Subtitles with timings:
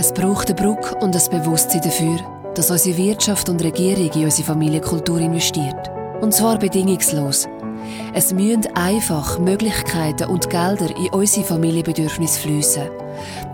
[0.00, 2.16] Es braucht eine Brücke und ein Bewusstsein dafür,
[2.54, 5.90] dass unsere Wirtschaft und Regierung in unsere Familienkultur investiert.
[6.22, 7.46] Und zwar bedingungslos.
[8.14, 12.88] Es müssen einfach Möglichkeiten und Gelder in unsere Familienbedürfnisse fließen.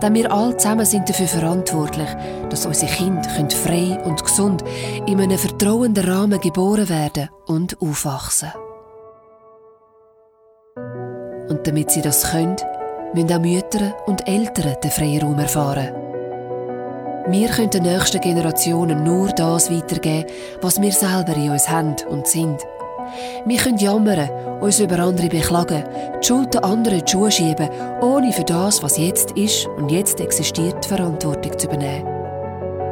[0.01, 2.07] Denn wir alle zusammen sind dafür verantwortlich,
[2.49, 4.63] dass unsere Kinder frei und gesund
[5.05, 8.53] in einem vertrauenden Rahmen geboren werden und aufwachsen.
[11.49, 12.55] Und damit sie das können,
[13.13, 16.06] müssen auch Mütter und Eltern den freien Raum erfahren.
[17.29, 20.29] Wir können den nächsten Generationen nur das weitergeben,
[20.61, 22.61] was wir selber in uns haben und sind.
[23.45, 24.29] Wir können jammern,
[24.61, 25.83] uns über andere beklagen,
[26.21, 27.69] die Schuld der anderen die Schuhe schieben,
[28.01, 32.07] ohne für das, was jetzt ist und jetzt existiert, Verantwortung zu übernehmen.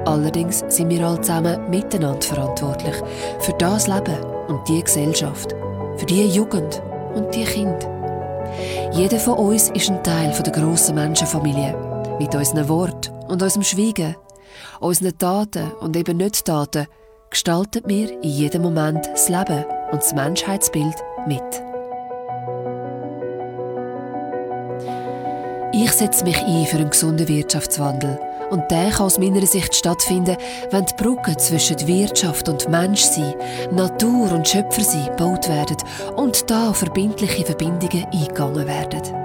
[0.06, 2.96] Allerdings sind wir alle zusammen miteinander verantwortlich
[3.40, 5.56] für das Leben und die Gesellschaft,
[5.96, 6.82] für die Jugend
[7.16, 7.96] und die Kinder.
[8.92, 11.76] Jeder von uns ist ein Teil der grossen Menschenfamilie.
[12.20, 14.16] Mit unseren Worten und unserem Schweigen,
[14.80, 16.88] unseren Taten und eben nicht Taten,
[17.30, 20.96] gestalten wir in jedem Moment das Leben und das Menschheitsbild
[21.28, 21.42] mit.
[25.74, 28.18] Ich setze mich ein für einen gesunden Wirtschaftswandel.
[28.50, 30.38] Und der kann aus meiner Sicht stattfinden,
[30.72, 33.34] wenn die Brücken zwischen Wirtschaft und Menschsein,
[33.72, 35.78] Natur und Schöpfersein gebaut werden
[36.16, 39.25] und da verbindliche Verbindungen eingegangen werden.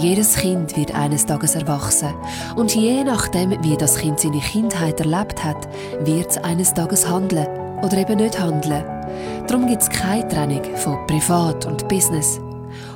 [0.00, 2.14] Jedes Kind wird eines Tages erwachsen
[2.56, 5.68] und je nachdem, wie das Kind seine Kindheit erlebt hat,
[6.00, 7.46] wird es eines Tages handeln
[7.82, 8.82] oder eben nicht handeln.
[9.46, 12.40] Darum gibt es keine Trennung von Privat und Business.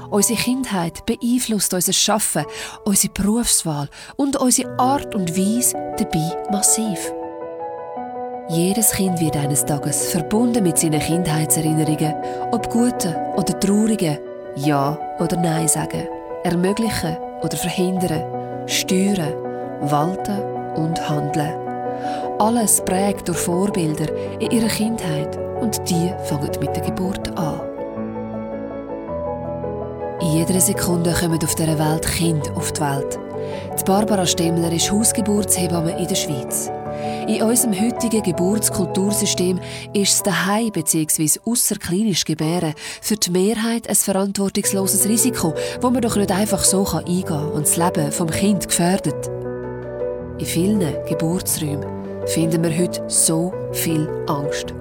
[0.08, 2.46] Unsere Kindheit beeinflusst unser Schaffen,
[2.86, 7.12] unsere Berufswahl und unsere Art und Weise dabei massiv.
[8.48, 12.14] Jedes Kind wird eines Tages verbunden mit seinen Kindheitserinnerungen,
[12.50, 14.18] ob gute oder traurigen,
[14.56, 16.08] Ja oder Nein sagen,
[16.44, 18.22] ermöglichen oder verhindern,
[18.66, 19.34] steuern,
[19.80, 20.40] walten
[20.76, 21.54] und handeln.
[22.38, 24.06] Alles prägt durch Vorbilder
[24.38, 27.60] in ihrer Kindheit und die fangen mit der Geburt an.
[30.20, 33.18] In jeder Sekunde kommen auf dieser Welt Kinder auf die Welt.
[33.84, 36.70] Barbara Stemmler ist Hausgeburtshebamme in der Schweiz.
[37.26, 39.60] In unserem heutigen Geburtskultursystem
[39.92, 41.40] ist es daheim bzw.
[41.44, 47.24] außerklinisch Gebären für die Mehrheit ein verantwortungsloses Risiko, wo man doch nicht einfach so eingehen
[47.24, 49.30] kann und das Leben vom Kind gefährdet.
[50.38, 51.86] In vielen Geburtsräumen
[52.26, 54.74] finden wir heute so viel Angst.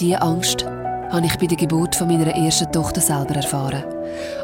[0.00, 0.66] Diese Angst
[1.10, 3.84] habe ich bei der Geburt von meiner ersten Tochter selber erfahren.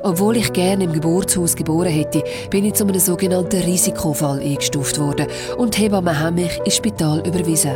[0.02, 5.26] Obwohl ich gerne im Geburtshaus geboren hätte, bin ich zu einem sogenannten Risikofall eingestuft worden
[5.56, 7.74] und die Hebammen haben mich ins Spital überwiesen.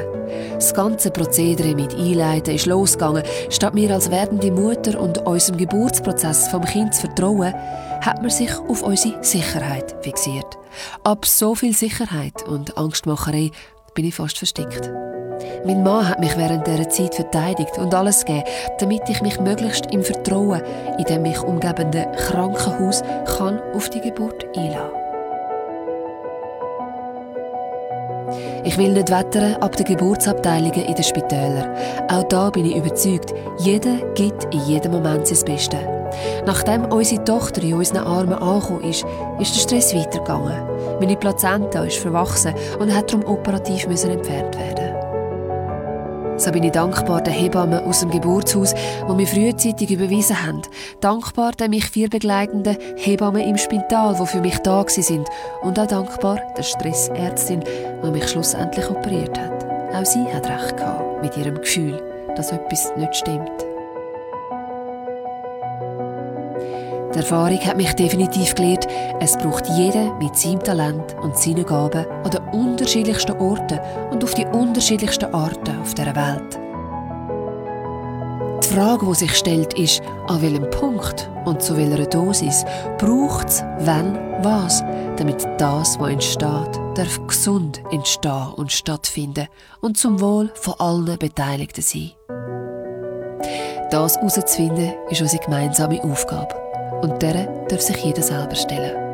[0.54, 3.22] Das ganze Prozedere mit Einleiten ist losgegangen.
[3.50, 7.54] Statt mir als werdende Mutter und unserem Geburtsprozess vom Kind zu vertrauen,
[8.00, 10.58] hat man sich auf unsere Sicherheit fixiert.
[11.04, 13.50] Ab so viel Sicherheit und Angstmacherei
[13.94, 14.90] bin ich fast verstickt.
[15.64, 18.44] Mein Mann hat mich während dieser Zeit verteidigt und alles gegeben,
[18.78, 20.62] damit ich mich möglichst im Vertrauen
[20.98, 23.02] in dem mich umgebenden Krankenhaus
[23.36, 24.98] kann auf die Geburt einlassen.
[28.64, 31.74] Ich will nicht wettern ab den Geburtsabteilungen in den Spitälern.
[32.08, 35.80] Auch da bin ich überzeugt, jeder gibt in jedem Moment sein Bestes.
[36.46, 39.06] Nachdem unsere Tochter in unseren Armen angekommen ist,
[39.38, 40.60] ist der Stress weitergegangen.
[41.00, 44.87] Meine Plazenta ist verwachsen und hat darum operativ entfernt werden.
[46.38, 48.72] So bin ich dankbar den Hebammen aus dem Geburtshaus,
[49.08, 50.62] die mich frühzeitig überwiesen haben.
[51.00, 55.28] Dankbar den mich vier begleitenden Hebammen im Spital, die für mich da sind.
[55.62, 57.64] Und auch dankbar der Stressärztin,
[58.04, 59.64] die mich schlussendlich operiert hat.
[59.92, 62.00] Auch sie hat recht gehabt mit ihrem Gefühl,
[62.36, 63.67] dass etwas nicht stimmt.
[67.18, 68.86] Die Erfahrung hat mich definitiv gelehrt,
[69.18, 73.80] es braucht jeder mit seinem Talent und seinen Gaben an den unterschiedlichsten Orten
[74.12, 76.60] und auf die unterschiedlichsten Arten auf der Welt.
[78.62, 82.64] Die Frage, die sich stellt, ist, an welchem Punkt und zu welcher Dosis
[82.98, 84.84] braucht es, wenn, was,
[85.16, 89.48] damit das, was entsteht, darf gesund entstehen und stattfinden
[89.80, 92.12] und zum Wohl von allen Beteiligten sein.
[93.90, 96.67] Das herauszufinden, ist unsere gemeinsame Aufgabe.
[97.02, 99.08] Und der darf sich jeder selber stellen.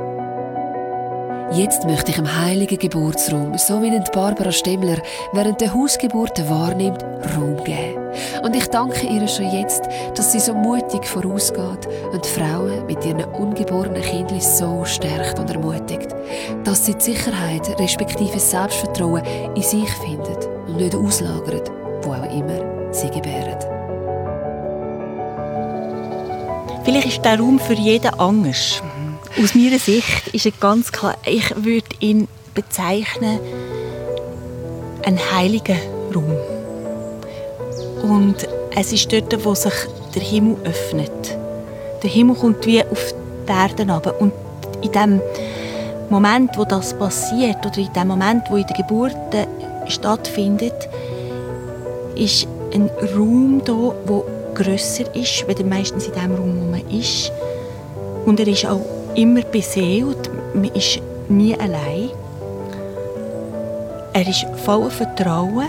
[1.52, 4.96] Jetzt möchte ich im heiligen Geburtsraum, so wie Barbara Stemmler
[5.32, 7.04] während der Hausgeburt wahrnimmt,
[7.36, 8.04] Raum geben.
[8.42, 13.24] Und ich danke ihr schon jetzt, dass sie so mutig vorausgeht und Frauen mit ihren
[13.24, 16.08] ungeborenen Kindern so stärkt und ermutigt.
[16.64, 19.22] Dass sie die Sicherheit respektive Selbstvertrauen
[19.54, 21.70] in sich findet und nicht auslagert,
[22.02, 23.53] wo auch immer sie gebären.
[26.84, 28.82] Vielleicht ist der Raum für jeden anders.
[29.42, 33.40] Aus meiner Sicht ist es ganz klar, ich würde ihn bezeichnen,
[35.02, 35.76] ein heiliger
[36.14, 36.36] Raum.
[38.02, 38.36] Und
[38.76, 39.72] es ist dort, wo sich
[40.14, 41.38] der Himmel öffnet.
[42.02, 43.14] Der Himmel kommt wie auf
[43.48, 44.20] die Erde runter.
[44.20, 44.32] Und
[44.82, 45.20] in dem
[46.10, 49.16] Moment, wo das passiert, oder in dem Moment, wo in der Geburt
[49.88, 50.88] stattfindet,
[52.14, 57.32] ist ein Raum da, wo grösser ist, als meistens in dem Raum, wo man ist.
[58.24, 58.80] Und er ist auch
[59.14, 60.30] immer beseelt.
[60.54, 62.10] Man ist nie allein.
[64.12, 65.66] Er ist voller Vertrauen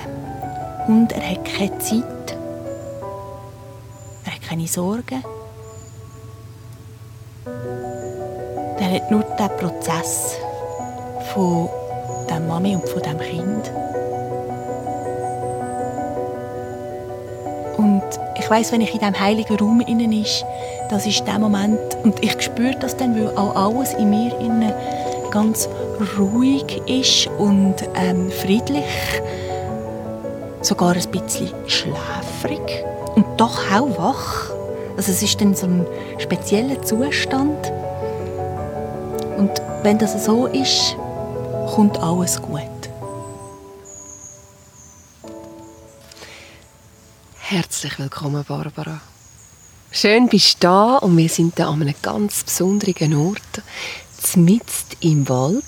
[0.87, 2.37] und er hat keine Zeit.
[4.25, 5.23] Er hat keine Sorgen.
[8.77, 10.35] Er hat nur den Prozess
[11.33, 11.69] von
[12.29, 13.71] der Mami und von dem Kind.
[17.77, 20.45] Und ich weiß, wenn ich in diesem heiligen Raum innen ist,
[20.89, 24.73] das ist der Moment und ich spüre das dann, weil auch alles in mir innen
[25.31, 25.67] ganz
[26.17, 28.83] ruhig ist und ähm, friedlich,
[30.61, 32.83] sogar ein bisschen schläfrig
[33.15, 34.49] und doch auch wach.
[34.97, 35.85] Also es ist dann so ein
[36.17, 37.71] spezieller Zustand.
[39.37, 39.51] Und
[39.83, 40.95] wenn das so ist,
[41.75, 42.74] kommt alles gut.
[47.55, 48.99] Herzlich willkommen, Barbara.
[49.89, 53.63] Schön bist du da und wir sind da an einem ganz besonderen Ort,
[54.35, 55.63] mitten im Wald.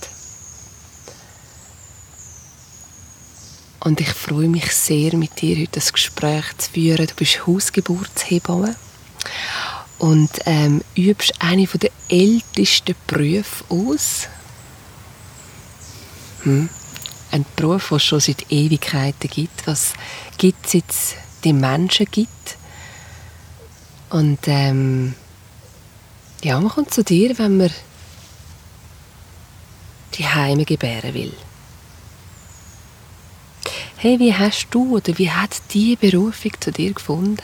[3.79, 7.07] Und ich freue mich sehr, mit dir heute das Gespräch zu führen.
[7.07, 8.75] Du bist Hausgeburtshebamme
[9.97, 14.27] und ähm, übst eine der ältesten Berufe aus.
[16.41, 16.67] Hm.
[17.31, 19.65] Ein Beruf, den es schon seit Ewigkeiten gibt.
[19.67, 19.93] Was
[20.37, 22.57] gibt es jetzt die Menschen gibt.
[24.09, 25.15] Und ähm,
[26.43, 27.71] ja, man kommt zu dir, wenn man
[30.13, 31.33] die Heime gebären will.
[33.97, 37.37] Hey, wie hast du oder wie hat die Berufung zu dir gefunden?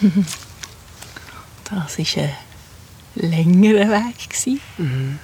[1.70, 2.32] Das war ein
[3.14, 4.60] längerer Weg.
[4.76, 5.20] Mhm.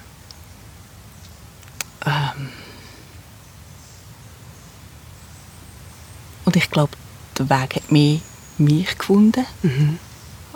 [2.06, 2.52] Ähm,
[6.56, 6.92] und ich glaube,
[7.36, 8.18] der Weg hat mehr
[8.56, 9.98] mich gefunden, mhm.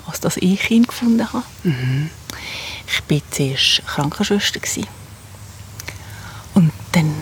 [0.07, 1.45] als dass ich ihn gefunden habe.
[1.63, 2.09] Mhm.
[2.87, 4.61] Ich war zuerst Krankenschwester.
[6.55, 7.15] Und dann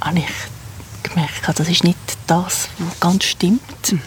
[0.00, 3.92] habe ich gemerkt, das ist nicht das, was ganz stimmt.
[3.92, 4.00] Mhm.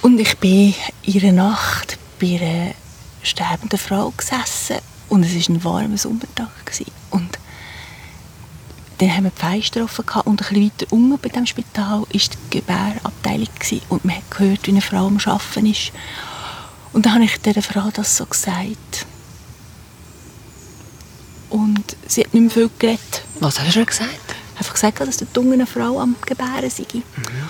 [0.00, 2.74] Und ich bin in einer Nacht bei einer
[3.22, 4.78] sterbenden Frau gesessen
[5.10, 6.48] und es war ein warmer Sommertag.
[7.10, 7.38] Und
[8.98, 12.06] dann haben wir die Fenster offen und ein bisschen weiter unten bei dem Spital war
[12.10, 13.48] die Gebärabteilung
[13.88, 15.92] und man hat gehört, wie eine Frau am Arbeiten ist.
[16.92, 19.06] Und dann habe ich dieser Frau das so gesagt.
[21.50, 23.24] Und sie hat nicht mehr viel geredet.
[23.40, 24.34] Was hast du gesagt?
[24.56, 26.86] Einfach gesagt, dass die eine Frau am Gebären sei.
[26.92, 27.02] Mhm.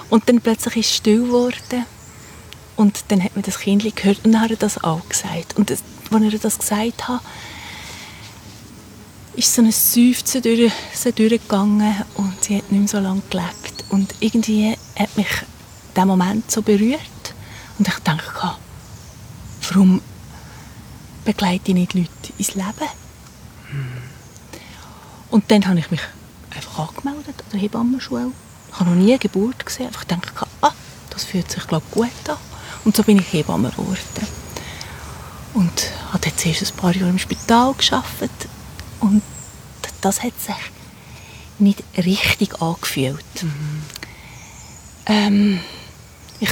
[0.09, 1.85] Und dann plötzlich ist es still geworden.
[2.77, 5.57] Und dann hat man das Kind gehört und dann hat er das auch gesagt.
[5.57, 7.21] Und als er das gesagt hat,
[9.37, 13.85] ist so ein Seufzen durch sie durchgegangen und sie hat nicht mehr so lange gelebt.
[13.91, 15.29] Und irgendwie hat mich
[15.95, 17.01] dieser Moment so berührt.
[17.79, 18.57] Und ich dachte,
[19.71, 20.01] warum
[21.25, 22.89] begleite ich nicht Leute ins Leben?
[23.71, 23.87] Hm.
[25.31, 26.01] Und dann habe ich mich
[26.55, 28.31] einfach angemeldet an der Hebammenschule.
[28.71, 29.89] Ich habe noch nie eine Geburt gesehen.
[29.91, 30.73] Ich dachte, ah,
[31.11, 32.37] das fühlt sich glaub, gut an.
[32.85, 33.99] Und so bin ich Hebamme geworden.
[35.55, 38.49] Und habe jetzt erst ein paar Jahre im Spital gearbeitet.
[39.05, 39.23] Und
[40.01, 40.55] das hat sich
[41.59, 43.43] nicht richtig angefühlt.
[43.43, 43.83] Mhm.
[45.07, 45.61] Ähm,
[46.41, 46.49] ich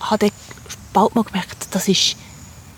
[0.00, 0.30] habe
[0.92, 2.16] bald mal gemerkt, das ist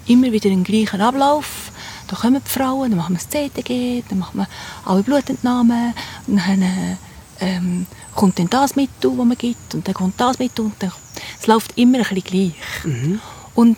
[0.06, 1.72] immer wieder ein gleicher Ablauf.
[2.06, 4.48] Da kommen die Frauen, dann machen wir das CTG, dann machen wir
[4.84, 5.92] alle Blutentnahmen,
[6.28, 6.98] dann
[7.40, 10.92] ähm, kommt dann das mit, was man gibt, und dann kommt das mit und dann,
[11.40, 12.84] es läuft immer ein bisschen gleich.
[12.84, 13.20] Mhm.
[13.56, 13.76] Und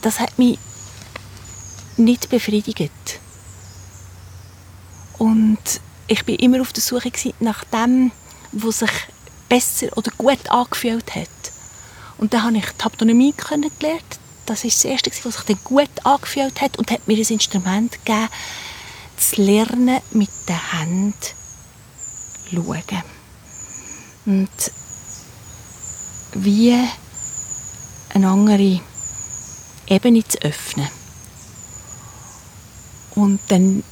[0.00, 0.58] das hat mich
[1.98, 3.20] nicht befriedigt.
[5.20, 5.58] Und
[6.08, 8.10] ich bin immer auf der Suche nach dem,
[8.52, 8.90] was sich
[9.50, 11.28] besser oder gut angefühlt hat.
[12.16, 14.18] Und dann habe ich die Haptonomie gelernt.
[14.46, 17.92] Das war das Erste, was sich dann gut angefühlt hat und hat mir ein Instrument
[17.92, 18.28] gegeben,
[19.18, 23.02] zu lernen, mit den Händen zu schauen.
[24.24, 24.72] Und
[26.32, 26.78] wie
[28.14, 28.80] eine andere
[29.86, 30.88] Ebene zu öffnen.
[33.14, 33.84] Und dann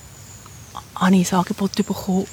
[0.98, 2.26] habe ich ein Angebot bekommen,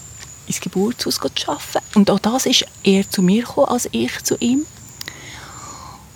[0.48, 1.86] ins Geburtshaus zu arbeiten.
[1.96, 4.66] Und auch das ist eher zu mir gekommen, als ich zu ihm.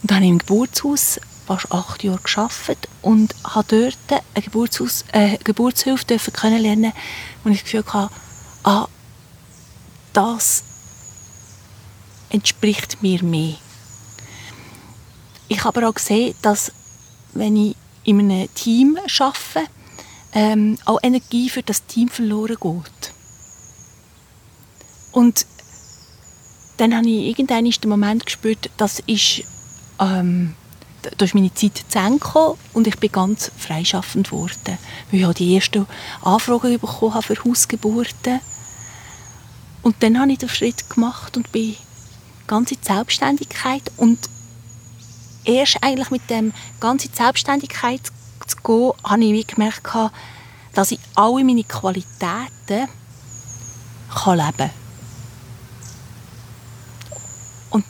[0.02, 5.04] Und dann habe ich im Geburtshaus fast acht Jahre gearbeitet und habe dort eine Geburtshaus,
[5.14, 6.94] äh, Geburtshilfe dürfen kennenlernen,
[7.44, 8.14] wo ich das Gefühl hatte,
[8.64, 8.88] ah,
[10.14, 10.64] das
[12.30, 13.56] entspricht mir mehr.
[15.48, 16.72] Ich habe aber auch gesehen, dass
[17.34, 19.72] wenn ich in einem Team arbeite,
[20.34, 23.14] ähm, auch Energie für das Team verloren geht.
[25.12, 25.46] Und
[26.78, 29.44] dann habe ich irgendwann den Moment gespürt, das ist,
[30.00, 30.56] ähm,
[31.02, 34.78] da ist meine Zeit zu Ende und ich bin ganz freischaffend geworden.
[35.12, 35.86] Weil ich auch die ersten
[36.22, 38.40] Anfragen bekommen habe für Hausgeburten.
[39.82, 41.76] Und dann habe ich den Schritt gemacht und bin
[42.48, 44.20] ganz in die Selbstständigkeit und
[45.46, 48.02] erst eigentlich mit dem ganzen Selbstständigkeit
[48.64, 49.88] zu habe ich gemerkt,
[50.74, 52.88] dass ich alle meine Qualitäten
[54.14, 54.70] kann leben kann.
[57.72, 57.86] Und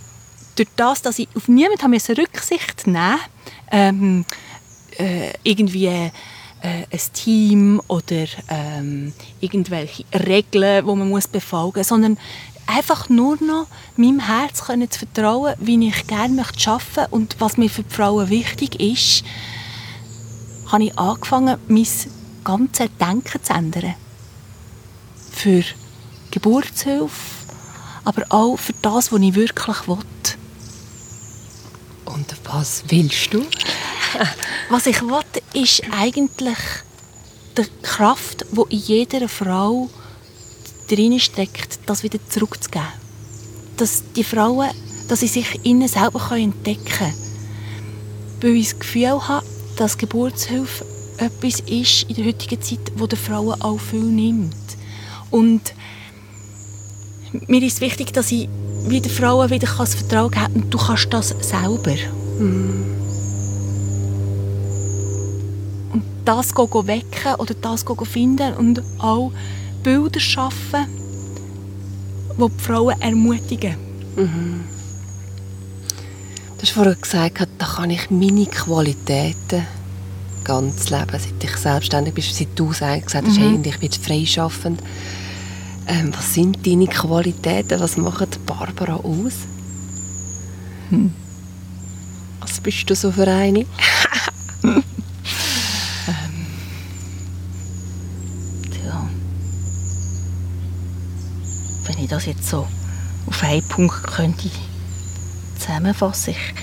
[0.55, 3.19] durch das, dass ich auf niemanden Rücksicht nehmen
[3.71, 4.25] ähm,
[4.97, 6.11] äh, irgendwie äh,
[6.61, 12.17] ein Team oder ähm, irgendwelche Regeln, die man muss befolgen muss, sondern
[12.67, 17.57] einfach nur noch meinem Herz können zu vertrauen, wie ich gerne möchte arbeiten und was
[17.57, 19.23] mir für die Frauen wichtig ist,
[20.71, 21.87] habe ich angefangen, mein
[22.43, 23.95] ganzes Denken zu ändern.
[25.31, 25.63] Für
[26.31, 27.45] Geburtshilfe,
[28.03, 29.97] aber auch für das, was ich wirklich will.
[32.05, 33.45] Und was willst du?
[34.69, 35.21] was ich will,
[35.53, 36.57] ist eigentlich
[37.57, 39.89] die Kraft, die in jeder Frau
[40.87, 42.87] drin steckt, das wieder zurückzugeben.
[43.77, 44.69] Dass die Frauen,
[45.07, 47.13] dass sie sich innen selber entdecken können.
[48.41, 49.45] Weil ich das Gefühl habe,
[49.79, 50.85] dass Geburtshilfe
[51.17, 54.53] etwas ist in der heutigen Zeit, wo der Frauen auch viel nimmt.
[55.31, 55.73] Und
[57.47, 58.49] mir ist wichtig, dass ich
[58.87, 61.95] wieder Frauen wieder das Vertrauen geben kann, du kannst das selber.
[62.39, 62.97] Mm.
[65.93, 69.31] Und das wecken oder das finden und auch
[69.81, 70.87] Bilder schaffen,
[72.37, 73.75] die die Frauen ermutigen.
[74.17, 74.78] Mhm.
[76.59, 79.65] Du hast vorhin gesagt, da kann ich meine Qualitäten
[80.43, 83.37] ganz leben, seit ich selbstständig bin, seit du gesagt hast, mhm.
[83.37, 84.83] hey, ich bin freischaffend.
[85.87, 87.79] Ähm, was sind deine Qualitäten?
[87.79, 89.35] Was macht Barbara aus?
[90.89, 91.13] Hm.
[92.41, 93.65] Was bist du so für eine?
[102.01, 102.67] ich das jetzt so
[103.27, 104.49] auf einen Punkt könnte
[105.59, 106.31] zusammenfassen.
[106.31, 106.53] Ich,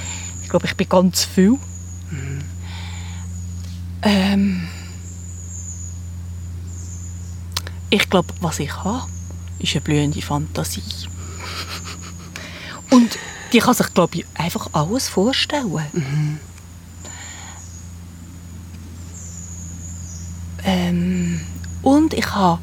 [0.43, 1.59] ich glaube, ich bin ganz viel.
[2.11, 2.43] Mhm.
[4.03, 4.69] Ähm,
[7.91, 9.07] ich glaube, was ich habe,
[9.59, 10.83] ist eine blühende Fantasie.
[12.91, 13.19] Und
[13.53, 15.87] die kann sich, glaube ich, einfach alles vorstellen.
[15.93, 16.41] Mhm.
[20.65, 21.41] Ähm,
[21.83, 22.61] und ich habe,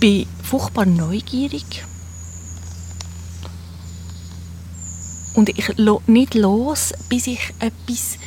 [0.00, 1.84] bin furchtbar neugierig.
[5.34, 8.18] Und ich lasse nicht los, bis ich etwas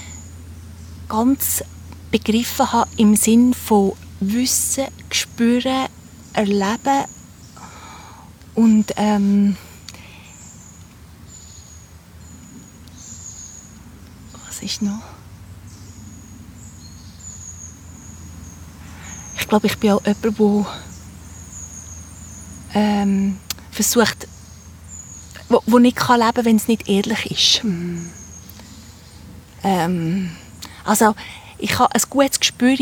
[1.10, 1.64] ganz
[2.12, 5.88] begriffen habe im Sinn von Wissen, Spüren,
[6.34, 7.06] Erleben
[8.56, 9.58] und ähm,
[14.48, 15.02] was ist noch?
[19.40, 20.66] Ich glaube, ich bin auch jemand, der
[22.76, 23.38] ähm,
[23.72, 24.28] versucht
[25.54, 27.64] wo, wo nicht kann leben kann, wenn es nicht ehrlich ist.
[27.64, 28.10] Mhm.
[29.64, 30.32] Ähm,
[30.84, 31.16] also
[31.58, 32.76] ich habe ein gutes Gespür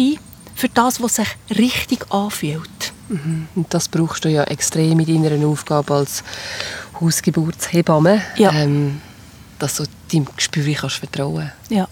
[0.55, 2.93] für das, was sich richtig anfühlt.
[3.09, 3.47] Mhm.
[3.55, 6.23] Und das brauchst du ja extrem in deiner Aufgabe als
[6.99, 8.51] Hausgeburtshebamme, ja.
[8.53, 9.01] ähm,
[9.59, 11.87] dass du deinem Gespür kannst vertrauen Ja.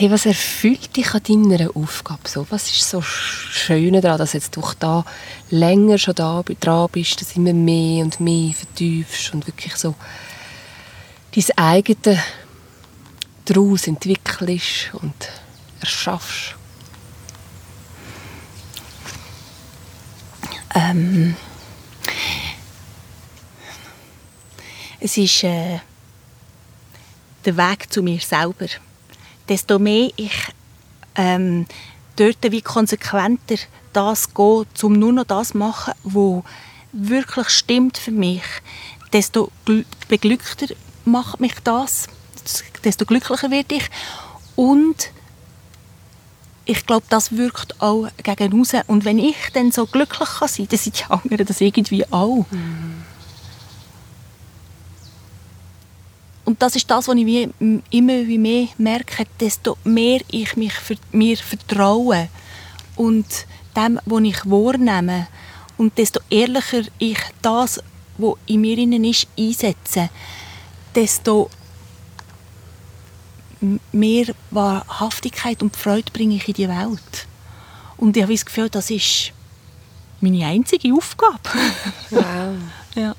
[0.00, 2.46] Hey, was erfüllt dich an deiner Aufgabe so?
[2.50, 5.04] Was ist so schön daran, dass jetzt du da
[5.50, 9.96] länger schon da dran bist, dass immer mehr und mehr vertiefst und wirklich so
[11.34, 12.22] dein eigene
[13.44, 15.30] daraus entwickelst und
[15.80, 16.54] erschaffst?
[20.76, 21.34] Ähm,
[25.00, 25.80] es ist äh,
[27.44, 28.68] der Weg zu mir selber
[29.48, 30.34] desto mehr ich
[31.14, 31.66] ähm,
[32.16, 33.56] dort wie konsequenter
[33.92, 36.44] das gehe, um nur noch das zu machen, was
[36.92, 38.42] wirklich stimmt für mich,
[39.12, 39.50] desto
[40.08, 40.74] beglückter
[41.04, 42.06] macht mich das,
[42.84, 43.90] desto glücklicher werde ich
[44.56, 45.10] und
[46.68, 48.72] ich glaube, das wirkt auch gegen raus.
[48.88, 52.04] Und wenn ich dann so glücklich kann sein kann, dann sind die anderen das irgendwie
[52.12, 52.44] auch.
[52.50, 53.04] Mhm.
[56.48, 57.50] Und das ist das, was ich wie,
[57.90, 60.72] immer wie mehr merke, desto mehr ich mich
[61.12, 62.30] mir vertraue
[62.96, 63.26] und
[63.76, 65.28] dem, was ich wahrnehme
[65.76, 67.82] und desto ehrlicher ich das,
[68.16, 70.08] was in mir ist, einsetze,
[70.94, 71.50] desto
[73.92, 77.26] mehr Wahrhaftigkeit und Freude bringe ich in die Welt.
[77.98, 79.32] Und ich habe das Gefühl, das ist
[80.22, 81.40] meine einzige Aufgabe.
[82.08, 82.54] Wow.
[82.94, 83.14] ja.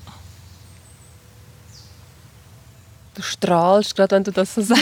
[3.20, 4.80] Du strahlst gerade, wenn du das so sagst.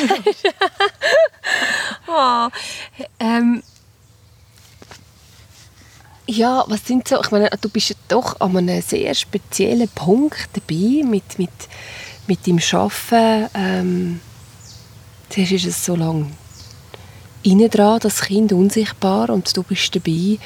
[2.07, 2.49] oh,
[3.19, 3.65] ähm,
[6.27, 10.51] ja, was sind so, ich meine, du bist ja doch an einem sehr speziellen Punkt
[10.53, 11.51] dabei mit, mit,
[12.29, 13.51] mit deinem Arbeiten.
[13.55, 14.21] Ähm,
[15.31, 16.31] zuerst ist es so lange
[17.43, 20.39] innen dran, das Kind unsichtbar und du bist dabei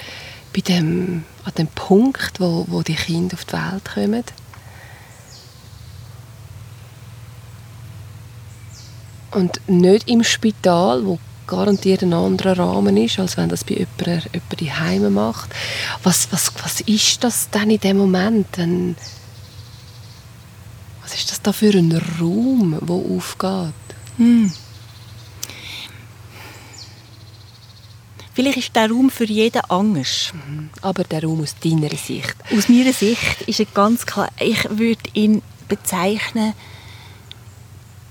[0.55, 4.25] bei dem, an dem Punkt, wo, wo die Kinder auf die Welt kommen.
[9.33, 14.23] Und nicht im Spital, wo garantiert ein anderer Rahmen ist, als wenn das bei jemandem,
[14.33, 15.51] jemandem Heime macht.
[16.03, 18.47] Was, was, was ist das dann in dem Moment?
[18.57, 18.97] Wenn,
[21.03, 23.75] was ist das da für ein Raum, der aufgeht?
[24.19, 24.53] Hm.
[28.35, 30.33] Vielleicht ist der Raum für jeden anders.
[30.33, 30.71] Mhm.
[30.81, 32.35] Aber der Raum aus deiner Sicht?
[32.57, 36.55] Aus meiner Sicht ist er ganz klar, ich würde ihn bezeichnen,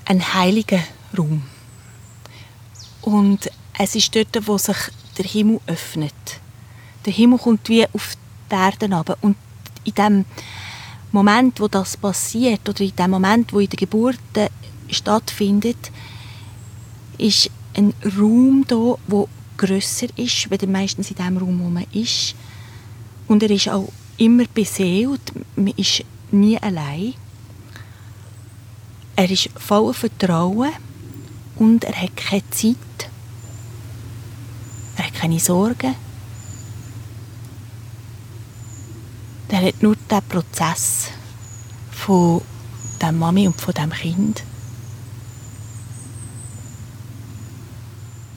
[0.05, 0.79] ein heiliger
[1.17, 1.43] Raum.
[3.01, 4.77] Und es ist dort, wo sich
[5.17, 6.13] der Himmel öffnet.
[7.05, 8.15] Der Himmel kommt wie auf
[8.49, 9.17] die Erde runter.
[9.21, 9.35] Und
[9.83, 10.25] in dem
[11.11, 14.19] Moment, wo das passiert, oder in dem Moment, wo in der Geburt
[14.89, 15.91] stattfindet,
[17.17, 19.27] ist ein Raum da, wo
[19.57, 22.35] grösser ist, weil meistens in dem Raum, wo man ist.
[23.27, 25.21] Und er ist auch immer beseelt.
[25.55, 27.13] Man ist nie allein.
[29.15, 30.71] Er ist voller Vertrauen
[31.61, 32.75] und er hat keine Zeit.
[34.97, 35.93] Er hat keine Sorgen.
[39.47, 41.09] Er hat nur den Prozess
[41.91, 42.41] von
[42.99, 44.43] der Mami und von dem Kind.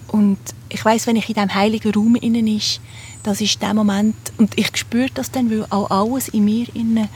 [0.08, 2.82] Und ich weiß, wenn ich in diesem heiligen Raum innen ist,
[3.22, 7.08] das ist der Moment, und ich spüre das dann, weil auch alles in mir innen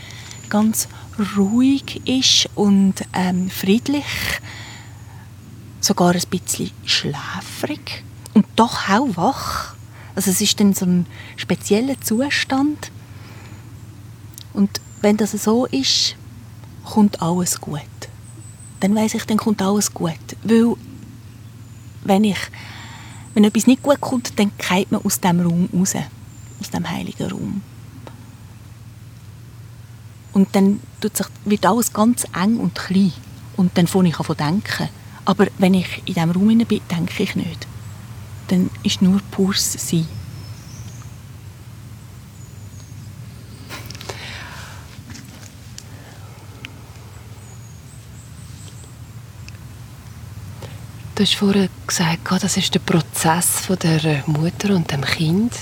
[0.49, 0.88] ganz
[1.37, 4.07] ruhig ist und ähm, friedlich,
[5.80, 9.74] sogar ein bisschen schläfrig und doch auch wach.
[10.14, 12.90] Also es ist dann so ein spezieller Zustand.
[14.52, 16.16] Und wenn das so ist,
[16.84, 17.82] kommt alles gut.
[18.80, 20.18] Dann weiß ich, dann kommt alles gut.
[20.42, 20.74] Weil,
[22.04, 22.38] wenn ich
[23.38, 25.94] wenn etwas nicht gut kommt, dann geht man aus dem Raum raus,
[26.60, 27.62] aus dem heiligen Raum.
[30.32, 30.80] Und dann
[31.44, 33.12] wird alles ganz eng und klein.
[33.56, 34.88] Und dann fange ich an zu denken.
[35.28, 37.66] Aber wenn ich in diesem Raum bin, denke ich nicht.
[38.46, 40.08] Dann ist nur pures Sein.
[51.14, 55.52] Du hast vorhin gesagt, das ist der Prozess der Mutter und dem Kind.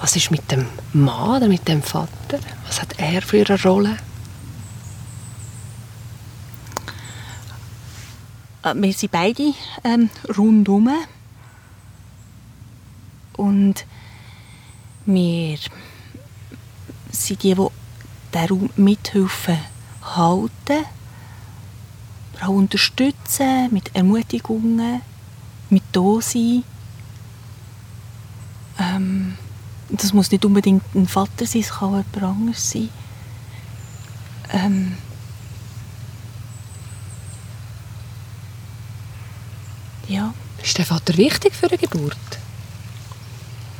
[0.00, 2.40] Was ist mit dem Mann oder mit dem Vater?
[2.66, 3.96] Was hat er für eine Rolle?
[8.74, 9.52] Wir sind beide
[9.84, 10.90] ähm, rundum.
[13.36, 13.86] Und
[15.06, 15.58] wir
[17.10, 17.66] sind die, die
[18.32, 19.58] den Raum mithelfen
[20.02, 20.84] halten
[22.42, 25.00] auch unterstützen, mit Ermutigungen,
[25.70, 26.64] mit da sein.
[28.78, 29.34] Ähm,
[29.88, 32.88] das muss nicht unbedingt ein Vater sein, es kann auch jemand anderes sein.
[34.52, 34.96] Ähm,
[40.08, 40.34] ja.
[40.62, 42.16] Ist der Vater wichtig für eine Geburt?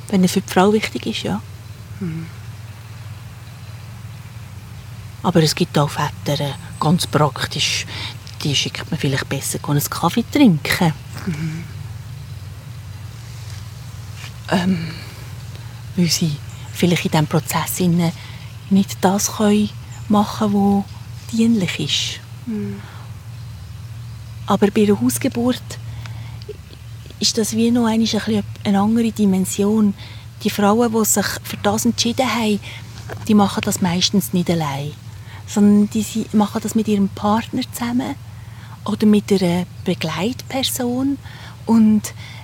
[0.09, 1.41] Wenn er für die Frau wichtig ist, ja.
[2.01, 2.27] Mhm.
[5.23, 7.87] Aber es gibt auch Väter, äh, ganz praktisch,
[8.43, 10.93] die schickt man vielleicht besser einen Kaffee trinken.
[11.27, 11.65] Mhm.
[14.51, 14.91] Ähm,
[15.97, 16.37] weil sie
[16.75, 17.81] vielleicht in diesem Prozess
[18.71, 19.71] nicht das können
[20.09, 22.21] machen können, was dienlich ist.
[22.47, 22.81] Mhm.
[24.47, 25.63] Aber bei einer Hausgeburt
[27.25, 28.05] ist das wie noch eine,
[28.65, 29.95] eine andere Dimension.
[30.43, 32.61] Die Frauen, die sich für das entschieden haben,
[33.27, 34.93] die machen das meistens nicht allein,
[35.47, 38.15] sondern die machen das mit ihrem Partner zusammen
[38.85, 41.17] oder mit einer Begleitperson
[41.65, 42.03] und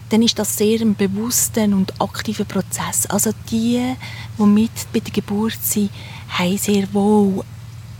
[0.08, 3.04] dann ist das sehr ein bewusster und aktiver Prozess.
[3.04, 3.94] Also die,
[4.38, 5.90] die mit bei der Geburt sind,
[6.30, 7.44] haben sehr wohl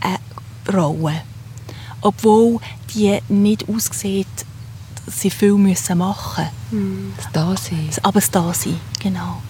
[0.01, 0.17] eine
[0.75, 1.21] Rolle.
[2.01, 2.59] obwohl
[2.91, 4.25] die nicht aussieht,
[5.07, 7.13] sie viel müssen machen müssen.
[7.17, 7.89] Das Dasein.
[8.03, 9.41] Aber das Dasein, genau.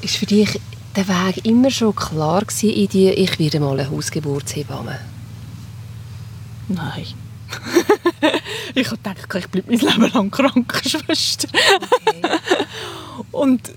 [0.00, 0.60] Ist für dich
[0.96, 4.98] der Weg immer schon klar gewesen in die, ich werde mal eine Hausgeburtshebamme?
[6.68, 7.06] Nein.
[8.74, 11.48] ich habe gedacht, ich bleibe mein Leben lang Krankenschwester.
[12.06, 12.38] Okay.
[13.30, 13.72] Und,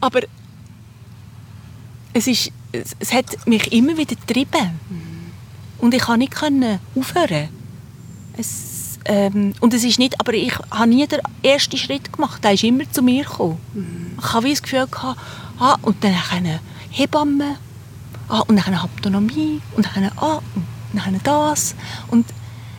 [0.00, 0.22] aber
[2.12, 4.80] es, ist, es, es, hat mich immer wieder getrieben.
[5.82, 7.48] Und ich konnte nicht aufhören.
[8.38, 12.44] Es, ähm, und es ist nicht, aber ich habe nie den ersten Schritt gemacht.
[12.44, 13.58] Er ist immer zu mir gekommen.
[13.74, 14.12] Mhm.
[14.16, 15.18] Ich habe das Gefühl gehabt,
[15.58, 17.56] ah, und dann eine Hebamme,
[18.28, 20.40] ah, und dann eine Autonomie, und dann ah,
[20.92, 21.74] und dann das.
[22.12, 22.26] Und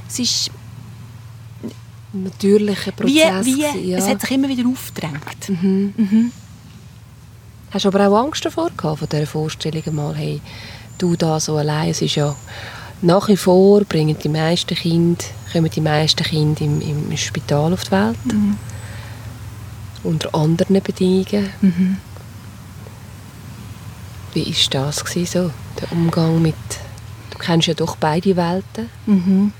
[0.07, 0.51] es ist
[2.13, 3.45] natürlicher Prozess.
[3.45, 3.97] Wie, wie, ja.
[3.97, 5.49] Es hat sich immer wieder aufgedrängt.
[5.49, 5.93] Mhm.
[5.97, 6.31] Mhm.
[7.71, 10.39] Hast du aber auch Angst davor gehabt, von dieser Vorstellung mal, hey,
[10.99, 12.33] du da so allein, es ist ja
[13.03, 17.83] nach wie vor bringen die meisten Kinder, kommen die meisten Kinder im, im Spital auf
[17.83, 18.25] die Welt.
[18.25, 18.57] Mhm.
[20.03, 21.49] Unter anderen Bedingungen.
[21.61, 21.97] Mhm.
[24.33, 26.55] Wie war das gewesen, so, der Umgang mit...
[27.29, 28.89] Du kennst ja doch beide Welten.
[29.05, 29.53] Mhm.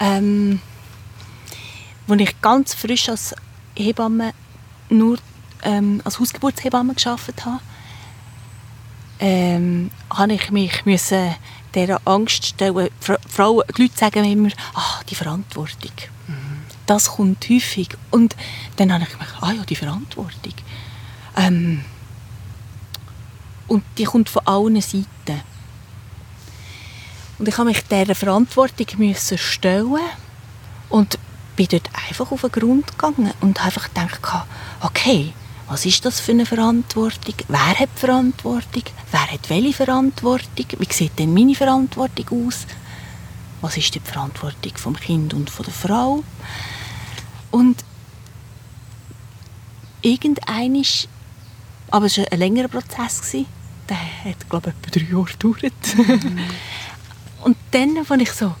[0.00, 0.60] Ähm,
[2.06, 3.34] als ich ganz frisch als
[3.74, 4.32] Hebamme
[4.90, 5.18] nur
[5.62, 7.60] ähm, als Hausgeburtshebamme gearbeitet habe,
[9.18, 11.34] ähm, habe ich mich müssen
[11.74, 12.88] dieser Angst stellen.
[13.28, 15.92] Frauen, die Leute sagen immer, ah, die Verantwortung.
[16.86, 17.88] Das kommt häufig.
[18.10, 18.36] Und
[18.76, 20.54] dann habe ich gedacht, ah ja, die Verantwortung.
[21.36, 21.84] Ähm,
[23.66, 25.40] und die kommt von allen Seiten.
[27.38, 29.98] Und ich habe mich dieser Verantwortung müssen stellen
[30.88, 31.18] und
[31.56, 34.20] bin dort einfach auf den Grund gegangen und einfach gedacht,
[34.80, 35.32] okay,
[35.68, 37.34] was ist das für eine Verantwortung?
[37.48, 38.82] Wer hat Verantwortung?
[39.10, 40.66] Wer hat welche Verantwortung?
[40.78, 42.66] Wie sieht denn meine Verantwortung aus?
[43.60, 46.22] Was ist die Verantwortung vom Kind und von der Frau?
[47.50, 47.82] Und
[50.02, 51.08] irgendeinisch,
[51.90, 53.32] aber es war ein längerer Prozess,
[53.88, 56.24] der hat, glaube ich, etwa drei Jahre gedauert.
[56.24, 56.40] Mhm.
[57.44, 58.54] und dann bin ich so,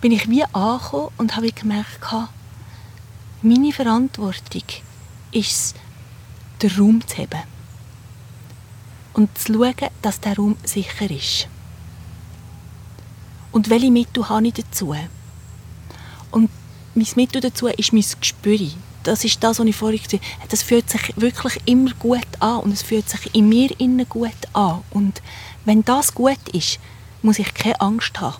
[0.00, 2.00] bin ich wie angekommen und habe gemerkt,
[3.42, 4.62] meine Verantwortung
[5.32, 5.74] ist
[6.62, 7.42] den Raum zu haben.
[9.14, 11.48] Und zu schauen, dass der Raum sicher ist.
[13.50, 14.94] Und welche Mittel habe ich dazu?
[16.30, 16.50] Und
[16.94, 18.58] mein Mittel dazu ist mein Gespür.
[19.02, 20.48] Das ist das, was ich vorhin gesagt habe.
[20.48, 24.30] Das fühlt sich wirklich immer gut an und es fühlt sich in mir innen gut
[24.52, 24.82] an.
[24.90, 25.20] Und
[25.64, 26.78] wenn das gut ist,
[27.20, 28.36] muss ich keine Angst haben.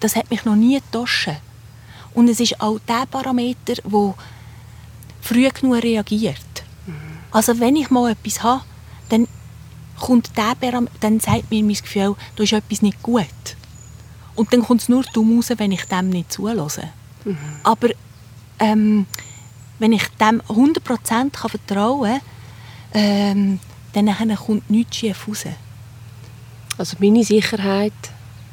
[0.00, 1.30] Das hat mich noch nie getauscht.
[2.14, 4.14] Und es ist auch der Parameter, der
[5.20, 6.47] früh genug reagiert.
[7.30, 8.62] Also wenn ich mal etwas habe,
[9.08, 9.26] dann
[9.98, 10.54] kommt der
[11.00, 13.26] dann sagt mir mein Gefühl, da ist etwas nicht gut.
[14.34, 16.88] Und dann kommt es nur dumm raus, wenn ich dem nicht zulasse.
[17.24, 17.36] Mhm.
[17.64, 17.88] Aber
[18.60, 19.06] ähm,
[19.78, 22.20] wenn ich dem 100% kann vertrauen kann,
[22.94, 23.60] ähm,
[23.92, 25.44] dann kommt nichts schief raus.
[26.76, 27.92] Also meine Sicherheit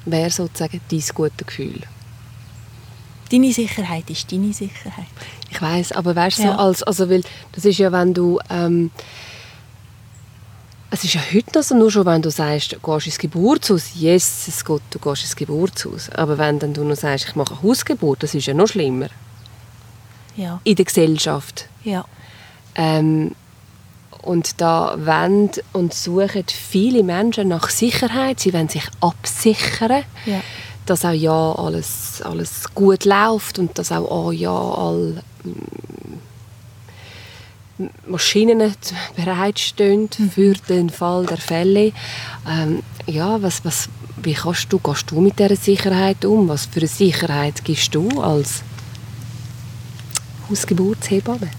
[0.06, 1.82] wäre sozusagen dein gutes Gefühl?
[3.32, 5.08] Deine Sicherheit ist deine Sicherheit.
[5.56, 6.54] Ich weiß, aber weißt du, ja.
[6.54, 8.92] so als, also, weil das ist ja, wenn du ähm,
[10.92, 13.92] es ist ja heute noch so, nur schon wenn du sagst, du gehst ins Geburtshaus,
[13.96, 16.10] yes, es geht, du gehst ins Geburtshaus.
[16.10, 19.08] Aber wenn dann du noch sagst, ich mache eine Hausgeburt, das ist ja noch schlimmer.
[20.36, 20.60] Ja.
[20.64, 21.68] In der Gesellschaft.
[21.84, 22.06] Ja.
[22.76, 23.32] Ähm,
[24.22, 28.40] und da wollen und suchen viele Menschen nach Sicherheit.
[28.40, 30.04] Sie wollen sich absichern.
[30.26, 30.42] Ja
[30.86, 35.22] dass auch ja alles, alles gut läuft und dass auch oh, ja all
[38.08, 38.74] Maschinen
[39.16, 41.92] bereitstehen für den Fall der Fälle.
[42.48, 43.90] Ähm, ja, was, was,
[44.22, 46.48] wie kannst du, gehst du mit dieser Sicherheit um?
[46.48, 48.64] Was für eine Sicherheit gibst du als
[50.50, 51.50] Hausgeburtshebamme?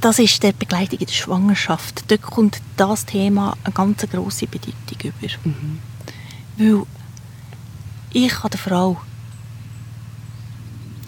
[0.00, 2.04] Das ist der Begleitung in der Schwangerschaft.
[2.08, 5.28] Dort kommt das Thema eine ganz große Bedeutung über.
[5.44, 5.78] Mhm.
[6.56, 6.86] Weil
[8.12, 8.98] ich kann der Frau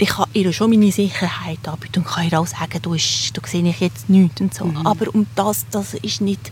[0.01, 3.41] ich kann ihr schon meine Sicherheit anbieten und kann ihr auch sagen, du, ist, du
[3.47, 4.65] sehe ich jetzt nichts und so.
[4.65, 4.87] Mhm.
[4.87, 6.51] Aber um das, das ist nicht,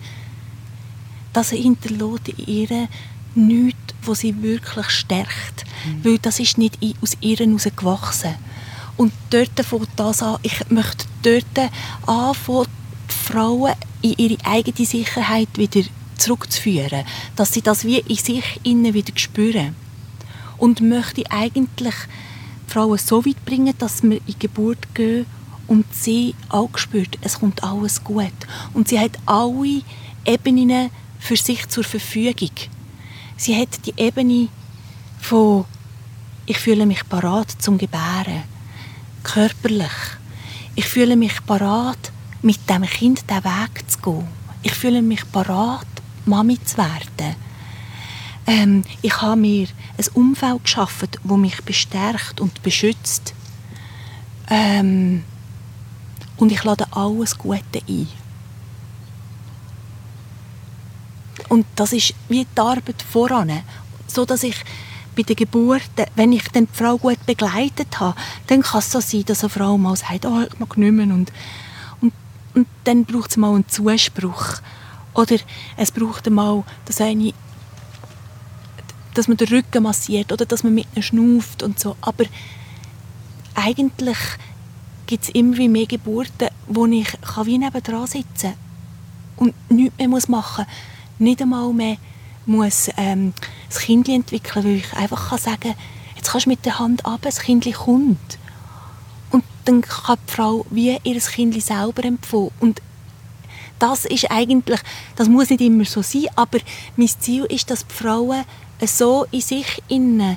[1.33, 2.89] das hinterlässt in ihr
[3.35, 5.65] nichts, was sie wirklich stärkt.
[5.87, 6.05] Mhm.
[6.05, 8.35] Weil das ist nicht aus ihr herausgewachsen.
[8.97, 11.71] Und dort fängt das an, ich möchte dort
[12.07, 12.67] anfangen,
[13.09, 15.83] die Frauen in ihre eigene Sicherheit wieder
[16.19, 17.05] zurückzuführen.
[17.37, 19.75] Dass sie das wie in sich innen wieder spüren
[20.59, 21.95] und möchte eigentlich
[22.69, 25.27] Frauen so weit bringen, dass wir in die Geburt gehen
[25.67, 28.33] und sie auch spürt, es kommt alles gut.
[28.75, 29.83] Und sie hat alle
[30.25, 32.51] Ebenen für sich zur Verfügung.
[33.37, 34.49] Sie hat die Ebene
[35.21, 35.65] von
[36.47, 38.45] ich fühle mich parat zum Gebären,
[39.23, 39.93] körperlich.
[40.77, 44.29] Ich fühle mich parat, mit dem Kind den Weg zu gehen.
[44.63, 45.87] Ich fühle mich parat,
[46.25, 47.37] Mami zu werden.
[48.49, 53.35] Ähm, ich habe mir ein Umfeld geschaffen, wo mich bestärkt und beschützt.
[54.49, 55.23] Ähm,
[56.39, 58.09] und ich lade alles Gute ein.
[61.51, 63.53] Und das ist wie die Arbeit voran.
[64.07, 64.57] So dass ich
[65.15, 65.83] bei der Geburt,
[66.15, 69.51] wenn ich dann die Frau gut begleitet habe, dann kann es so sein, dass eine
[69.51, 71.07] Frau mal sagt, oh, ich mag nicht mehr.
[71.07, 71.33] Und,
[72.01, 72.13] und,
[72.55, 74.61] und dann braucht es mal einen Zuspruch.
[75.13, 75.37] Oder
[75.77, 77.35] es braucht mal, dass, eine,
[79.19, 81.97] dass man den Rücken massiert oder dass man mit ihnen schnauft und so.
[82.01, 82.25] Aber
[83.55, 84.19] eigentlich
[85.07, 90.09] gibt es immer mehr Geburten, wo ich kann wie nebendran sitzen kann und nichts mehr
[90.09, 90.67] machen muss
[91.19, 91.97] nicht einmal mehr
[92.47, 93.35] muss, ähm,
[93.69, 95.75] das Kind entwickeln weil ich einfach kann sagen
[96.17, 98.39] jetzt kannst du mit der Hand ab, das Kind kommt.
[99.31, 102.51] Und dann kann die Frau wie ihr Kind selber empfangen.
[102.61, 102.83] Und
[103.79, 104.81] das ist eigentlich,
[105.17, 106.59] das muss nicht immer so sein, aber
[106.97, 108.45] mein Ziel ist, dass die Frauen
[108.87, 110.37] so in sich innen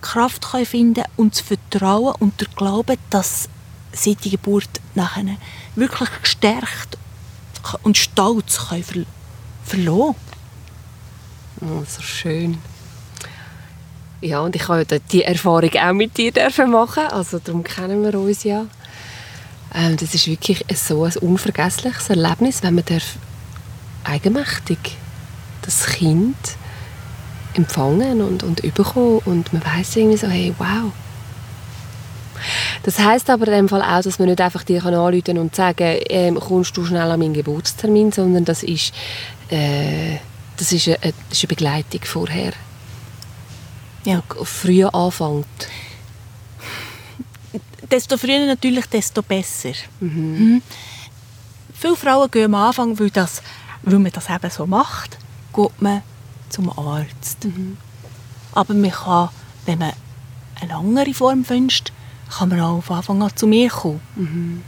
[0.00, 3.48] Kraft können finden und das Vertrauen und der Glaube, dass
[3.92, 5.36] sie die Geburt nachher
[5.74, 6.96] wirklich gestärkt
[7.82, 9.06] und stolz können
[9.64, 10.14] verloren.
[11.60, 12.58] Oh, so schön.
[14.22, 16.32] Ja, und ich habe die Erfahrung auch mit dir
[16.66, 18.66] machen also darum kennen wir uns ja.
[19.74, 23.16] Ähm, das ist wirklich so ein unvergessliches Erlebnis, wenn man darf
[24.04, 24.78] eigenmächtig
[25.62, 26.36] das Kind
[27.54, 30.92] empfangen und, und überkommen und man weiß irgendwie so, hey, wow.
[32.84, 36.00] Das heißt aber in dem Fall auch, dass man nicht einfach dir anrufen und sagen,
[36.08, 38.94] ähm, kommst du schnell an meinen Geburtstermin, sondern das ist
[39.50, 40.16] äh,
[40.60, 42.52] das ist eine, das ist eine Begleitung vorher.
[44.04, 44.22] Ja.
[44.44, 45.46] Früher anfängt.
[47.90, 49.72] Desto früher natürlich, desto besser.
[50.00, 50.10] Mhm.
[50.10, 50.62] Mhm.
[51.72, 53.42] Viele Frauen gehen am Anfang, weil, das,
[53.82, 55.18] weil man das eben so macht,
[55.54, 56.02] geht man
[56.50, 57.44] zum Arzt.
[57.44, 57.76] Mhm.
[58.52, 59.30] Aber man kann,
[59.66, 59.92] wenn man
[60.60, 61.92] eine langere Form wünscht,
[62.30, 64.00] kann man auch von Anfang an zu mir kommen.
[64.16, 64.62] Mhm.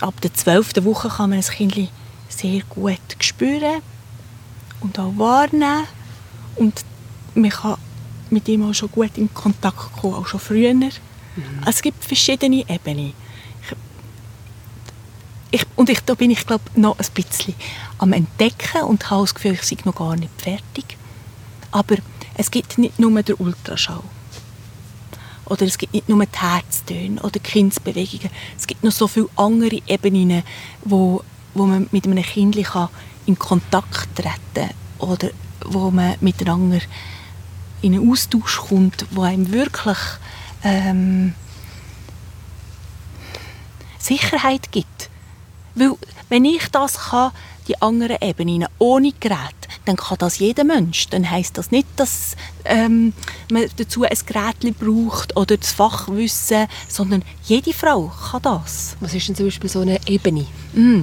[0.00, 1.90] Ab der zwölften Woche kann man ein Kind
[2.28, 3.82] sehr gut spüren
[4.80, 5.84] und auch wahrnehmen.
[6.56, 6.84] Und
[7.34, 7.76] man kann
[8.30, 10.74] mit ihm auch schon gut in Kontakt kommen, auch schon früher.
[10.74, 10.92] Mhm.
[11.66, 13.12] Es gibt verschiedene Ebenen.
[15.50, 17.54] Ich, und ich, da bin ich glaube noch ein bisschen
[17.98, 20.96] am entdecken und habe das Gefühl, ich sei noch gar nicht fertig.
[21.70, 21.96] Aber
[22.34, 24.02] es gibt nicht nur den Ultraschall.
[25.46, 28.30] Oder es gibt nicht nur die Herztöne oder die Kindsbewegungen.
[28.58, 30.42] Es gibt noch so viele andere Ebenen,
[30.84, 31.22] wo,
[31.54, 32.56] wo man mit einem Kind
[33.26, 35.30] in Kontakt treten oder
[35.64, 36.80] wo man miteinander
[37.82, 39.98] in einen Austausch kommt, wo einem wirklich
[40.64, 41.34] ähm,
[43.98, 45.10] Sicherheit gibt.
[45.74, 45.92] Weil
[46.28, 47.32] wenn ich das kann,
[47.68, 51.08] die anderen Ebenen ohne Gerät, dann kann das jeder Mensch.
[51.08, 53.12] Dann heißt das nicht, dass ähm,
[53.50, 58.96] man dazu ein Gerät braucht oder das Fachwissen, sondern jede Frau kann das.
[59.00, 60.46] Was ist denn zum Beispiel so eine Ebene?
[60.74, 61.02] Mm,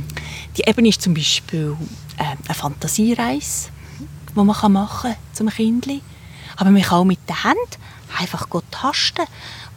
[0.58, 1.76] die Ebene ist zum Beispiel
[2.18, 6.02] äh, eine Fantasiereise, die man machen kann zum Kindli.
[6.56, 7.58] Aber man kann auch mit der Hand
[8.20, 9.26] einfach tasten.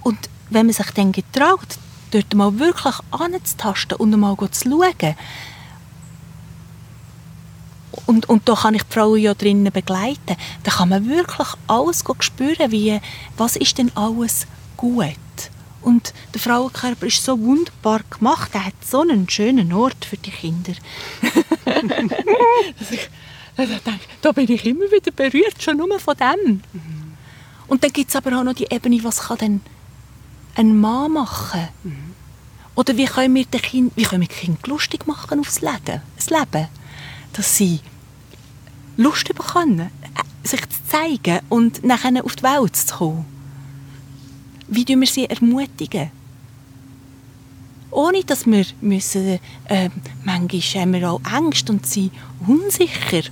[0.03, 0.19] Und
[0.51, 1.79] wenn man sich dann getraut,
[2.11, 5.17] dort mal wirklich anzutasten und mal zu schauen,
[8.07, 10.37] und, und da kann ich die Frauen ja drinnen begleiten.
[10.63, 13.01] Da kann man wirklich alles spüren, wie,
[13.37, 15.17] was ist denn alles gut.
[15.83, 18.51] Und der Frauenkörper ist so wunderbar gemacht.
[18.55, 20.73] Er hat so einen schönen Ort für die Kinder.
[22.91, 23.09] ich
[23.57, 26.63] denke, da bin ich immer wieder berührt, schon nur von dem.
[26.73, 27.17] Mhm.
[27.69, 29.61] Und dann gibt es aber auch noch die Ebene, was kann denn
[30.57, 31.69] ein Mann machen?
[31.85, 32.15] Mhm.
[32.75, 36.03] Oder wie können wir den kind, wie können wir Kind lustig machen aufs Leben?
[36.17, 36.69] Das Leben.
[37.33, 37.81] Dass sie
[38.97, 43.25] Lust bekommen, äh, sich zu zeigen und nachher auf die Welt zu kommen.
[44.69, 46.11] Wie tun wir sie ermutigen?
[47.91, 49.89] Ohne dass wir müssen, äh,
[50.25, 52.13] manchmal haben wir auch Angst und sind
[52.47, 53.23] unsicher.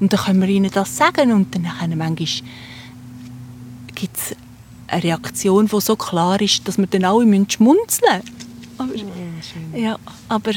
[0.00, 1.62] Und dann können wir ihnen das sagen und dann
[1.96, 2.14] manchmal
[3.94, 4.36] gibt es
[4.88, 8.36] eine Reaktion, die so klar ist, dass wir dann alle schmunzeln müssen.
[8.78, 10.52] Aber, ja, ja, aber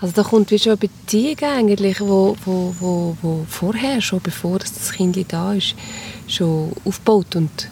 [0.00, 4.58] also da kommt wie schon eine Beziehung eigentlich, wo, wo, wo, wo vorher, schon bevor
[4.58, 5.74] das Kind da ist,
[6.28, 7.70] schon aufgebaut und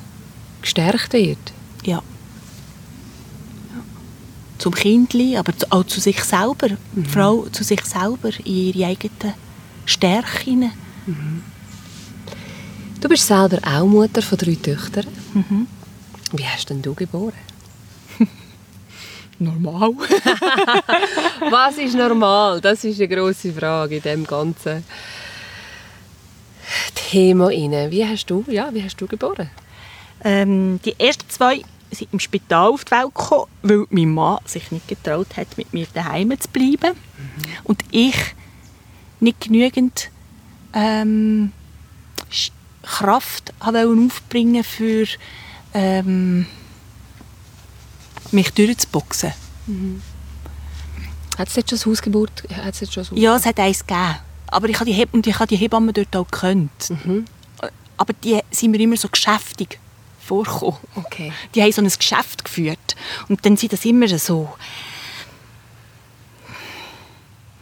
[0.63, 1.39] gestärkt wird.
[1.85, 2.03] Ja.
[4.59, 7.05] zum Kindli, aber auch zu sich selber, mhm.
[7.05, 9.35] die Frau zu sich selber, in ihre eigenen
[9.85, 10.71] Stärken.
[11.07, 11.43] Mhm.
[13.01, 15.07] Du bist selber auch Mutter von drei Töchtern.
[15.35, 15.67] Mhm.
[16.33, 17.35] Wie hast denn du geboren?
[19.45, 19.91] Normal.
[21.51, 22.61] Was ist normal?
[22.61, 24.85] Das ist eine große Frage in dem ganzen
[26.95, 27.51] Thema
[27.91, 29.51] Wie hast du, ja, wie hast du geboren?
[30.25, 34.71] Ähm, die ersten zwei sind im Spital auf die Welt gekommen, weil mein Mann sich
[34.73, 36.95] nicht getraut hat, mit mir daheim zu bleiben.
[36.95, 37.43] Mhm.
[37.65, 38.17] Und ich
[39.21, 40.11] nicht genügend
[40.73, 41.53] ähm,
[42.83, 45.07] Kraft aufbringen für
[45.73, 46.47] ähm,
[48.35, 49.33] mich durchzuboxen.
[49.67, 50.03] Mhm.
[51.39, 52.45] Hat es jetzt schon Hausgeburt?
[52.55, 54.17] Hat's jetzt schon ja, es hat eins gegeben.
[54.49, 56.91] Aber ich habe die, und ich habe die Hebamme dort auch gekannt.
[56.91, 57.25] Mhm.
[57.97, 59.79] Aber die sind mir immer so geschäftig
[60.21, 60.79] vorgekommen.
[60.95, 61.33] Okay.
[61.55, 62.97] Die haben so ein Geschäft geführt.
[63.29, 64.55] Und dann sind das immer so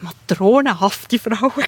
[0.00, 1.64] matronenhafte Frauen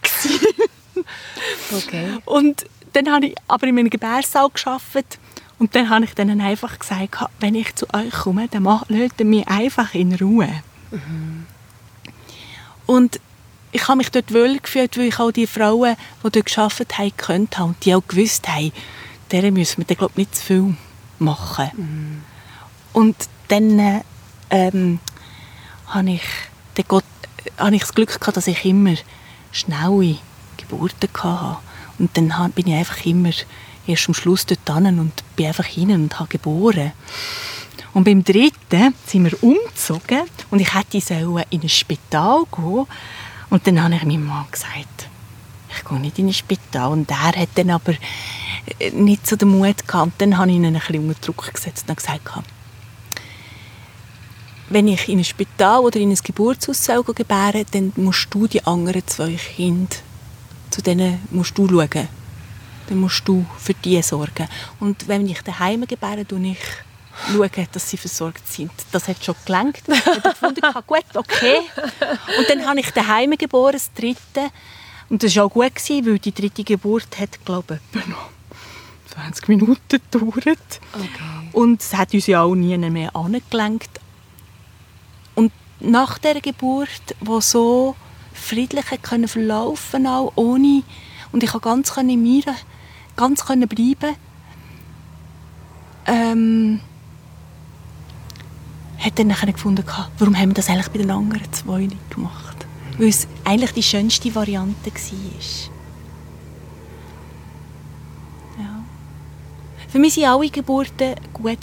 [1.72, 2.18] okay.
[2.24, 5.18] Und dann habe ich aber in einem Gebärsaal gearbeitet
[5.58, 9.48] und dann habe ich denen einfach gesagt, wenn ich zu euch komme, dann lasst mich
[9.48, 10.48] einfach in Ruhe.
[10.90, 11.46] Mhm.
[12.86, 13.20] Und
[13.72, 17.12] ich habe mich dort wohl gefühlt, weil ich auch die Frauen, die dort gearbeitet haben,
[17.16, 18.72] gekannt habe und die auch gewusst haben,
[19.30, 20.76] deren müssen wir dann, glaube nicht zu viel
[21.18, 21.70] machen.
[21.76, 22.22] Mhm.
[22.92, 23.16] Und
[23.48, 24.02] dann
[24.50, 25.00] ähm,
[25.88, 26.22] habe ich,
[26.76, 27.04] den Gott,
[27.58, 28.94] habe ich das Glück gehabt, dass ich immer
[29.50, 30.18] schnelle
[30.56, 31.58] Geburten hatte.
[31.98, 33.32] Und dann bin ich einfach immer
[33.86, 36.92] erst am Schluss dort und bin einfach hin und habe geboren.
[37.92, 40.98] Und beim dritten sind wir umgezogen und ich hätte
[41.50, 42.86] in ein Spital gehen
[43.50, 45.08] und dann habe ich meinem Mann gesagt,
[45.76, 46.92] ich gehe nicht in ein Spital.
[46.92, 47.94] Und er hat dann aber
[48.78, 50.04] äh, nicht so den Mut gehabt.
[50.04, 52.22] Und dann habe ich ihn ein bisschen unter Druck gesetzt und gesagt,
[54.70, 59.06] wenn ich in ein Spital oder in ein Geburtshaus gebären dann musst du die anderen
[59.06, 59.94] zwei Kinder,
[60.70, 62.08] zu denen musst du schauen.
[62.88, 64.48] Dann musst du für die sorgen.
[64.80, 66.58] Und wenn ich daheim gebäre, tue ich
[67.32, 68.72] schauen, dass sie versorgt sind.
[68.92, 69.82] Das hat schon gelangt.
[69.86, 71.60] Ich habe gefunden, gut, okay.
[72.38, 74.50] Und dann habe ich daheim geboren, das dritte.
[75.08, 78.30] Und das war auch gut, weil die dritte Geburt hat, glaube ich, noch
[79.14, 79.78] 20 Minuten
[80.10, 80.80] gedauert.
[80.92, 81.50] Okay.
[81.52, 84.00] Und es hat uns ja auch nie mehr angelenkt.
[85.34, 87.96] Und nach der Geburt, die so
[88.32, 90.82] friedlich können verlaufen auch ohne
[91.32, 92.44] und ich konnte ganz in mir
[93.16, 94.16] ganz können bleiben
[96.06, 96.80] ähm,
[98.98, 99.84] hat dann nachher gefunden,
[100.18, 102.66] warum haben wir das eigentlich bei den anderen zwei nicht gemacht?
[102.98, 105.70] Weil es eigentlich die schönste Variante war.
[108.58, 108.84] Ja.
[109.88, 111.58] Für mich waren alle Geburten gut,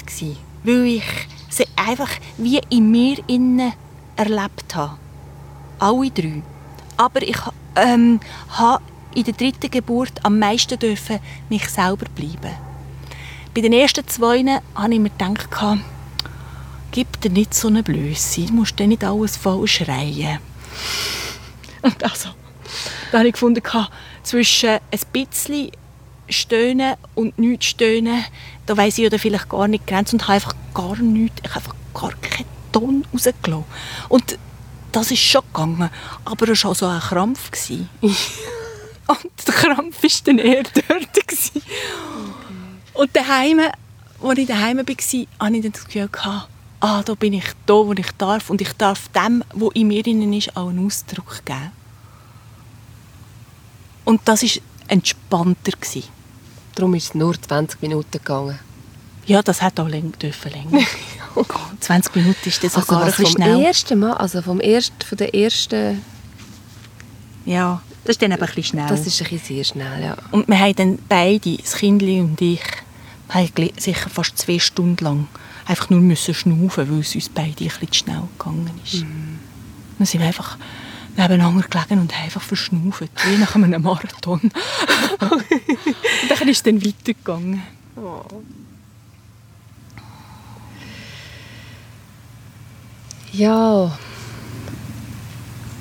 [0.64, 1.04] weil ich
[1.50, 3.74] sie einfach wie in mir innen
[4.16, 4.98] erlebt habe.
[5.80, 6.44] Alle drei.
[6.98, 7.38] Aber ich
[7.76, 8.84] ähm, habe
[9.16, 11.20] in der dritten Geburt am meisten dürfen
[11.50, 12.56] mich selber bleiben.
[13.54, 14.46] Bei den ersten zwei
[14.76, 15.50] habe ich mir gedacht,
[16.92, 20.40] gib dir nicht so eine Blöße, du musst dir nicht alles voll schreien.
[21.82, 22.30] Und also,
[23.12, 23.62] da habe ich gefunden,
[24.24, 25.72] zwischen ein bisschen
[26.30, 28.24] stöhnen und nichts stöhnen,
[28.66, 31.66] da weiss ich oder vielleicht gar nicht Grenzen und habe einfach gar nichts, ich habe
[31.66, 33.66] einfach gar keinen Ton rausgelassen.
[34.08, 34.38] Und
[34.92, 35.90] das ist schon gegangen,
[36.24, 37.52] aber es war auch so ein Krampf.
[39.24, 41.08] und der Krampf war dann eher dort.
[42.94, 43.62] Und daheim,
[44.22, 46.10] als ich daheim war, hatte ich das Gefühl,
[46.82, 48.50] ah, da bin ich da, wo ich darf.
[48.50, 51.72] Und ich darf dem, was in mir drin ist, auch einen Ausdruck geben.
[54.04, 54.50] Und das war
[54.88, 55.72] entspannter.
[55.72, 56.04] Gewesen.
[56.76, 58.60] Darum ist es nur 20 Minuten gegangen.
[59.26, 60.86] Ja, das hat auch länger dürfen länger.
[61.80, 63.62] 20 Minuten ist das sogar also, ein vom schnell.
[63.62, 66.02] Ersten Mal, also vom ersten, von der ersten...
[67.46, 68.88] Ja, das ist dann eben ein bisschen schnell.
[68.88, 70.18] Das ist ein bisschen sehr schnell, ja.
[70.32, 72.62] Und wir haben dann beide, das Kind und ich,
[73.30, 75.28] haben sicher fast zwei Stunden lang
[75.66, 79.04] einfach nur müssen schnaufen, weil es uns beide ein bisschen zu schnell gegangen ist.
[79.04, 79.40] Mhm.
[79.98, 80.58] Dann sind wir einfach
[81.16, 84.42] nebeneinander gelegen und haben einfach verschnaufen, wie nach einem Marathon.
[85.20, 85.44] und
[86.30, 87.62] dann ist es dann weitergegangen.
[87.96, 88.24] Oh.
[93.34, 93.98] Ja,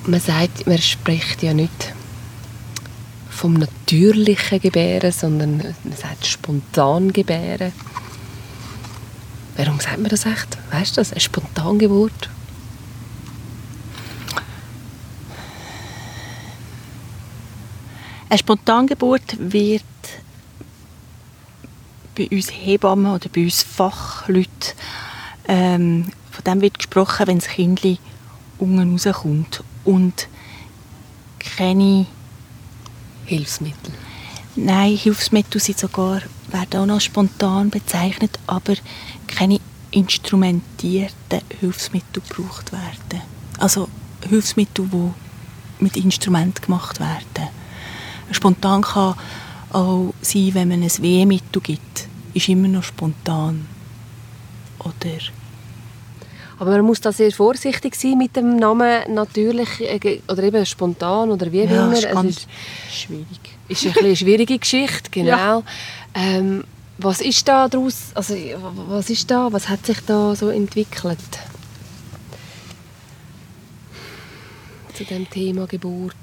[0.05, 1.93] man sagt, man spricht ja nicht
[3.41, 7.73] vom natürlichen Gebären, sondern man sagt spontan Gebären.
[9.57, 10.59] Warum sagt man das echt?
[10.69, 11.11] Weißt du das?
[11.11, 12.29] Eine Spontangeburt?
[18.29, 19.81] Eine Spontangeburt wird
[22.15, 24.75] bei uns Hebammen oder bei uns Fachleuten
[25.47, 27.81] ähm, von dem wird gesprochen, wenn das Kind
[28.59, 30.27] unten rauskommt und
[31.39, 32.05] keine
[33.31, 33.93] Hilfsmittel.
[34.57, 38.73] Nein, Hilfsmittel sind sogar, werden auch noch spontan bezeichnet, aber
[39.25, 39.61] keine
[39.91, 43.21] instrumentierten Hilfsmittel gebraucht werden.
[43.57, 43.87] Also
[44.27, 47.47] Hilfsmittel, die mit Instrument gemacht werden.
[48.31, 49.15] Spontan kann
[49.71, 53.65] auch sein, wenn man ein Wehmittel gibt, ist immer noch spontan.
[54.79, 55.19] Oder
[56.61, 61.31] aber man muss da sehr vorsichtig sein mit dem Namen natürlich äh, oder eben spontan
[61.31, 61.93] oder wie ja, immer.
[61.93, 62.47] Ist ganz ist
[62.91, 63.25] schwierig.
[63.67, 65.29] Ist ein eine schwierige Geschichte, genau.
[65.29, 65.63] Ja.
[66.13, 66.63] Ähm,
[66.99, 68.11] was ist da daraus?
[68.13, 68.35] Also
[68.89, 69.51] was ist da?
[69.51, 71.17] Was hat sich da so entwickelt?
[74.93, 76.13] Zu dem Thema Geburt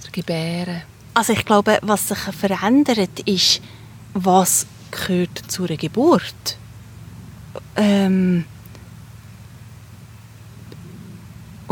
[0.00, 0.82] oder Gebären.
[1.12, 3.60] Also ich glaube, was sich verändert, ist,
[4.14, 6.56] was gehört zu einer Geburt.
[7.76, 8.46] Ähm,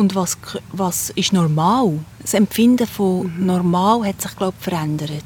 [0.01, 0.37] und was,
[0.73, 2.01] was ist normal.
[2.21, 3.47] Das Empfinden von mhm.
[3.47, 5.25] normal hat sich glaube ich, verändert.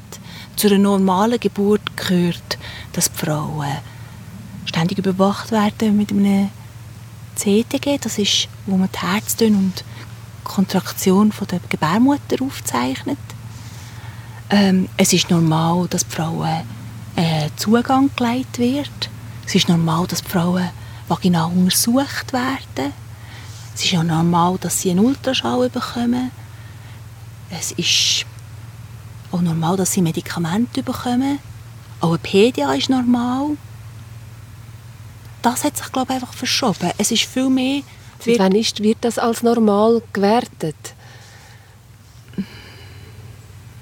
[0.55, 2.57] Zu einer normalen Geburt gehört,
[2.93, 3.77] dass die Frauen
[4.65, 6.49] ständig überwacht werden mit einem
[7.35, 9.83] CTG, das ist, wo man die Herztöne und
[10.43, 13.17] Kontraktion von der Gebärmutter aufzeichnet.
[14.49, 16.61] Ähm, es ist normal, dass die Frauen
[17.15, 19.09] äh, Zugang geleitet wird.
[19.45, 20.69] Es ist normal, dass die Frauen
[21.07, 22.93] vaginal untersucht werden
[23.75, 26.31] es ist ja normal, dass sie einen Ultraschall bekommen.
[27.49, 28.25] Es ist
[29.33, 31.39] auch normal, dass sie Medikamente bekommen.
[31.99, 33.57] Auch ein PDA ist normal.
[35.41, 36.91] Das hat sich, glaube ich, einfach verschoben.
[36.97, 37.81] Es ist viel mehr...
[38.23, 40.95] Wird, wann ist, wird das als normal gewertet?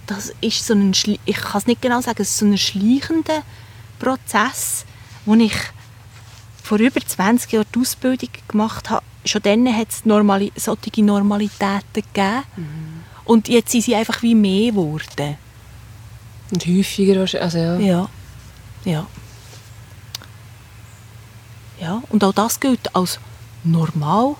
[0.07, 0.91] Das ist so ein...
[1.23, 3.43] Ich kann es nicht genau sagen, es ist so ein schleichender
[3.99, 4.85] Prozess,
[5.25, 5.55] wo ich
[6.63, 11.81] vor über 20 Jahren die Ausbildung gemacht habe schon dann hat es Normali solche Normalitäten
[11.93, 12.43] gegeben.
[12.55, 13.03] Mhm.
[13.25, 15.37] Und jetzt sind sie einfach wie mehr geworden.
[16.51, 17.79] Und häufiger, also ja.
[17.79, 18.09] Ja,
[18.85, 19.07] ja.
[21.79, 23.19] Ja, und auch das gilt als
[23.63, 24.37] Normalgeburt.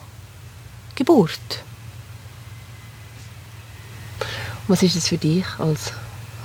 [4.68, 5.92] Was ist es für dich als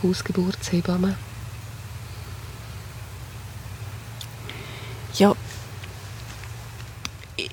[0.03, 1.17] Hausgeburtshebamme?
[5.15, 5.35] Ja,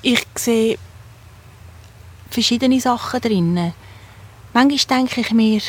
[0.02, 0.78] ich sehe
[2.30, 3.72] verschiedene Sachen drin.
[4.52, 5.60] Manchmal denke ich mir,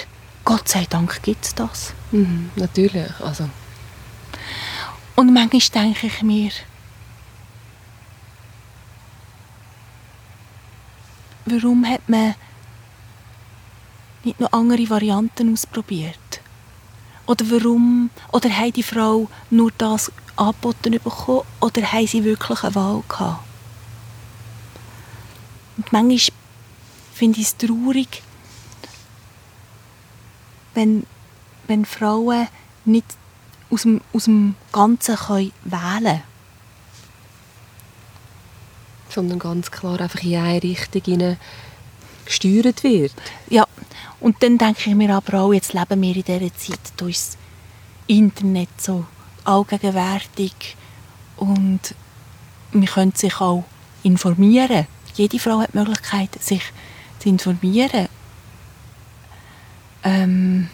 [0.44, 1.94] Gott sei Dank gibt es das.
[2.12, 3.50] Mhm, natürlich, also.
[5.16, 6.52] Und manchmal denke ich mir,
[11.46, 12.36] warum hat man
[14.24, 16.42] nicht noch andere Varianten ausprobiert?
[17.26, 22.76] Oder warum, oder hat die Frau nur das angeboten bekommen, oder haben sie wirklich eine
[22.76, 23.47] Wahl gehabt?
[25.78, 26.38] Und manchmal
[27.14, 28.24] finde ich es traurig,
[30.74, 31.06] wenn,
[31.68, 32.48] wenn Frauen
[32.86, 33.06] nicht
[33.70, 36.22] aus dem, aus dem Ganzen können wählen können.
[39.10, 41.38] Sondern ganz klar einfach in eine Richtung
[42.26, 43.14] gesteuert wird.
[43.50, 43.66] Ja,
[44.20, 47.38] und dann denke ich mir aber auch, jetzt leben wir in dieser Zeit, ist das
[48.08, 49.06] Internet so
[49.44, 50.76] allgegenwärtig
[51.38, 51.80] und
[52.72, 53.64] man könnte sich auch
[54.04, 54.88] informieren
[55.18, 56.62] jede Frau hat die Möglichkeit, sich
[57.20, 58.08] zu informieren
[60.04, 60.70] ähm,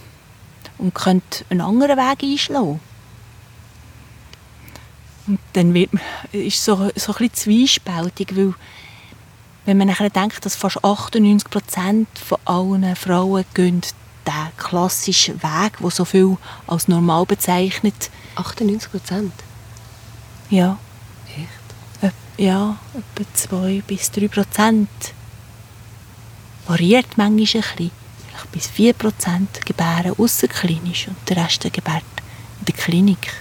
[0.78, 2.80] und könnte einen anderen Weg einschlagen.
[5.26, 5.92] Und dann wird,
[6.34, 8.54] ist es so, so ein bisschen zwiespältig, weil
[9.66, 13.82] wenn man nachher denkt, dass fast 98 Prozent von allen Frauen gehen
[14.26, 16.38] den klassischen Weg, wo so viel
[16.68, 18.10] als normal bezeichnet.
[18.36, 19.34] 98 Prozent?
[20.50, 20.78] Ja.
[22.38, 24.90] Ja, etwa 2 bis 3 Prozent.
[26.68, 27.92] Variiert manchmal ein bisschen.
[28.28, 32.04] Vielleicht bis 4 Prozent gebären außerklinisch und der Rest gebärt
[32.60, 33.34] in der Klinik.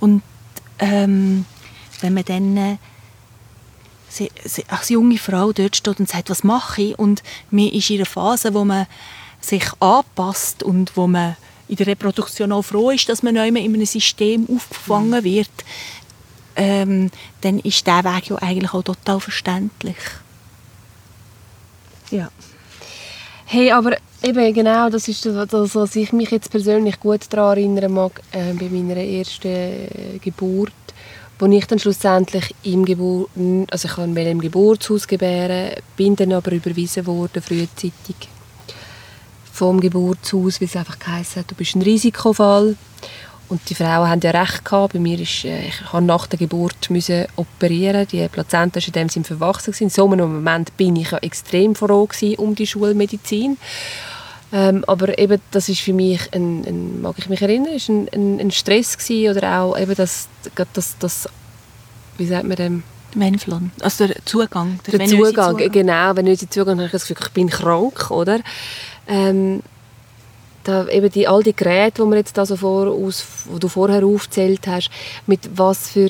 [0.00, 0.22] Und
[0.78, 1.44] ähm,
[2.00, 2.76] wenn man dann äh,
[4.68, 6.98] als junge Frau dort steht und sagt, was mache ich?
[6.98, 8.86] Und man ist in einer Phase, wo man
[9.40, 11.36] sich anpasst und wo man
[11.68, 15.50] in der Reproduktion auch froh ist, dass man in einem System aufgefangen wird,
[16.56, 17.10] ähm,
[17.42, 19.96] dann ist dieser Weg ja eigentlich auch total verständlich.
[22.10, 22.30] Ja.
[23.44, 27.92] Hey, aber eben genau, das ist das, was ich mich jetzt persönlich gut daran erinnern
[27.92, 30.72] mag, äh, bei meiner ersten äh, Geburt,
[31.38, 33.30] wo ich dann schlussendlich im Geburt,
[33.70, 38.16] also ich kann im Geburtshaus gebären, bin dann aber überwiesen worden frühzeitig
[39.52, 42.76] vom Geburtshaus, weil es einfach geheißen hat, du bist ein Risikofall
[43.48, 44.92] Und die Frauen haben ja recht gehabt.
[44.92, 48.06] Bei mir ist, äh, ich habe nach der Geburt müssen operieren.
[48.08, 49.74] Die Plazenta war in dem Sinne verwachsen.
[49.78, 53.56] In so einem Moment bin ich ja extrem froh um die Schulmedizin.
[54.52, 58.08] Ähm, aber eben, das ist für mich, ein, ein, mag ich mich erinnern, ist ein,
[58.14, 60.28] ein, ein Stress gewesen, oder auch eben das,
[60.72, 61.28] das, das,
[62.16, 62.82] wie sagt man dem?
[63.14, 64.78] Venflon, also der Zugang.
[64.86, 68.10] Der, der Zugang, Zugang, genau, wenn ich Zugang habe, ich das Gefühl, ich bin krank,
[68.10, 68.40] oder?
[69.08, 69.62] Ähm,
[70.68, 73.68] da eben die, all die Geräte, die, wir jetzt da so vor, aus, wo du
[73.68, 74.90] vorher aufgezählt hast,
[75.26, 76.08] mit was für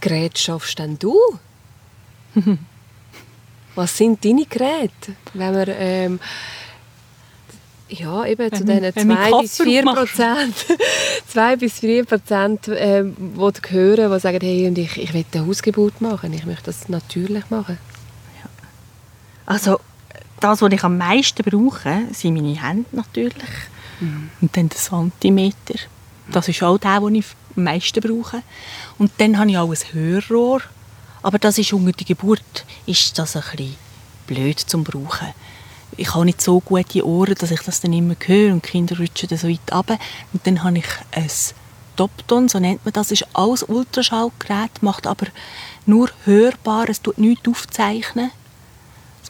[0.00, 1.16] Geräten schaffst denn du?
[3.74, 5.14] was sind deine Geräte?
[5.34, 6.20] Wenn wir, ähm,
[7.88, 10.54] ja, eben zu diesen 2 bis 4 Prozent,
[11.28, 15.46] 2 bis 4 Prozent, äh, die hören, die sagen, hey, und ich, ich will eine
[15.46, 17.78] Hausgeburt machen, ich möchte das natürlich machen.
[18.42, 18.50] Ja.
[19.46, 19.80] Also
[20.40, 23.34] das, was ich am meisten brauche, sind meine Hände natürlich.
[24.00, 24.30] Mhm.
[24.40, 25.74] Und dann der Zentimeter.
[26.30, 27.26] Das ist auch der, den ich
[27.56, 28.42] am meisten brauche.
[28.98, 30.62] Und dann habe ich auch ein Hörrohr.
[31.22, 33.76] Aber das ist unter der Geburt ist das ein bisschen
[34.26, 35.28] blöd zum brauchen.
[35.96, 38.96] Ich habe nicht so gute Ohren, dass ich das dann immer höre und die Kinder
[38.96, 39.98] rutschen dann so weit runter.
[40.32, 41.28] Und dann habe ich ein
[41.96, 45.26] Topton, so nennt man das, das ist alles Ultraschallgerät, macht aber
[45.84, 48.30] nur hörbar, es tut nichts aufzeichnen.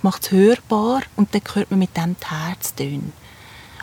[0.01, 3.13] Es macht es hörbar und dann hört man mit dem die Herztöne.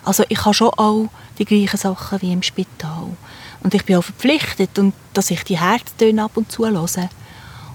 [0.03, 3.15] Also ich habe schon auch die gleichen Sachen wie im Spital.
[3.61, 7.09] Und ich bin auch verpflichtet, und, dass ich die Herztöne ab und zu höre.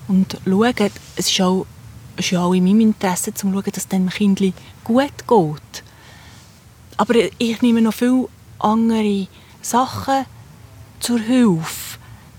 [0.09, 0.75] Und schaue,
[1.15, 1.67] es ist, auch,
[2.17, 4.41] es ist auch in meinem Interesse, zu schauen, dass dem Kind
[4.83, 5.85] gut geht.
[6.97, 8.29] Aber ich nehme noch viele
[8.59, 9.29] andere
[9.61, 10.25] Sachen
[10.99, 11.99] zur Hilfe.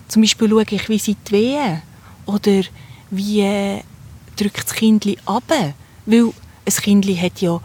[0.10, 1.82] Zum Beispiel schaue ich, wie sie die wehen.
[2.26, 2.64] Oder
[3.10, 3.84] wie äh,
[4.36, 5.43] drückt das Kind ab.
[6.06, 6.32] Weil
[6.66, 7.60] ein Kind hat ja,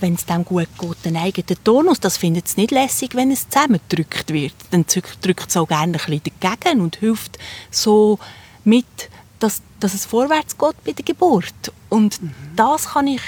[0.00, 2.00] wenn es dem gut geht, einen eigenen Tonus.
[2.00, 4.54] Das findet es nicht lässig, wenn es zusammengedrückt wird.
[4.70, 4.84] Dann
[5.20, 7.38] drückt es auch gerne ein bisschen dagegen und hilft
[7.70, 8.18] so
[8.64, 11.72] mit, dass, dass es vorwärts geht bei der Geburt.
[11.88, 12.32] Und mhm.
[12.56, 13.22] das kann ich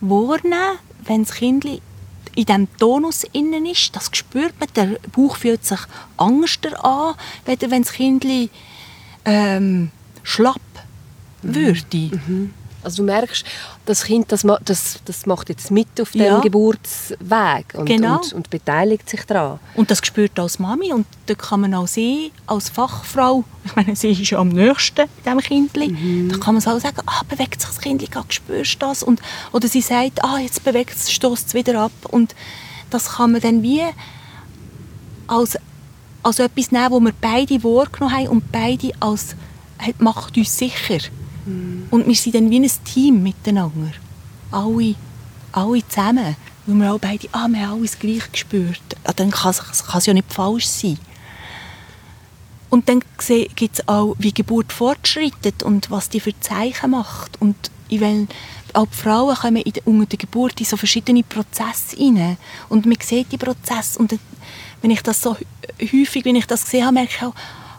[0.00, 1.80] wahrnehmen, wenn das Kind in
[2.46, 3.94] diesem Tonus innen ist.
[3.94, 4.68] Das spürt man.
[4.74, 5.80] Der Bauch fühlt sich
[6.16, 8.24] angster an, wenn das Kind
[9.24, 9.90] ähm,
[10.22, 10.60] schlapp
[11.42, 11.54] mhm.
[11.54, 11.96] würde.
[12.26, 12.54] Mhm.
[12.84, 13.44] Also du merkst,
[13.86, 16.40] das Kind das, das, das macht jetzt mit auf dem ja.
[16.40, 18.16] Geburtsweg und, genau.
[18.16, 19.58] und, und, beteiligt sich daran.
[19.74, 23.96] Und das spürt als Mami und da kann man auch sehen, als Fachfrau, ich meine,
[23.96, 26.28] sie ist ja am nächsten diesem Kind, mhm.
[26.30, 29.02] da kann man auch sagen, ah, bewegt sich das Kind, spürst du das?
[29.02, 29.20] Und,
[29.52, 32.34] oder sie sagt, ah, jetzt bewegt es, stößt es wieder ab und
[32.90, 33.82] das kann man dann wie
[35.26, 35.56] als,
[36.22, 39.34] als etwas nehmen, wo wir beide wahrgenommen haben und beide als,
[39.98, 40.98] macht uns sicher.
[41.44, 41.86] Mhm.
[41.90, 43.92] Und wir sind dann wie ein Team miteinander.
[44.50, 44.94] Alle,
[45.52, 46.36] alle zusammen.
[46.66, 48.80] Weil wir auch beide, ah, wir haben alles gleich gespürt.
[49.04, 50.98] Ja, dann kann es ja nicht falsch sein.
[52.70, 53.02] Und dann
[53.54, 57.40] gibt es auch, wie Geburt fortschreitet und was die für Zeichen macht.
[57.40, 58.00] Und ich
[58.72, 62.38] auch die Frauen kommen in der, unter der Geburt in so verschiedene Prozesse rein.
[62.70, 63.98] Und man sieht die Prozesse.
[63.98, 64.18] Und
[64.80, 65.36] wenn ich das so
[65.78, 67.34] häufig, wenn ich das sehe, merke ich auch,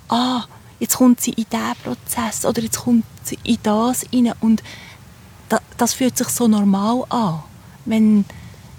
[0.09, 0.45] ah,
[0.80, 4.34] jetzt kommt sie in diesen Prozess oder jetzt kommt sie in das rein.
[4.40, 4.64] Und
[5.50, 7.44] das, das fühlt sich so normal an,
[7.86, 8.26] wenn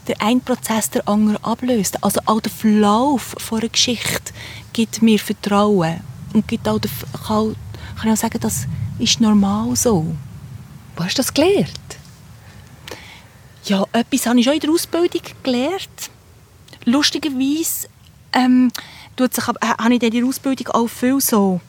[0.06, 2.02] der ein Prozess der andere ablöst.
[2.02, 4.32] Also auch der Verlauf von einer Geschichte
[4.72, 6.00] gibt mir Vertrauen
[6.32, 6.90] und gibt auch den,
[7.26, 7.56] kann,
[7.96, 8.66] kann ich auch sagen, das
[8.98, 10.14] ist normal so.
[10.96, 11.70] Wo hast du das gelernt?
[13.64, 16.10] Ja, etwas habe ich schon in der Ausbildung gelernt.
[16.84, 17.88] Lustigerweise
[18.32, 18.70] ähm,
[19.16, 21.60] tut sich, äh, habe ich in der Ausbildung auch viel so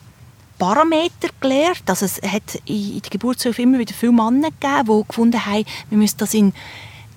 [0.58, 1.82] Parameter gelernt.
[1.86, 5.98] Also es hat in der Geburtshilfe immer wieder viele Männer gegeben, die gefunden haben, wir
[5.98, 6.52] müssen das in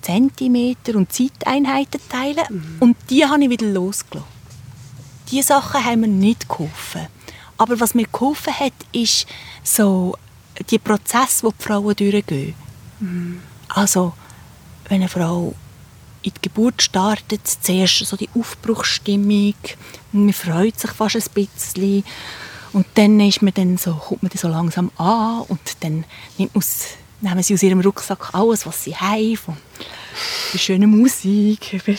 [0.02, 2.44] Zentimeter und Zeiteinheiten teilen.
[2.48, 2.76] Mhm.
[2.80, 4.28] Und die habe ich wieder losgelassen.
[5.30, 7.06] Diese Sachen haben mir nicht geholfen.
[7.58, 9.26] Aber was mir geholfen hat, ist
[9.62, 10.16] so
[10.70, 12.54] die Prozesse, die die Frauen durchgehen.
[13.00, 13.40] Mhm.
[13.68, 14.14] Also,
[14.88, 15.54] wenn eine Frau
[16.22, 19.54] in die Geburt startet, zuerst so die Aufbruchsstimmung,
[20.12, 22.04] man freut sich fast ein bisschen
[22.72, 26.04] und dann ist man dann so, kommt man dann so langsam an und dann
[26.38, 26.64] nimmt man
[27.20, 29.56] nehmen sie aus ihrem Rucksack alles, was sie haben, von
[30.56, 31.98] schöner Musik, über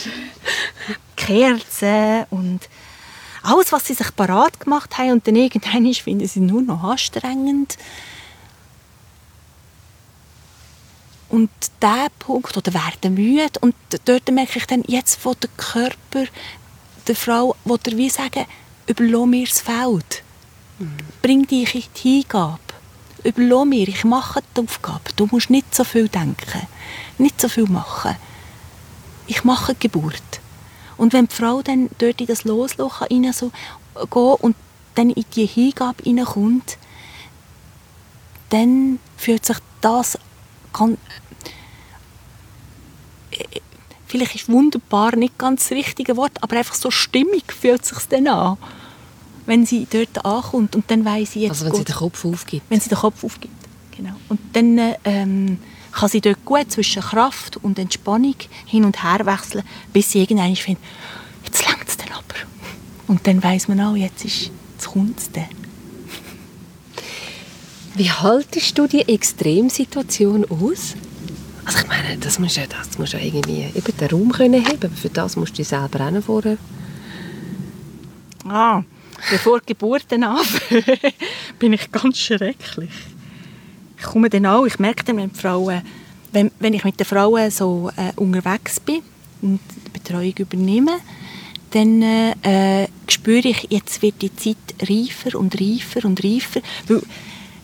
[1.16, 2.60] Kerzen und
[3.42, 7.76] alles, was sie sich parat gemacht haben und dann irgendwann finden sie nur noch anstrengend.
[11.28, 11.50] Und
[11.80, 16.26] dieser Punkt, oder werden müde, und dort merke ich dann, jetzt wo der Körper
[17.06, 18.44] der Frau, wo der wie sagen,
[18.86, 20.22] überlass mir das Feld.
[21.20, 22.58] Bring dich in die Hingabe.
[23.24, 25.12] Überlass mir, ich mache die Aufgabe.
[25.16, 26.66] Du musst nicht so viel denken,
[27.18, 28.16] nicht so viel machen.
[29.26, 30.40] Ich mache die Geburt.
[30.96, 33.52] Und wenn die Frau dann dort in das Losloch rein so
[33.94, 34.56] gehen und
[34.94, 36.78] dann in die Hingabe hineinkommt,
[38.50, 40.18] dann fühlt sich das
[40.72, 40.98] ganz,
[44.06, 48.28] vielleicht ist wunderbar nicht ganz das richtige Wort, aber einfach so stimmig fühlt sich dann
[48.28, 48.58] an,
[49.52, 52.64] wenn sie dort ankommt und dann weiß sie jetzt Also wenn sie den Kopf aufgibt.
[52.70, 53.54] wenn sie den Kopf aufgibt,
[53.94, 54.14] genau.
[54.30, 55.58] Und dann ähm,
[55.92, 60.56] kann sie dort gut zwischen Kraft und Entspannung hin und her wechseln, bis sie irgendwann
[60.56, 60.82] findet,
[61.44, 62.48] jetzt längt es dann aber.
[63.08, 64.50] Und dann weiß man auch, jetzt ist
[64.86, 65.44] kommt es dann.
[67.94, 70.94] Wie haltest du die Extremsituation aus?
[71.66, 74.78] Also ich meine, das musst ja, das musst ja irgendwie eben den Raum können haben,
[74.82, 76.56] aber für das musst du dich selber auch vorher...
[78.48, 78.82] Ah,
[79.30, 80.84] bevor die Geburten anfangen,
[81.58, 82.90] bin ich ganz schrecklich.
[83.98, 85.82] Ich komme dann auch, ich merke dann, wenn, Frauen,
[86.32, 89.02] wenn, wenn ich mit den Frauen so äh, unterwegs bin
[89.42, 90.98] und die Betreuung übernehme,
[91.70, 96.60] dann äh, spüre ich, jetzt wird die Zeit reifer und reifer und reifer.
[96.86, 97.02] Weil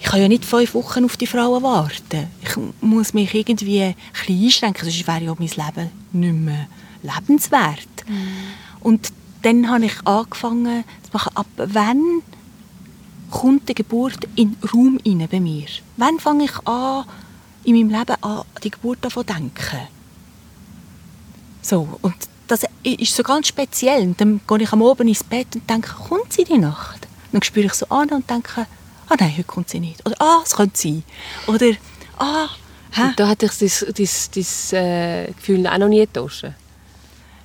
[0.00, 2.28] ich kann ja nicht fünf Wochen auf die Frauen warten.
[2.42, 6.68] Ich muss mich irgendwie ein bisschen einschränken, sonst wäre ja mein Leben nicht mehr
[7.02, 7.88] lebenswert.
[8.80, 9.12] Und
[9.48, 12.22] dann habe ich angefangen zu machen, ab wann
[13.30, 15.66] kommt die Geburt in den Raum rein bei mir?
[15.96, 17.06] Wann fange ich an,
[17.64, 19.88] in meinem Leben an die Geburt zu denken?
[21.62, 22.14] So, und
[22.46, 24.02] das ist so ganz speziell.
[24.02, 27.08] Und dann gehe ich am Abend ins Bett und denke, kommt sie die Nacht?
[27.32, 28.66] Dann spüre ich so an und denke,
[29.08, 30.04] ah nein, heute kommt sie nicht.
[30.04, 31.02] Oder ah, es könnte sein.
[31.46, 31.70] Oder
[32.18, 32.48] ah,
[32.92, 33.02] hä?
[33.02, 36.44] Und da hat dich das, das, das äh, Gefühl auch noch nie getauscht?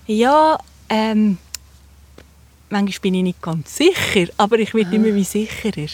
[0.06, 0.58] Ja,
[0.89, 1.38] ähm,
[2.74, 5.88] manchmal bin ich nicht ganz sicher, aber ich werde immer wie sicherer.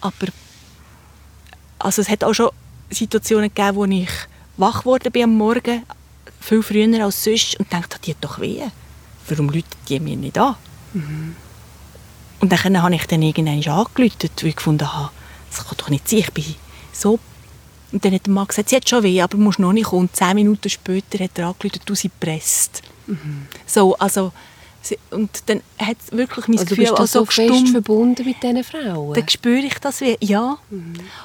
[0.00, 0.26] Aber
[1.78, 2.50] also es hat auch schon
[2.90, 4.10] Situationen gegeben, wo ich
[4.56, 5.84] wach geworden bin am Morgen,
[6.40, 8.62] viel früher als sonst, und dachte, die hat doch weh.
[9.28, 10.56] Warum läutet die mir nicht an?
[12.40, 15.10] Und dann habe ich dann irgendwann angerufen, weil ich gefunden habe,
[15.50, 16.54] das kann doch nicht sein, ich bin
[16.92, 17.18] so...
[17.90, 19.86] Und dann hat der Mann gesagt, sie hat schon weh, aber du musst noch nicht
[19.86, 20.02] kommen.
[20.02, 22.82] Und zehn Minuten später hat er angerufen, du sie presst.
[23.66, 24.32] So, also...
[25.10, 27.68] Und dann hat es wirklich mein Also du Gefühl bist da auch so fest gestummt.
[27.70, 29.14] verbunden mit diesen Frauen?
[29.14, 30.58] Dann spüre ich das wie, ja.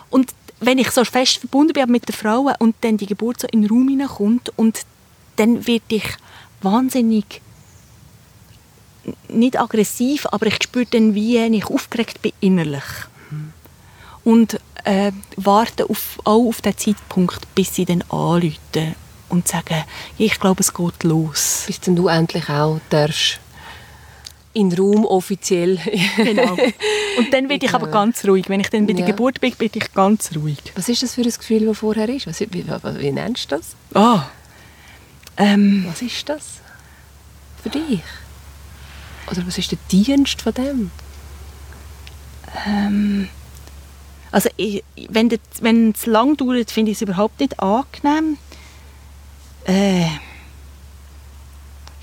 [0.10, 3.48] Und wenn ich so fest verbunden bin mit den Frauen und dann die Geburt so
[3.52, 4.82] in den Raum hineinkommt und
[5.36, 6.06] dann werde ich
[6.62, 7.42] wahnsinnig
[9.28, 12.84] nicht aggressiv, aber ich spüre dann, wie ich aufgeregt bin innerlich.
[14.24, 18.96] Und äh, warte auf, auch auf den Zeitpunkt, bis sie dann anrufen
[19.30, 19.84] und sagen,
[20.18, 21.64] ich glaube, es geht los.
[21.68, 23.40] Bis dann du endlich auch darfst
[24.54, 25.78] in den Raum offiziell...
[26.18, 26.54] Genau.
[27.18, 28.50] Und dann werde ich aber ganz ruhig.
[28.50, 29.08] Wenn ich dann bei der Ja.
[29.12, 30.60] Geburt bin, bin ich ganz ruhig.
[30.76, 32.28] Was ist das für ein Gefühl, das vorher ist?
[32.28, 33.76] Was, wie, wie, nennst du das?
[33.94, 34.28] Ah.
[35.38, 36.44] Ähm, Was ist das
[37.62, 38.02] für dich?
[39.32, 40.92] Oder was ist der Dienst von dem?
[44.32, 48.38] also ich, wenn das- wenn es lang dauert, finde ich es überhaupt nicht angenehm.
[49.66, 50.06] Äh,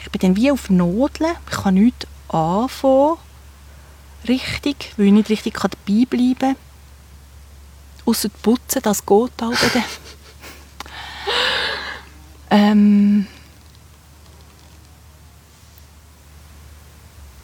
[0.02, 1.30] ich bin dann wie auf Nodeln.
[1.48, 3.18] Ich kann nichts anfangen.
[4.28, 6.56] Richtig, weil ich nicht richtig dabei bleiben kann.
[8.06, 9.84] Ausser putzen, das geht auch dann.
[12.50, 13.26] ähm,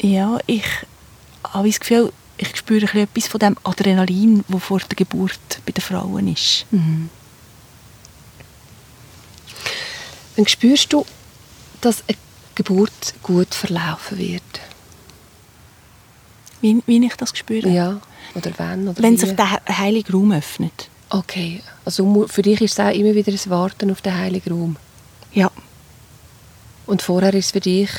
[0.01, 0.64] ja, ich
[1.45, 5.61] habe das Gefühl, ich spüre ein bisschen etwas von dem Adrenalin, das vor der Geburt
[5.64, 6.66] bei den Frauen ist.
[10.37, 11.07] Dann spürst du,
[11.80, 12.18] dass eine
[12.55, 14.43] Geburt gut verlaufen wird.
[16.61, 17.68] Wie, wie ich das spüre.
[17.68, 18.00] Ja.
[18.34, 18.88] Oder wann?
[18.88, 19.18] Oder Wenn wie?
[19.18, 20.88] sich der he- heilige Raum öffnet.
[21.11, 21.62] Okay.
[21.84, 24.76] Also für dich ist es auch immer wieder ein Warten auf den Heiligen Raum.
[25.32, 25.50] Ja.
[26.86, 27.90] Und vorher ist es für dich...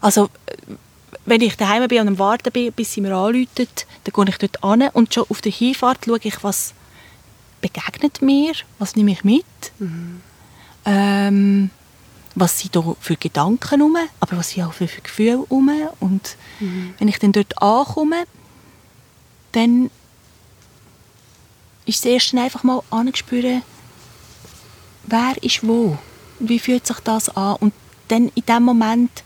[0.00, 0.28] Also,
[1.24, 3.66] wenn ich daheim bin und am Warten bin, bis sie mir anrufen, dann
[4.14, 6.74] gehe ich dort an und schon auf der Hinfahrt schaue ich, was
[7.62, 9.44] begegnet mir, was nehme ich mit,
[10.84, 11.70] ähm,
[12.34, 15.70] was sind da für Gedanken rum, aber was sind auch für, für Gefühle rum.
[16.00, 16.36] Und
[16.98, 18.24] wenn ich dann dort ankomme,
[19.52, 19.90] dann
[21.86, 23.62] ist das erste einfach mal anspüren,
[25.06, 25.98] wer ist wo,
[26.40, 27.56] wie fühlt sich das an?
[27.56, 27.74] Und
[28.08, 29.22] dann in dem Moment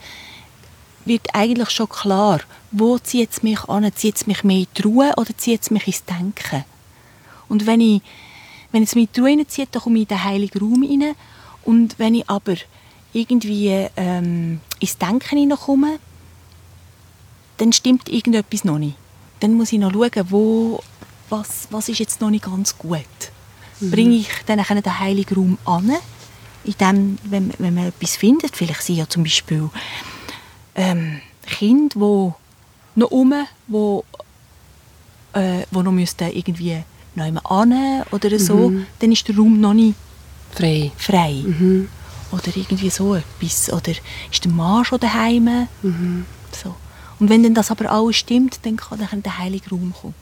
[1.05, 2.41] wird eigentlich schon klar,
[2.71, 5.71] wo zieht es mich an, zieht es mich mehr in die Ruhe oder zieht es
[5.71, 6.65] mich ins Denken.
[7.47, 8.01] Und wenn, ich,
[8.71, 11.15] wenn es mich in die Ruhe zieht, dann komme ich in den heiligen Raum rein.
[11.63, 12.55] Und wenn ich aber
[13.13, 15.99] irgendwie ähm, ins Denken hineinkomme,
[17.57, 18.95] dann stimmt irgendetwas noch nicht.
[19.39, 20.83] Dann muss ich noch schauen, wo,
[21.29, 23.03] was, was ist jetzt noch nicht ganz gut.
[23.81, 25.91] Bringe ich dann den heiligen Raum an
[26.65, 28.55] in dem, wenn, wenn man etwas findet.
[28.55, 29.69] Vielleicht sind ja zum Beispiel
[30.75, 33.33] ähm, Kinder, die noch um,
[33.67, 34.03] wo,
[35.33, 36.83] äh, wo noch müssten irgendwie
[37.15, 38.85] noch an oder so, mhm.
[38.99, 39.95] dann ist der Raum noch nicht
[40.51, 40.91] frei.
[40.97, 41.43] frei.
[41.45, 41.89] Mhm.
[42.31, 43.71] Oder irgendwie so etwas.
[43.71, 43.91] Oder
[44.31, 45.67] ist der Mann schon daheim?
[45.81, 46.25] Mhm.
[46.51, 46.75] So.
[47.19, 50.15] Und wenn dann das aber alles stimmt, dann kann dann der heilige Raum kommen.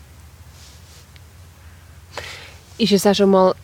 [2.77, 3.55] Ist es auch schon mal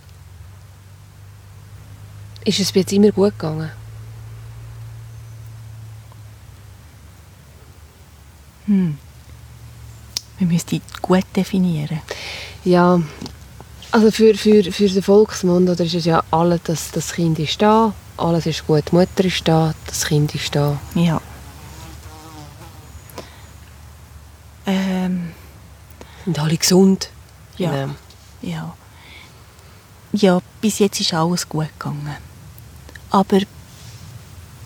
[2.45, 3.71] ist es jetzt immer gut gegangen?
[8.65, 8.97] Hm.
[10.37, 12.01] Wir müssen gut definieren.
[12.65, 13.01] Ja,
[13.91, 17.61] also für, für, für den Volksmund oder ist es ja alles, dass das Kind ist
[17.61, 20.79] da, alles ist gut, die Mutter ist da, das Kind ist da.
[20.95, 21.21] Ja.
[24.65, 25.31] Ähm.
[26.25, 27.09] Und alle gesund.
[27.57, 27.71] Ja.
[27.71, 27.93] Genau.
[28.41, 28.75] Ja.
[30.13, 32.15] Ja, bis jetzt ist alles gut gegangen.
[33.09, 33.39] Aber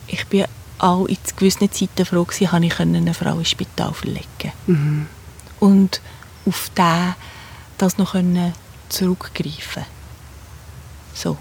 [0.07, 0.45] ich bin
[0.79, 5.07] auch in gewissen Zeiten froh gewesen, habe ich eine Frau ins Spital verlegen mhm.
[5.59, 6.01] Und
[6.45, 7.15] auf den
[7.77, 8.15] das noch
[8.89, 9.85] zurückgreifen
[11.13, 11.37] So.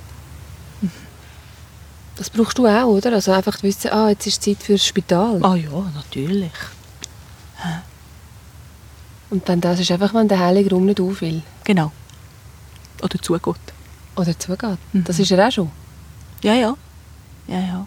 [2.16, 3.12] Das brauchst du auch, oder?
[3.12, 5.44] Also einfach wissen, ah, jetzt ist Zeit fürs Spital.
[5.44, 6.52] Ah ja, natürlich.
[9.28, 11.42] Und dann das ist einfach, wenn der Heilige Raum nicht auf will.
[11.64, 11.92] Genau.
[13.02, 13.56] Oder zugeht.
[14.14, 14.78] Oder zugeht.
[14.92, 15.04] Mhm.
[15.04, 15.70] Das ist er auch schon.
[16.42, 16.74] Ja, ja.
[17.46, 17.86] Ja, ja.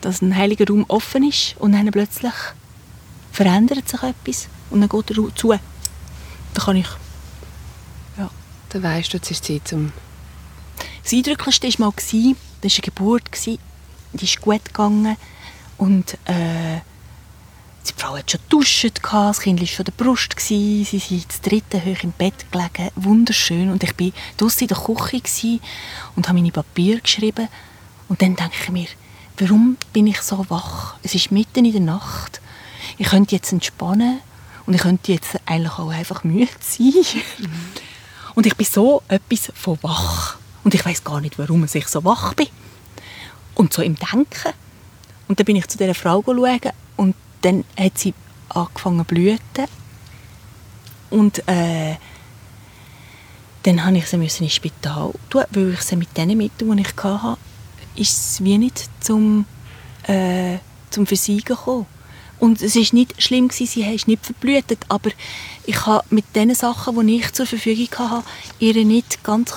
[0.00, 2.34] Dass ein heiliger Raum offen ist und dann plötzlich
[3.30, 5.48] verändert sich etwas und dann geht er zu.
[5.48, 6.88] Dann kann ich...
[8.18, 8.30] Ja.
[8.70, 9.92] Dann weisst du, jetzt ist Zeit zum...
[11.02, 15.16] Das Eindrücklichste war mal, das war eine Geburt, die ist gut gegangen
[15.78, 16.80] und äh,
[17.88, 21.84] die Frau hat schon geduscht, das Kind war schon der Brust, sie sind das dritte
[21.84, 23.70] hoch im Bett gelegen, wunderschön.
[23.70, 25.60] Und ich war draußen in der Küche
[26.14, 27.48] und habe meine Papiere geschrieben.
[28.08, 28.86] Und dann denke ich mir,
[29.38, 30.94] warum bin ich so wach?
[31.02, 32.40] Es ist mitten in der Nacht.
[32.98, 34.20] Ich könnte jetzt entspannen
[34.66, 36.92] und ich könnte jetzt eigentlich auch einfach müde sein.
[37.38, 37.50] Mhm.
[38.34, 40.36] Und ich bin so etwas von wach.
[40.64, 42.48] Und ich weiß gar nicht, warum ich so wach bin.
[43.54, 44.52] Und so im Denken.
[45.28, 46.60] Und dann bin ich zu dieser Frau schauen
[46.96, 48.14] und dann hat sie
[48.48, 49.66] angefangen zu blüten.
[51.10, 51.96] Und äh,
[53.64, 57.04] dann musste ich sie ins Spital tun, weil ich sie mit den Mitteln, die ich
[57.04, 57.38] hatte,
[57.94, 59.44] ist es wie nicht zum,
[60.04, 60.58] äh,
[60.90, 61.86] zum Versiegen gekommen.
[62.40, 65.10] Und es war nicht schlimm, gewesen, sie ist nicht verblühtet, aber
[65.64, 68.24] ich konnte mit den Sachen, die ich zur Verfügung hatte,
[68.58, 69.52] ihr nicht ganz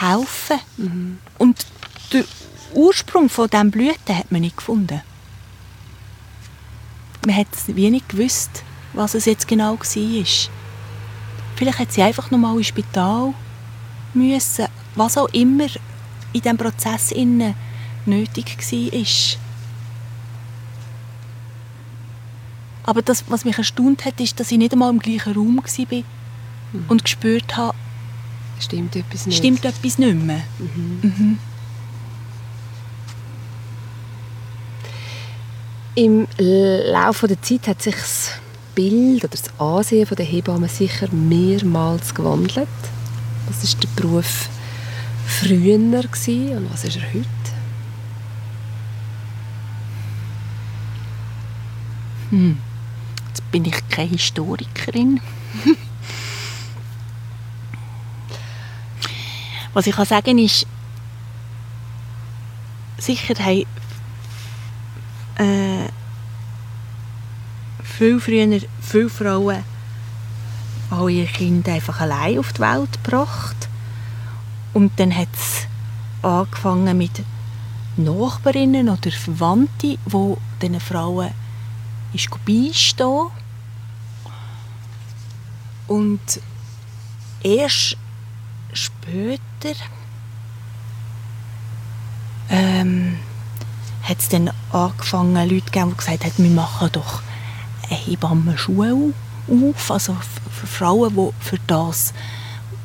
[0.00, 0.58] helfen.
[0.76, 1.18] Mhm.
[1.38, 1.66] Und
[2.12, 2.24] der
[2.74, 5.02] Ursprung von diesem Blüten hat man nicht gefunden
[7.28, 10.50] man hat wie nicht gewusst, was es jetzt genau war.
[11.56, 13.34] Vielleicht hat sie einfach noch mal ins Spital
[14.14, 15.66] müssen, was auch immer
[16.32, 17.12] in diesem Prozess
[18.06, 19.38] nötig war.
[22.84, 26.02] Aber das, was mich erstaunt hat, ist, dass ich nicht einmal im gleichen Raum war
[26.88, 27.76] und gespürt habe,
[28.60, 30.42] stimmt etwas nicht, stimmt etwas nicht mehr.
[30.58, 31.00] Mhm.
[31.02, 31.38] Mhm.
[35.94, 38.30] Im Laufe der Zeit hat sich das
[38.74, 42.68] Bild oder das Ansehen der Hebammen sicher mehrmals gewandelt.
[43.48, 44.48] Was ist der Beruf
[45.26, 47.26] früher und was ist er heute?
[52.30, 52.58] Hm.
[53.28, 55.20] Jetzt bin ich keine Historikerin.
[59.78, 60.66] was ich kann sagen ist,
[62.98, 63.64] sicher haben
[65.36, 65.88] äh,
[67.84, 69.62] viel früher viele Frauen
[70.90, 73.68] alle ihre Kinder einfach allein auf die Welt gebracht.
[74.74, 75.68] Und dann hat es
[76.22, 77.22] angefangen mit
[77.96, 81.30] Nachbarinnen oder Verwandten, die diesen Frauen
[82.12, 83.28] ist beistehen.
[85.86, 86.40] Und
[87.44, 87.96] erst
[88.72, 89.74] später
[92.50, 93.18] ähm,
[94.02, 97.22] hat es dann angefangen, Leute zu geben, die gesagt haben, wir machen doch
[97.88, 99.12] eine Hebammenschule
[99.48, 100.16] auf, also
[100.50, 102.12] für Frauen, die für das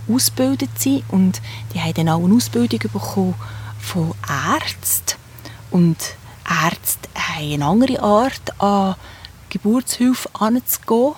[0.09, 1.03] ausgebildet sind.
[1.09, 1.41] Und
[1.73, 3.35] die haben dann auch eine Ausbildung bekommen
[3.79, 5.17] von Ärzten.
[5.71, 5.97] Und
[6.49, 8.95] Ärzte haben eine andere Art, an
[9.49, 11.13] Geburtshilfe anzugehen.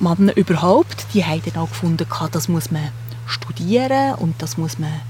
[0.00, 2.90] Männer überhaupt, die haben dann auch gefunden, das muss man
[3.26, 5.00] studieren und das muss man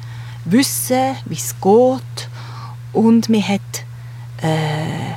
[0.45, 2.29] wissen, wie es geht.
[2.93, 3.61] Und man hat
[4.43, 5.15] äh,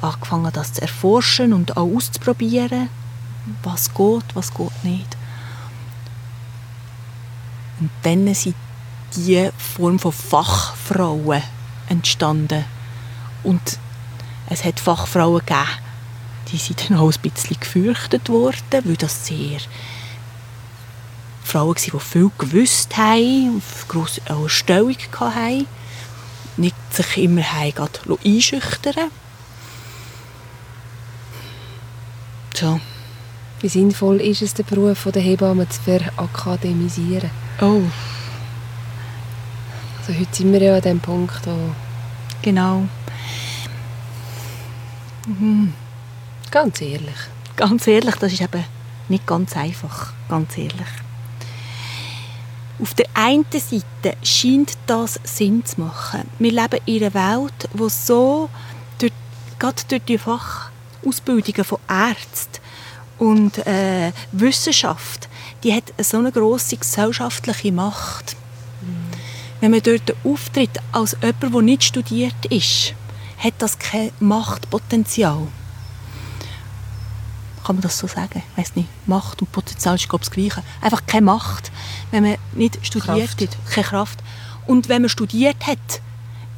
[0.00, 2.88] angefangen, das zu erforschen und auch auszuprobieren,
[3.62, 5.16] was geht, was geht nicht.
[7.80, 8.56] Und dann sind
[9.14, 11.42] diese Form von Fachfrauen
[11.88, 12.64] entstanden.
[13.44, 13.78] Und
[14.50, 15.66] es hat Fachfrauen gegeben,
[16.50, 19.58] die sind dann auch ein bisschen gefürchtet worden, weil das sehr
[21.44, 25.66] Frauen waren, die viel gewusst haben, grosse auch Stellung hatten,
[26.56, 27.42] nicht sich immer
[28.24, 29.10] einschüchtern
[32.58, 32.80] so.
[33.60, 37.30] Wie sinnvoll ist es, den Beruf der Hebamme zu verakademisieren?
[37.60, 37.82] Oh.
[39.98, 41.74] Also heute sind wir ja an dem Punkt, wo...
[42.42, 42.84] Genau.
[45.26, 45.72] Mhm.
[46.50, 47.16] Ganz ehrlich.
[47.56, 48.64] Ganz ehrlich, das ist eben
[49.08, 50.12] nicht ganz einfach.
[50.28, 50.86] Ganz ehrlich.
[52.80, 56.22] Auf der einen Seite scheint das Sinn zu machen.
[56.38, 58.48] Wir leben in einer Welt, wo so,
[58.98, 59.12] durch,
[59.58, 62.60] gerade durch die Fachausbildungen von Ärzten
[63.18, 65.28] und äh, Wissenschaft,
[65.64, 68.36] die hat so eine grosse gesellschaftliche Macht.
[68.80, 69.08] Mhm.
[69.60, 72.94] Wenn man dort auftritt als jemand, der nicht studiert ist,
[73.38, 75.48] hat das kein Machtpotenzial
[77.68, 78.42] kann man das so sagen?
[78.52, 78.88] Ich weiß nicht.
[79.04, 80.62] Macht und Potenzial ist glaube ich, das Gleiche.
[80.80, 81.70] Einfach keine Macht,
[82.10, 83.42] wenn man nicht studiert Kraft.
[83.42, 83.70] hat.
[83.70, 84.18] Keine Kraft.
[84.66, 86.00] Und wenn man studiert hat,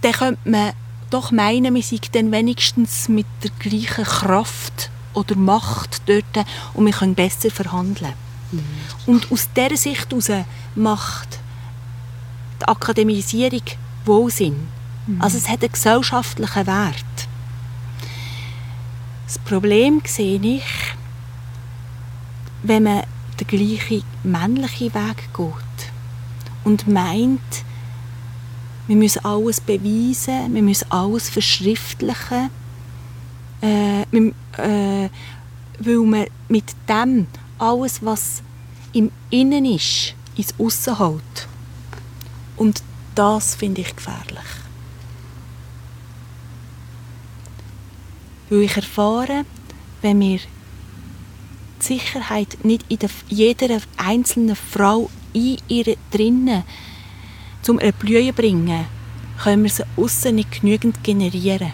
[0.02, 0.72] dann könnte man
[1.11, 6.92] doch meinen, man sei dann wenigstens mit der gleichen Kraft oder Macht dort und wir
[6.92, 8.12] können besser verhandeln.
[8.52, 8.62] Mhm.
[9.06, 10.30] Und aus dieser Sicht heraus
[10.76, 11.40] macht
[12.61, 13.64] die Akademisierung
[14.04, 14.68] Wohlsinn.
[15.08, 15.20] Mhm.
[15.20, 17.28] Also es hat einen gesellschaftlichen Wert.
[19.26, 20.64] Das Problem sehe ich,
[22.62, 23.04] wenn man
[23.38, 25.90] den gleichen männlichen Weg geht
[26.64, 27.40] und meint,
[28.86, 32.50] wir müssen alles beweisen, wir müssen alles verschriftlichen,
[33.61, 35.08] äh, wir, äh,
[35.78, 37.26] weil man mit dem
[37.58, 38.42] alles, was
[38.92, 41.48] im Innen ist, ins Aussen hält.
[42.56, 42.82] Und
[43.14, 44.38] das finde ich gefährlich.
[48.48, 49.44] Weil ich erfahre,
[50.02, 50.40] wenn wir
[51.81, 56.64] die Sicherheit nicht in der, jeder einzelnen Frau in ihr drinnen
[57.62, 58.87] zum Erblühen bringen,
[59.43, 61.72] können wir sie außen nicht genügend generieren.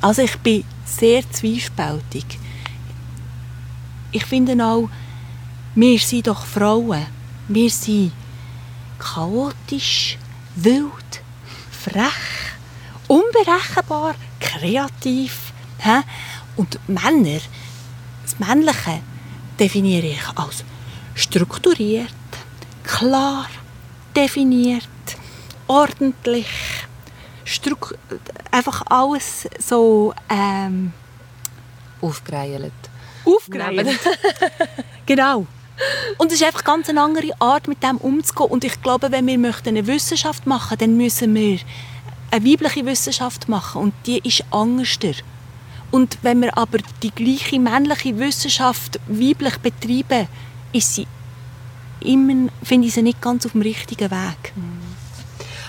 [0.00, 2.24] Also ich bin sehr zwiespältig.
[4.12, 4.88] Ich finde auch,
[5.74, 7.06] wir sind doch Frauen.
[7.48, 8.12] Wir sind
[8.98, 10.18] chaotisch,
[10.54, 11.22] wild,
[11.70, 12.56] frech,
[13.06, 15.52] unberechenbar, kreativ.
[15.78, 16.00] He?
[16.56, 17.40] Und Männer,
[18.22, 19.00] das Männliche
[19.58, 20.64] definiere ich als
[21.14, 22.12] strukturiert,
[22.84, 23.46] klar,
[24.14, 24.88] definiert,
[25.66, 26.48] ordentlich,
[27.44, 27.96] Struk
[28.50, 30.92] einfach alles so ähm,
[32.00, 32.72] aufgereilt.
[33.24, 33.98] Aufgereilt.
[35.06, 35.46] genau.
[36.18, 38.50] Und es ist einfach ganz eine andere Art, mit dem umzugehen.
[38.50, 41.58] Und ich glaube, wenn wir eine Wissenschaft machen möchten, dann müssen wir
[42.30, 45.14] eine weibliche Wissenschaft machen und die ist angster.
[45.90, 50.28] Und wenn wir aber die gleiche männliche Wissenschaft weiblich betreiben,
[50.72, 51.06] ist sie
[52.00, 54.52] immer, finde ich sie nicht ganz auf dem richtigen Weg.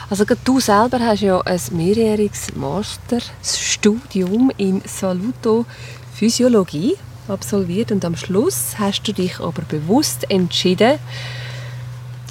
[0.10, 6.96] Also du selber hast ja ein mehrjähriges Masterstudium in Salutophysiologie
[7.28, 10.98] absolviert und am Schluss hast du dich aber bewusst entschieden,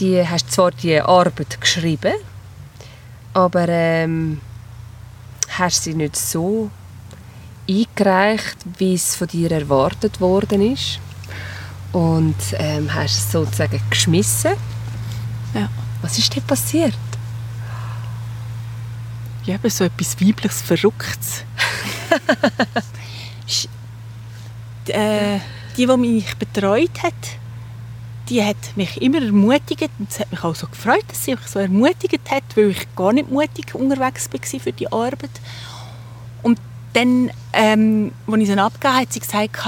[0.01, 2.15] die hast zwar die Arbeit geschrieben,
[3.39, 4.41] aber ähm,
[5.51, 6.73] hast sie nicht so
[7.69, 10.99] eingereicht, wie es von dir erwartet worden ist
[11.93, 14.55] und ähm, hast es sozusagen geschmissen.
[15.55, 15.69] Ja.
[16.03, 16.95] Was ist denn passiert?
[19.45, 21.45] Ja, eben so etwas Weibliches, Verrücktes.
[24.87, 25.39] die, äh,
[25.77, 27.15] die, die mich betreut hat,
[28.29, 31.47] die hat mich immer ermutigt und es hat mich auch so gefreut, dass sie mich
[31.47, 35.31] so ermutigt hat, weil ich gar nicht mutig unterwegs war für die Arbeit.
[36.43, 36.61] Und
[36.93, 39.67] dann, ähm, als ich sie abgegeben habe, hat sie gesagt,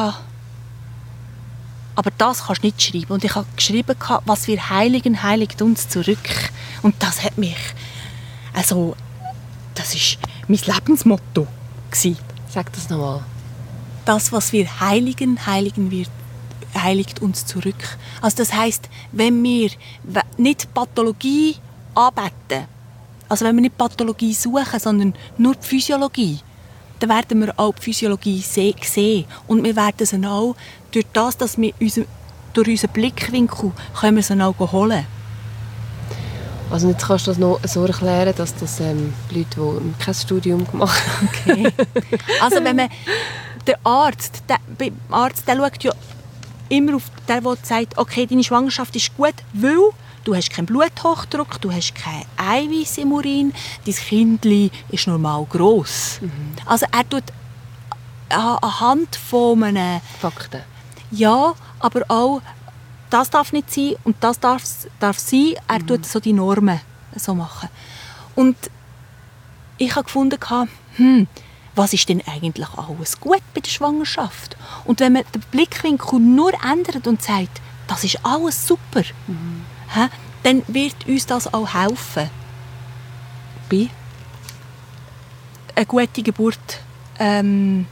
[1.96, 3.12] aber das kannst du nicht schreiben.
[3.12, 6.50] Und ich habe geschrieben, was wir heiligen, heiligt uns zurück.
[6.82, 7.58] Und das hat mich,
[8.54, 8.96] also,
[9.74, 11.46] das ist mein Lebensmotto
[11.90, 12.16] gewesen.
[12.48, 13.22] Sag das nochmal.
[14.04, 16.06] Das, was wir heiligen, heiligen wir
[16.82, 17.98] heiligt uns zurück.
[18.20, 19.70] Also das heißt, wenn wir
[20.36, 21.56] nicht Pathologie
[21.94, 22.66] anbeten,
[23.28, 26.40] also wenn wir nicht Pathologie suchen, sondern nur die Physiologie,
[26.98, 29.24] dann werden wir auch die Physiologie sehen.
[29.46, 30.56] Und wir werden sie auch
[30.90, 32.02] durch das, dass wir unser,
[32.52, 35.06] durch unseren Blickwinkel können wir sie auch holen
[36.70, 40.70] also jetzt kannst du das noch so erklären, dass das ähm, Leute, die kein Studium
[40.70, 41.28] gemacht haben.
[41.28, 41.72] Okay.
[42.40, 42.88] Also wenn man,
[43.66, 45.92] der Arzt, der, der Arzt der schaut ja
[46.70, 49.90] immer auf der, der sagt, okay, deine Schwangerschaft ist gut, weil
[50.24, 53.52] du hast keinen Bluthochdruck, du hast kein Eiweiß im Urin,
[53.84, 54.46] dein Kind
[54.90, 56.18] ist normal gross.
[56.22, 56.30] Mhm.
[56.64, 57.24] Also er tut
[58.30, 60.00] anhand von einem...
[60.20, 60.62] Fakten.
[61.10, 62.40] Ja, aber auch,
[63.10, 64.62] das darf nicht sein und das darf,
[65.00, 65.54] darf sein.
[65.66, 65.86] Er mhm.
[65.86, 66.80] tut so die Normen
[67.16, 67.68] so machen.
[68.36, 68.56] Und
[69.78, 70.38] ich habe gefunden,
[70.96, 71.26] hm,
[71.80, 74.54] was ist denn eigentlich alles gut bei der Schwangerschaft?
[74.84, 79.62] Und wenn man den Blickwinkel nur ändert und sagt, das ist alles super, mhm.
[80.42, 82.28] dann wird uns das auch helfen.
[83.70, 83.88] Bei
[85.74, 86.80] eine gute Geburt
[87.18, 87.86] ähm,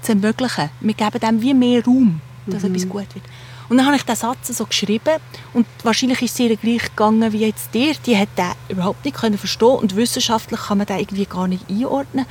[0.00, 0.70] zu ermöglichen.
[0.80, 2.76] Wir geben dem wie mehr Raum, dass mhm.
[2.76, 3.24] etwas gut wird.
[3.72, 5.18] Und dann habe ich diesen Satz so geschrieben
[5.54, 7.94] und wahrscheinlich ist es ihr gleich gegangen wie jetzt dir.
[8.04, 11.64] Die hat den überhaupt nicht können verstehen und wissenschaftlich kann man den irgendwie gar nicht
[11.70, 12.26] einordnen.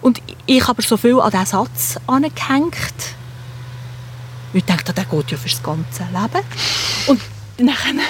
[0.00, 2.94] Und ich habe so viel an diesen Satz angehängt.
[4.52, 6.46] Ich dachte, der geht ja für das ganze Leben.
[7.08, 7.20] Und
[7.58, 8.00] dann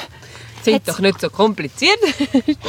[0.62, 1.98] sind doch nicht so kompliziert.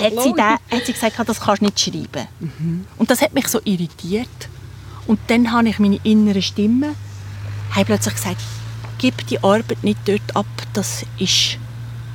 [0.01, 2.30] hat, sie den, hat sie gesagt, das kannst du nicht schreiben.
[2.39, 2.88] Mhm.
[2.95, 4.30] Und das hat mich so irritiert.
[5.05, 6.95] Und dann habe ich meine innere Stimme
[7.76, 8.42] habe plötzlich gesagt,
[8.98, 11.58] gib die Arbeit nicht dort ab, das ist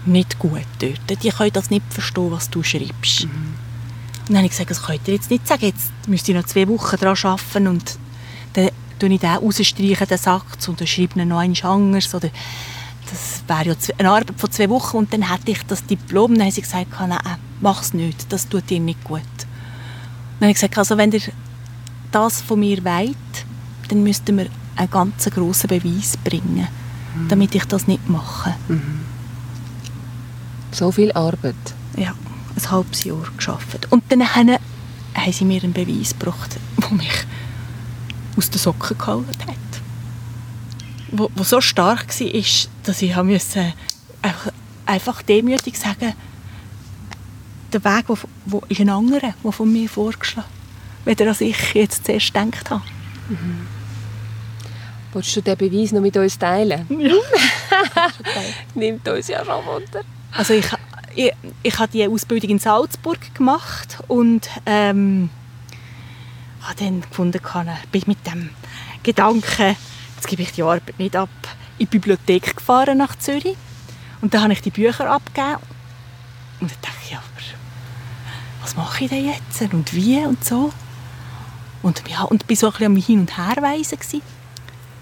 [0.07, 1.23] nicht gut dort.
[1.23, 3.25] Die können das nicht verstehen, was du schreibst.
[3.25, 3.55] Mhm.
[4.29, 6.47] Und dann habe ich gesagt, das könnt ihr jetzt nicht sagen, jetzt müsst ihr noch
[6.47, 7.99] zwei Wochen daran arbeiten und
[8.53, 12.15] dann tue ich den rausstreichen, den Satz, und dann schreibe ich noch einen anders.
[12.15, 12.31] Oder
[13.11, 16.35] das wäre ja eine Arbeit von zwei Wochen und dann hätte ich das Diplom.
[16.35, 17.19] Dann haben sie gesagt, nein,
[17.61, 19.23] mach es nicht, das tut dir nicht gut.
[20.39, 21.23] Dann habe ich gesagt, also wenn ihr
[22.13, 23.17] das von mir wollt,
[23.89, 24.47] dann müssten wir
[24.79, 26.69] einen ganz grossen Beweis bringen,
[27.17, 27.29] mhm.
[27.29, 28.55] damit ich das nicht mache.
[28.69, 29.01] Mhm.
[30.71, 31.57] So viel Arbeit?
[31.97, 32.15] Ja,
[32.57, 33.91] ein halbes Jahr geschafft.
[33.91, 34.57] Und dann haben,
[35.15, 37.27] haben sie mir einen Beweis gebracht, der mich
[38.37, 39.57] aus den Socken gehauen hat.
[41.11, 42.43] Wo, wo so stark war,
[42.85, 43.73] dass ich musste
[44.23, 44.53] einfach,
[44.87, 46.13] einfach demütig sagen
[47.73, 48.17] der Weg wo,
[48.47, 50.49] wo ist ein anderer, der von mir vorgeschlagen
[51.09, 52.83] weder als ich jetzt zuerst gedacht habe.
[53.29, 53.78] Mhm.
[55.13, 56.87] Willst du diesen Beweis noch mit uns teilen?
[56.99, 57.15] Ja.
[58.75, 60.03] Nimmt uns ja schon Wunder.
[60.33, 60.67] Also ich,
[61.15, 61.33] ich,
[61.63, 65.31] ich habe die Ausbildung in Salzburg gemacht und ähm,
[66.63, 67.41] habe dann gefunden,
[67.91, 68.51] bin mit dem
[69.03, 69.77] Gedanken,
[70.17, 71.31] jetzt gebe ich die Arbeit nicht ab,
[71.79, 73.57] in die Bibliothek gefahren nach Zürich
[74.21, 75.59] und da habe ich die Bücher abgegeben
[76.61, 80.73] und dann dachte ich, ja, aber was mache ich denn jetzt und wie und so
[81.83, 84.23] und ja, und bin so ein bisschen Hin- und Herweisen gewesen.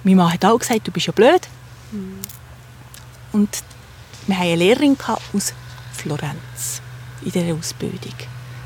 [0.06, 1.48] Mein Mann hat auch gesagt, du bist ja blöd.
[1.90, 2.20] Mhm.
[3.32, 3.48] Und
[4.28, 4.96] wir hatten eine Lehrerin
[5.32, 5.52] aus
[5.94, 6.80] Florenz
[7.22, 8.14] in dieser Ausbildung.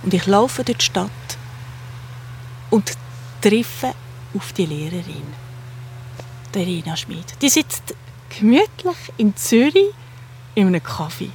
[0.03, 1.11] Und ich laufe durch die Stadt
[2.69, 2.93] und
[3.41, 3.95] treffe
[4.37, 5.25] auf die Lehrerin,
[6.53, 7.25] der Rina Schmid.
[7.41, 7.95] Die sitzt
[8.39, 9.95] gemütlich in Zürich
[10.55, 11.31] in einem Kaffee.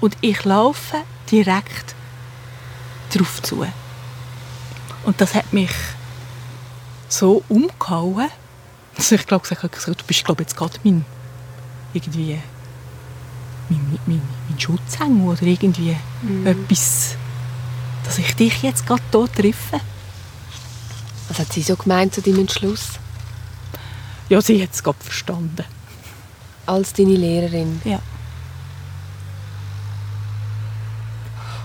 [0.00, 0.98] Und ich laufe
[1.28, 1.96] direkt
[3.12, 3.66] drauf zu.
[5.02, 5.72] Und das hat mich
[7.08, 8.30] so umgehauen,
[8.96, 11.04] dass ich glaube, gesagt habe, du bist glaube jetzt gerade mein,
[11.92, 12.38] irgendwie
[13.68, 16.46] mein, mein, mein Schutzengel oder irgendwie mm.
[16.46, 17.16] etwas,
[18.04, 19.80] dass ich dich jetzt gerade hier treffe.
[21.28, 22.92] Was hat sie so gemeint zu deinem Entschluss?
[24.28, 25.64] Ja, sie hat es gerade verstanden.
[26.66, 27.80] Als deine Lehrerin?
[27.84, 28.00] Ja.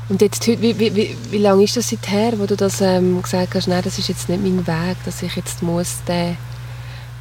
[0.09, 3.21] Und jetzt heute, wie, wie, wie, wie lange ist das seither, wo du das ähm,
[3.21, 6.35] gesagt hast, nein, das ist jetzt nicht mein Weg, dass ich jetzt muss den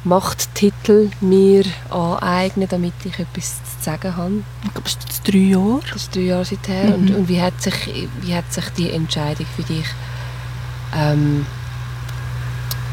[0.03, 4.43] Machttitel mir aneignen, damit ich etwas zu sagen habe?
[4.63, 5.81] Ich glaube, das ist drei Jahre.
[5.91, 6.85] Das ist drei Jahre seither.
[6.85, 6.93] Mhm.
[6.93, 9.85] Und, und wie, hat sich, wie hat sich die Entscheidung für dich
[10.95, 11.45] ähm,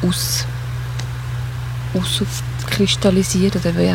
[0.03, 0.45] aus,
[1.95, 3.57] auskristallisiert?
[3.57, 3.93] Oder wie,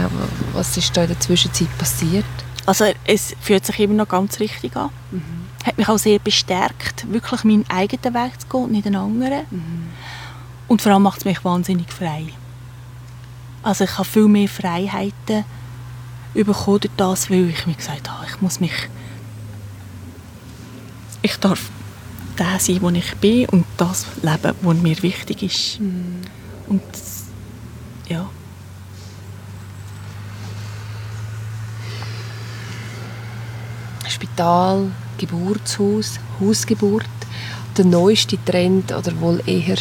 [0.54, 2.26] was ist da in der Zwischenzeit passiert?
[2.66, 4.90] Also es fühlt sich immer noch ganz richtig an.
[5.12, 5.24] Mhm.
[5.66, 9.42] Hat mich auch sehr bestärkt, wirklich meinen eigenen Weg zu gehen, nicht einen anderen.
[9.52, 9.90] Mhm.
[10.68, 12.28] Und vor allem macht es mich wahnsinnig frei.
[13.64, 15.46] Also ich habe viel mehr Freiheiten
[16.34, 18.74] bekommen durch das, weil ich mir gesagt habe, ich muss mich...
[21.22, 21.70] Ich darf
[22.40, 25.80] der sein, wo ich bin und das leben, was mir wichtig ist.
[25.80, 26.22] Mhm.
[26.68, 26.82] Und
[28.08, 28.30] ja...
[34.08, 37.06] Spital, Geburtshaus, Hausgeburt.
[37.78, 39.78] Der neueste Trend oder wohl eher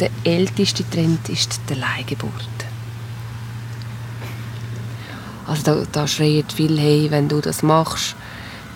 [0.00, 2.63] der älteste Trend ist die Leihgeburt.
[5.46, 8.16] Also da, da schreien viele, hey, wenn du das machst,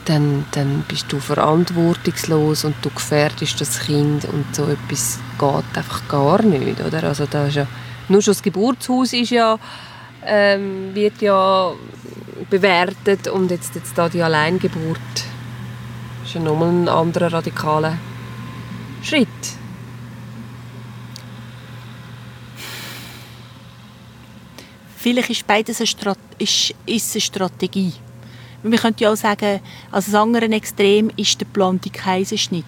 [0.05, 6.09] dann, dann bist du verantwortungslos und du gefährdest das Kind und so etwas geht einfach
[6.09, 7.05] gar nicht, oder?
[7.05, 7.67] Also da ist ja
[8.09, 9.59] Nur schon das Geburtshaus ist ja,
[10.25, 11.73] ähm, wird ja
[12.49, 14.99] bewertet und jetzt, jetzt da die Alleingeburt
[16.25, 17.99] ist ja nochmal ein anderer radikaler
[19.03, 19.29] Schritt.
[25.01, 27.93] Vielleicht ist beides eine, Strat ist, ist eine Strategie.
[28.65, 29.61] Wir könnten ja auch sagen,
[29.93, 32.65] als das andere Extrem ist der geplante Kaiserschnitt.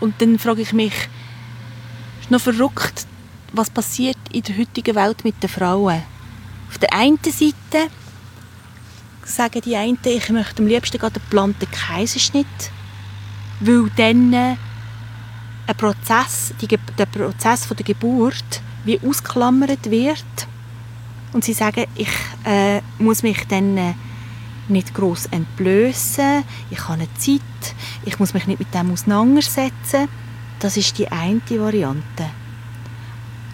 [0.00, 0.92] Und dann frage ich mich,
[2.20, 3.06] ist noch verrückt,
[3.54, 6.02] was passiert in der heutigen Welt mit den Frauen?
[6.68, 7.90] Auf der einen Seite
[9.24, 12.46] sagen die einen, ich möchte am liebsten gerade einen geplanten Kaiserschnitt,
[13.60, 14.58] weil dann ein
[15.78, 20.49] Prozess, die, der Prozess der Geburt wie ausklammert wird
[21.32, 22.10] und sie sagen, ich
[22.44, 23.94] äh, muss mich dann äh,
[24.68, 27.40] nicht groß entblößen, ich habe eine Zeit,
[28.04, 30.08] ich muss mich nicht mit dem auseinandersetzen.
[30.58, 32.26] Das ist die eine Variante.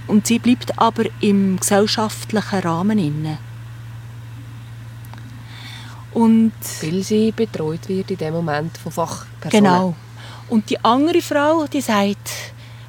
[0.07, 3.39] Und sie bleibt aber im gesellschaftlichen Rahmen inne.
[6.13, 9.65] Und Weil sie betreut wird in dem Moment von Fachpersonen.
[9.65, 9.95] Genau.
[10.49, 12.31] Und die andere Frau, die sagt,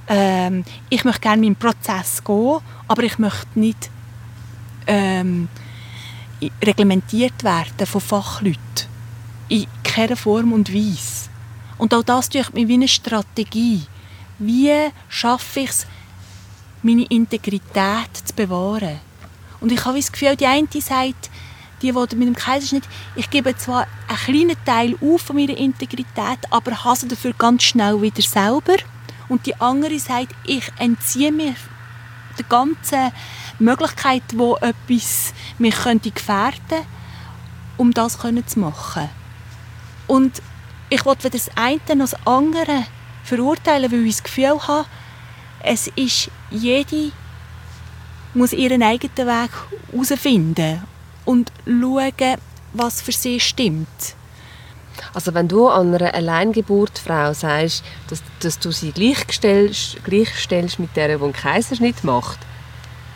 [0.08, 3.90] ähm, ich möchte gerne meinen Prozess gehen, aber ich möchte nicht
[4.88, 5.50] ähm,
[6.64, 8.60] reglementiert werden von Fachleuten.
[9.50, 11.30] In keiner Form und Weise.
[11.78, 13.84] Und auch das tue ich mir wie eine Strategie.
[14.40, 14.74] Wie
[15.10, 15.88] schaffe ich es,
[16.82, 19.00] meine Integrität zu bewahren?
[19.60, 21.30] Und ich habe das Gefühl, die eine sagt,
[21.82, 22.84] die, die mit dem Kaiserschnitt,
[23.16, 28.02] ich gebe zwar einen kleinen Teil auf von meiner Integrität, aber hasse dafür ganz schnell
[28.02, 28.78] wieder selber.
[29.30, 31.56] Und die andere sagt, ich entziehe mir
[32.38, 33.12] der ganzen
[33.60, 36.86] Möglichkeit, wo etwas mich könnte gefährden
[37.78, 39.10] um das zu machen.
[40.08, 40.42] Und
[40.90, 42.86] ich wollte weder das eine noch das andere
[43.24, 44.86] verurteilen, weil ich das Gefühl habe,
[45.64, 47.12] es ist jede
[48.34, 49.50] muss ihren eigenen Weg
[49.92, 50.84] herausfinden
[51.26, 52.38] und schauen,
[52.74, 53.88] was für sie stimmt.
[55.14, 61.18] Also wenn du an einer Alleingeburtfrau sagst, dass, dass du sie gleichstellst, gleichstellst mit der,
[61.18, 62.40] die einen Kaiserschnitt macht,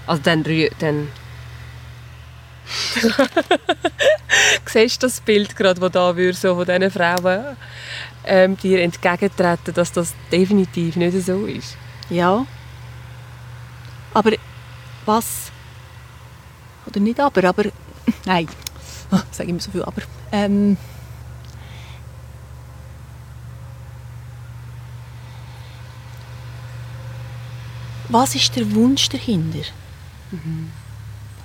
[0.08, 0.44] also dann,
[0.80, 1.08] dann
[4.66, 7.58] siehst du das Bild gerade, das da würde, so von diesen Frauen
[8.24, 11.76] ähm, dir entgegentreten, dass das definitiv nicht so ist.
[12.10, 12.46] Ja.
[14.14, 14.32] Aber
[15.06, 15.52] was...
[16.86, 17.66] Oder nicht aber, aber...
[18.26, 18.48] Nein,
[19.12, 20.02] oh, sage immer so viel aber.
[20.32, 20.78] Ähm,
[28.10, 29.64] was ist der Wunsch dahinter?
[30.32, 30.72] Mhm.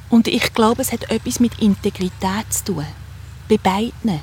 [0.09, 2.87] Und ich glaube, es hat etwas mit Integrität zu tun.
[3.49, 4.21] Bei beiden.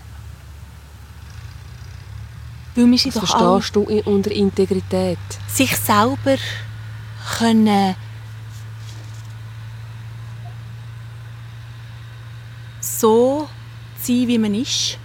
[2.76, 5.20] Weil wir Was verstehst du unter Integrität?
[5.48, 6.38] Sich selber
[7.38, 7.96] können
[12.80, 13.48] so
[14.02, 14.98] sein, wie man ist.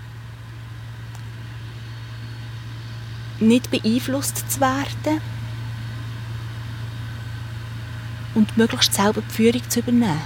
[3.40, 5.20] Nicht beeinflusst zu werden
[8.38, 10.20] und möglichst selber die Führung zu übernehmen.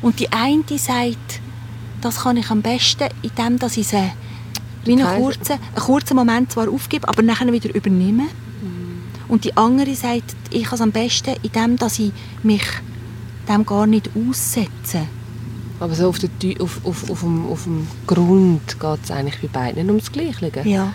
[0.00, 1.40] Und die eine sagt,
[2.00, 4.10] das kann ich am besten, indem dass ich sie
[4.84, 8.24] wie einen kurzen, einen kurzen Moment zwar aufgebe, aber nachher wieder übernehme.
[8.24, 9.02] Mhm.
[9.28, 12.12] Und die andere sagt, ich kann es am besten, indem dass ich
[12.42, 12.64] mich
[13.48, 15.06] dem gar nicht aussetze.
[15.78, 16.30] Aber so auf, der,
[16.60, 20.50] auf, auf, auf, dem, auf dem Grund geht es eigentlich bei beiden ums Gleiche.
[20.64, 20.92] Ja.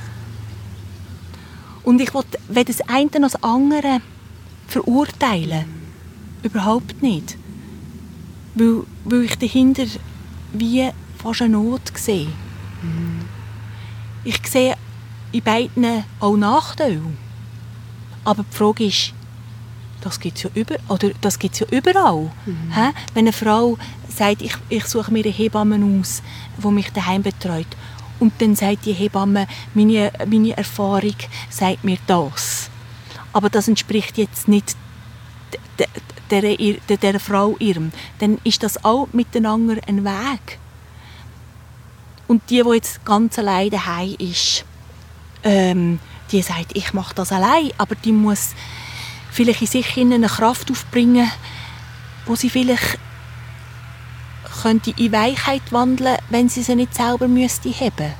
[1.84, 4.02] Und ich will weder das eine noch das andere
[4.68, 5.77] verurteilen.
[6.48, 7.38] Überhaupt nicht.
[8.56, 9.86] Weil, weil ich dahinter
[10.54, 10.90] wie
[11.22, 12.28] fast eine Not sehe.
[12.82, 13.26] Mhm.
[14.24, 14.76] Ich sehe
[15.32, 17.02] in beiden auch Nachteile.
[18.24, 19.14] Aber die Frage ist,
[20.02, 22.32] das gibt es ja, über, oder das gibt's ja überall.
[22.46, 22.72] Mhm.
[23.14, 26.22] Wenn eine Frau sagt, ich, ich suche mir eine Hebamme aus,
[26.58, 27.68] die mich daheim betreut,
[28.20, 31.16] und dann sagt die Hebamme, meine, meine Erfahrung
[31.50, 32.70] sagt mir das.
[33.32, 34.76] Aber das entspricht jetzt nicht
[36.32, 40.60] der, der, der Frau ihrem, dann ist das auch miteinander ein Weg.
[42.28, 44.66] Und die, die jetzt ganz allein daheim ist,
[45.44, 46.00] ähm,
[46.32, 48.50] die sagt, ich mache das allein, aber die muss
[49.32, 51.32] vielleicht in sich eine Kraft aufbringen,
[52.26, 53.00] wo sie vielleicht
[54.62, 58.14] könnte in Weichheit wandeln, wenn sie sie nicht selber müsste haben.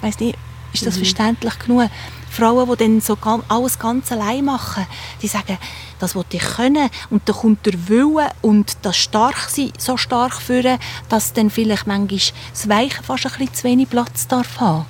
[0.00, 0.38] Weiss nicht,
[0.72, 1.00] ist das mhm.
[1.00, 1.90] verständlich genug?
[2.30, 3.16] Frauen, die dann so
[3.48, 4.86] alles ganz allein machen,
[5.22, 5.58] die sagen,
[5.98, 10.78] das will ich können und dann kommt der Wille und das Starksein so stark führen,
[11.08, 12.20] dass dann vielleicht manchmal
[12.52, 14.86] das Weiche fast ein bisschen zu wenig Platz darf haben.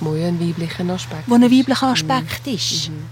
[0.00, 2.54] Wo ja ein weiblicher Aspekt Wo ein weiblicher Aspekt mhm.
[2.54, 2.88] ist.
[2.88, 3.06] Mhm.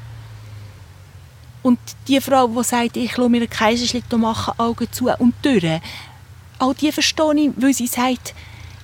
[1.63, 5.81] Und die Frau, die sagt, ich lasse mir einen Kaiserschnitt machen, Augen zu und durch,
[6.59, 8.35] auch die verstehe ich, weil sie sagt,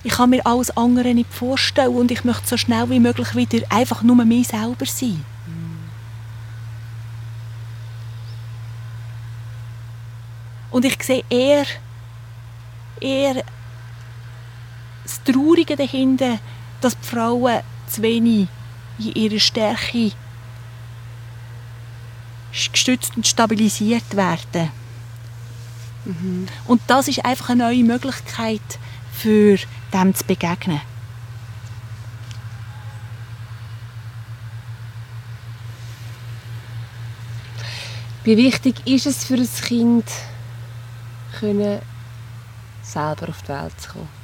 [0.03, 3.65] ich kann mir alles andere nicht vorstellen und ich möchte so schnell wie möglich wieder
[3.69, 5.23] einfach nur mir selber sein.
[10.73, 11.65] Und ich sehe eher,
[12.99, 13.43] eher
[15.03, 16.39] das Traurige dahinter,
[16.81, 18.47] dass die Frauen zu wenig
[18.97, 20.13] in ihrer Stärke
[22.51, 24.71] gestützt und stabilisiert werden.
[26.05, 26.47] Mhm.
[26.65, 28.79] Und das ist einfach eine neue Möglichkeit,
[29.11, 29.59] für
[29.93, 30.81] dem zu begegnen.
[38.23, 40.05] Wie wichtig ist es für ein Kind,
[41.43, 41.81] können,
[42.81, 44.22] selber auf die Welt zu kommen?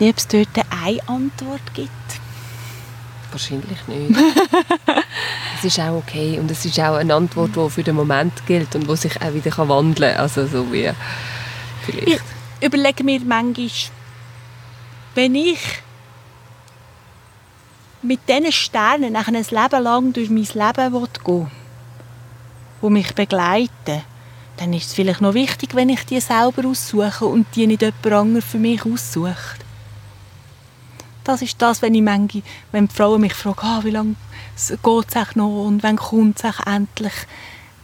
[0.00, 1.90] Nicht, ob es dort eine Antwort gibt.
[3.30, 4.18] Wahrscheinlich nicht.
[5.58, 8.74] es ist auch okay und es ist auch eine Antwort, die für den Moment gilt
[8.74, 10.20] und die sich auch wieder wandeln kann.
[10.20, 10.90] Also so wie
[11.84, 12.22] vielleicht.
[12.60, 13.70] Ich überlege mir manchmal,
[15.14, 15.60] wenn ich
[18.02, 21.50] mit diesen Sternen nach ein Leben lang durch mein Leben gehen
[22.80, 24.02] die mich begleiten,
[24.56, 28.06] dann ist es vielleicht noch wichtig, wenn ich die selber aussuche und die nicht jemand
[28.06, 29.67] anderes für mich aussucht.
[31.28, 32.42] Das ist das, wenn, ich manchmal,
[32.72, 34.14] wenn die Frauen mich fragen, ah, wie lange
[34.56, 37.12] geht es noch und wann kommt es endlich,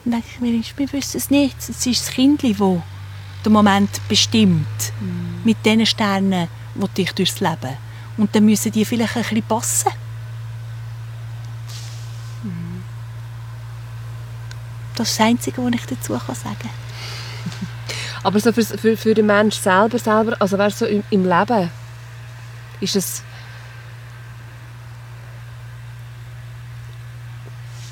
[0.02, 1.54] dann denke ich mir, wir wissen es nicht.
[1.58, 4.66] Es ist das Kind, das den Moment bestimmt.
[4.98, 5.44] Mm.
[5.44, 7.76] Mit diesen Sternen will ich durchs Leben.
[8.16, 9.92] Und dann müssen die vielleicht ein bisschen passen.
[14.96, 16.70] Das ist das Einzige, was ich dazu sagen kann.
[18.22, 21.70] Aber so für, für, für den Menschen selber, selber also wäre so im, im Leben,
[22.80, 23.22] ist es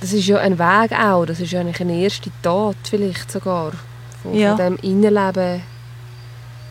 [0.02, 3.70] das ist ja ein Weg auch, das ist ja eigentlich eine erste Tat vielleicht sogar,
[4.20, 4.56] von, ja.
[4.56, 5.62] von dem Innenleben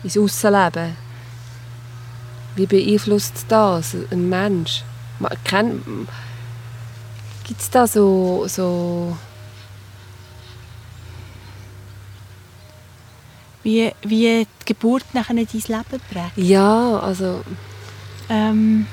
[0.02, 0.94] ins Aussenleben.
[2.54, 4.84] Wie beeinflusst das ein Mensch?
[7.44, 9.16] Gibt es da so, so
[13.62, 16.36] wie, wie die Geburt nachher dein Leben prägt?
[16.36, 17.40] Ja, also...
[18.28, 18.86] Ähm,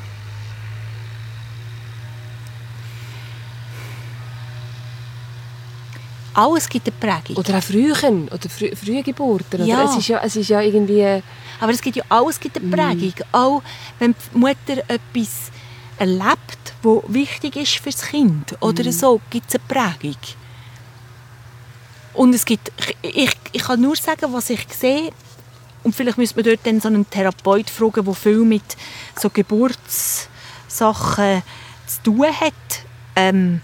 [6.34, 7.38] alles gibt eine Prägung.
[7.38, 9.65] Oder auch Frühen oder frü frühe Geburten.
[9.65, 9.84] Ja.
[9.84, 11.22] Es, ist ja, es ist ja irgendwie...
[11.60, 12.72] Aber es gibt ja alles gibt eine mm.
[12.72, 13.14] Prägung.
[13.18, 13.35] Mm.
[13.35, 13.64] Auch
[13.99, 15.51] wenn die Mutter etwas
[15.97, 18.91] erlebt, was wichtig ist für das Kind oder mm.
[18.91, 20.18] so, gibt es eine Prägung.
[22.14, 25.11] Und es gibt, ich, ich kann nur sagen, was ich sehe.
[25.84, 28.76] Und vielleicht müsste man dort dann so einen Therapeut fragen, der viel mit
[29.18, 30.27] so Geburtssachen
[31.88, 32.53] zu tun hat.
[33.15, 33.61] Ähm,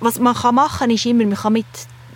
[0.00, 1.66] was man kann machen kann, ist immer, man kann mit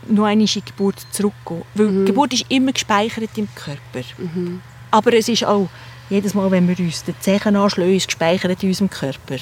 [0.08, 1.62] noch einmal in die Geburt zurückgehen.
[1.74, 2.04] Weil mhm.
[2.04, 4.06] die Geburt ist immer gespeichert im Körper.
[4.18, 4.60] Mhm.
[4.90, 5.68] Aber es ist auch,
[6.10, 9.36] jedes Mal, wenn wir uns den Zehen anschlagen, ist gespeichert in unserem Körper.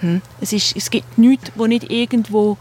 [0.00, 0.20] Hm?
[0.40, 2.58] Es, ist, es gibt nichts, das nicht irgendwo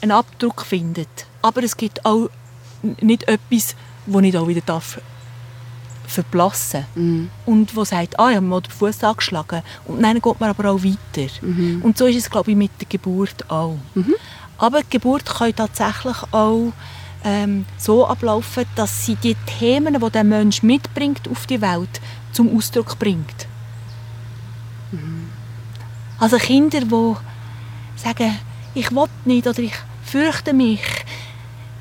[0.00, 1.26] einen Abdruck findet.
[1.42, 2.30] Aber es gibt auch
[2.82, 3.74] nicht etwas,
[4.06, 4.98] das nicht auch wieder darf
[6.06, 7.30] verblassen mhm.
[7.44, 10.70] und wo sagt, ah, ich habe mal den Fuß angeschlagen und dann geht man aber
[10.70, 11.32] auch weiter.
[11.42, 11.82] Mhm.
[11.82, 13.76] Und so ist es, glaube ich, mit der Geburt auch.
[13.94, 14.14] Mhm.
[14.58, 16.72] Aber die Geburt kann tatsächlich auch
[17.24, 22.00] ähm, so ablaufen, dass sie die Themen, die der Mensch mitbringt auf die Welt,
[22.32, 23.46] zum Ausdruck bringt.
[24.92, 25.28] Mhm.
[26.18, 27.16] Also Kinder, die
[27.96, 28.38] sagen,
[28.74, 29.74] ich will nicht oder ich
[30.04, 30.80] fürchte mich,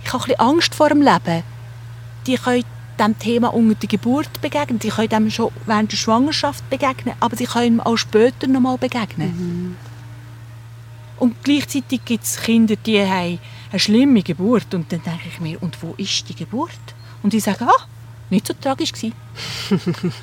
[0.03, 1.43] ich habe ein bisschen Angst vor dem Leben,
[2.25, 2.63] die können
[2.97, 7.35] diesem Thema unter der Geburt begegnen, die können dem schon während der Schwangerschaft begegnen, aber
[7.35, 9.29] sie können ihm auch später noch mal begegnen.
[9.29, 9.75] Mhm.
[11.17, 13.39] Und gleichzeitig gibt es Kinder, die haben
[13.71, 16.71] eine schlimme Geburt und dann denke ich mir, und wo ist die Geburt?
[17.23, 17.87] Und die sagen, ah,
[18.29, 19.13] nicht so tragisch gewesen.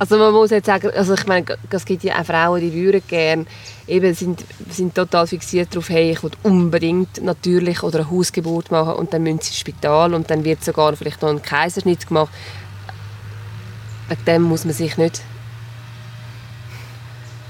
[0.00, 3.02] Also man muss jetzt sagen, also ich meine, es gibt ja auch Frauen, die würden
[3.08, 3.46] gerne,
[3.88, 8.92] eben sind, sind total fixiert darauf, hey, ich will unbedingt natürlich oder eine Hausgeburt machen
[8.92, 12.30] und dann müssen sie ins Spital und dann wird sogar vielleicht noch ein Kaiserschnitt gemacht.
[14.08, 15.22] Wegen dem muss man sich nicht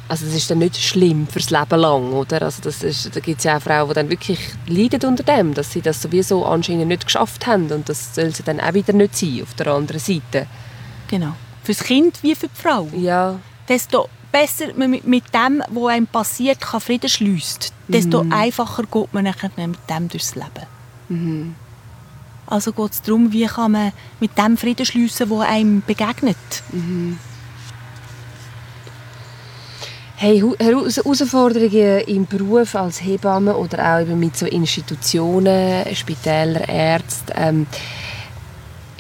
[0.09, 2.43] also das ist dann nicht schlimm fürs Leben lang, oder?
[2.43, 5.53] Also das ist, da gibt es ja auch Frauen, die dann wirklich leiden unter dem,
[5.53, 8.93] dass sie das sowieso anscheinend nicht geschafft haben und das soll sie dann auch wieder
[8.95, 10.47] nicht sein, auf der anderen Seite.
[11.09, 11.35] Genau.
[11.63, 12.89] Fürs Kind wie für die Frau.
[12.97, 13.39] Ja.
[13.69, 18.33] Desto besser man mit, dem, was einem passiert, kann Frieden schließt, desto mhm.
[18.33, 20.67] einfacher geht man mit dem durchs Leben.
[21.09, 21.55] Mhm.
[22.47, 26.37] Also geht es darum, wie kann man mit dem Frieden schliessen, der einem begegnet.
[26.73, 27.19] Mhm.
[30.21, 37.33] Hey, Herausforderungen im Beruf als Hebamme oder auch eben mit so Institutionen, Spitäler, Ärzte.
[37.37, 37.69] Ähm,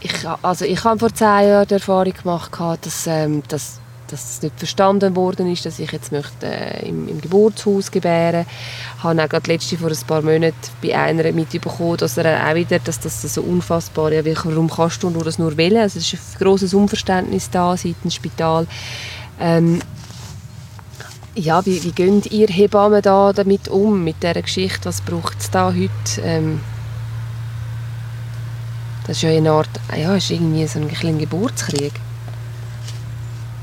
[0.00, 0.12] ich,
[0.42, 3.80] also ich habe vor zehn Jahren die Erfahrung gemacht, dass, ähm, dass,
[4.12, 8.46] es nicht verstanden worden ist, dass ich jetzt möchte, äh, im, im Geburtshaus gebären
[8.98, 12.78] Ich habe auch letzte vor ein paar Monaten bei einer mitbekommen, dass er auch wieder,
[12.78, 14.24] dass das so unfassbar ist.
[14.24, 15.78] Ja, warum kannst du das nur wählen?
[15.78, 18.68] Also es ist ein grosses Unverständnis da seitens Spital.
[19.40, 19.80] Ähm,
[21.38, 24.86] ja, wie, wie gehen ihr Hebammen da damit um, mit dieser Geschichte?
[24.86, 25.90] Was braucht es da heute?
[26.22, 26.60] Ähm,
[29.06, 31.92] das ist ja eine Art, ja, ist irgendwie so ein, ein Geburtskrieg.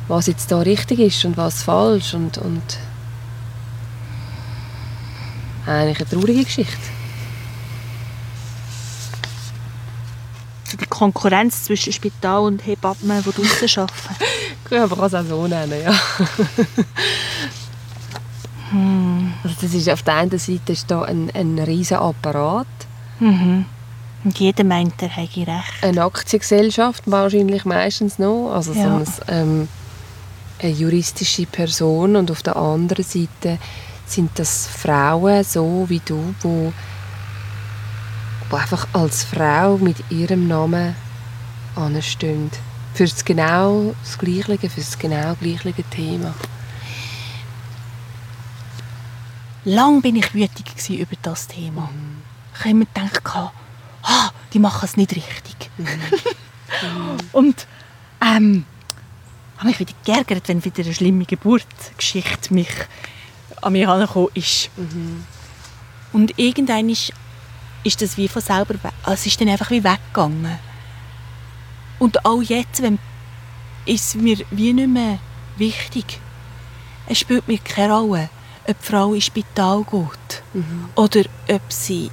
[0.07, 2.79] Was jetzt da richtig ist und was falsch und, und
[5.65, 6.77] eigentlich eine traurige Geschichte.
[10.79, 14.25] Die Konkurrenz zwischen Spital und Hebammen, die draußen arbeiten.
[14.71, 15.93] ja, man kann es auch so nennen, ja.
[18.75, 19.33] Hm.
[19.43, 22.67] Also das ist auf der einen Seite ist da ein, ein riesiger Apparat.
[23.19, 23.65] Mhm.
[24.25, 25.73] Und jeder meint, er hätte recht.
[25.81, 28.51] Eine Aktiengesellschaft wahrscheinlich meistens noch.
[28.51, 28.83] Also ja.
[28.83, 29.67] so ein, ähm,
[30.61, 32.17] eine juristische Person.
[32.17, 33.59] Und auf der anderen Seite
[34.05, 36.73] sind das Frauen, so wie du, wo,
[38.49, 40.95] wo einfach als Frau mit ihrem Namen
[41.75, 42.51] anstehen.
[42.93, 46.33] Für das genau das Gleiche, für das genau gleiche Thema.
[49.65, 51.89] Lang bin ich wütig über das Thema.
[51.91, 52.21] Mhm.
[52.53, 53.51] Ich habe immer gedacht,
[54.03, 55.71] ah, die machen es nicht richtig.
[55.77, 57.17] Mhm.
[57.31, 57.67] Und
[58.21, 58.65] ähm,
[59.57, 62.69] habe mich wieder geärgert, wenn wieder eine schlimme Geburtsgeschichte mich
[63.61, 64.69] an mich herangekommen ist.
[64.77, 65.25] Mhm.
[66.13, 67.11] Und irgendwann ist,
[67.83, 70.59] ist das wie von selber also es ist dann einfach wie weggegangen.
[71.97, 72.99] Und auch jetzt wenn,
[73.85, 75.17] ist es mir wie nicht mehr
[75.57, 76.19] wichtig.
[77.07, 78.29] Es spielt mir keine Rolle
[78.67, 80.89] ob die Frau ins Spital geht mhm.
[80.95, 82.09] oder ob sie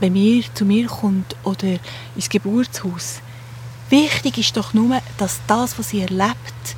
[0.00, 1.78] bei mir zu mir kommt oder
[2.14, 3.20] ins Geburtshaus.
[3.90, 6.76] Wichtig ist doch nur, dass das, was sie erlebt,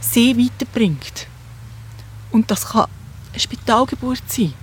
[0.00, 1.26] sie weiterbringt.
[2.30, 2.86] Und das kann
[3.32, 4.54] eine Spitalgeburt sein.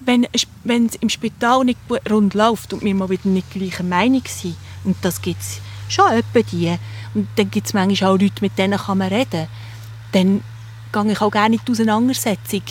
[0.00, 0.26] Wenn,
[0.64, 1.78] wenn es im Spital nicht
[2.10, 6.10] rund läuft und wir mal wieder nicht gleicher Meinung sind, und das gibt es schon
[6.10, 6.76] etwa die,
[7.14, 9.46] und dann gibt es manchmal auch Leute, mit denen kann man reden,
[10.12, 10.42] dann
[10.92, 12.62] gehe ich auch gerne in die Auseinandersetzung.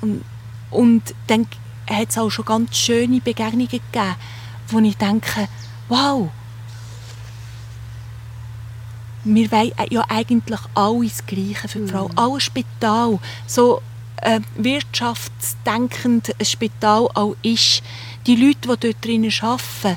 [0.00, 0.24] Und,
[0.70, 1.46] und dann
[1.88, 4.16] hat es auch schon ganz schöne Begegnungen gegeben,
[4.68, 5.48] wo ich denke,
[5.88, 6.30] wow,
[9.24, 12.08] wir wollen ja eigentlich alles Gleiche für die Frau.
[12.08, 12.18] Mhm.
[12.18, 13.82] Auch ein Spital, so
[14.16, 17.82] äh, wirtschaftsdenkend ein Spital auch ist,
[18.26, 19.96] die Leute, die dort drinnen arbeiten,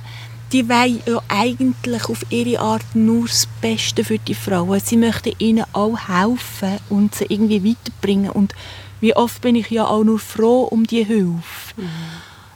[0.56, 4.80] die wollen ja eigentlich auf ihre Art nur das Beste für die Frauen.
[4.80, 8.30] Sie möchten ihnen auch helfen und sie irgendwie weiterbringen.
[8.30, 8.56] Und
[9.02, 11.74] wie oft bin ich ja auch nur froh um die Hilfe.
[11.76, 11.90] Mhm.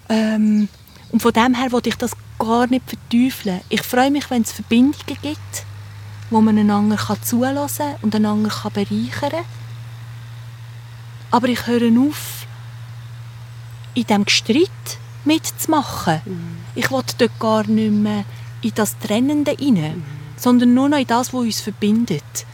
[0.08, 0.70] Ähm,
[1.12, 3.60] und von dem her wollte ich das gar nicht verteufeln.
[3.68, 5.66] Ich freue mich, wenn es Verbindungen gibt,
[6.30, 9.46] wo man einander zulassen kann und einander bereichern kann.
[11.32, 12.48] Aber ich höre auf,
[13.94, 14.70] in diesem Streit
[15.26, 16.22] mitzumachen.
[16.24, 16.59] Mhm.
[16.80, 18.24] Ich will dort gar nicht mehr
[18.62, 20.04] in das Trennende hinein, mhm.
[20.38, 22.46] sondern nur noch in das, was uns verbindet.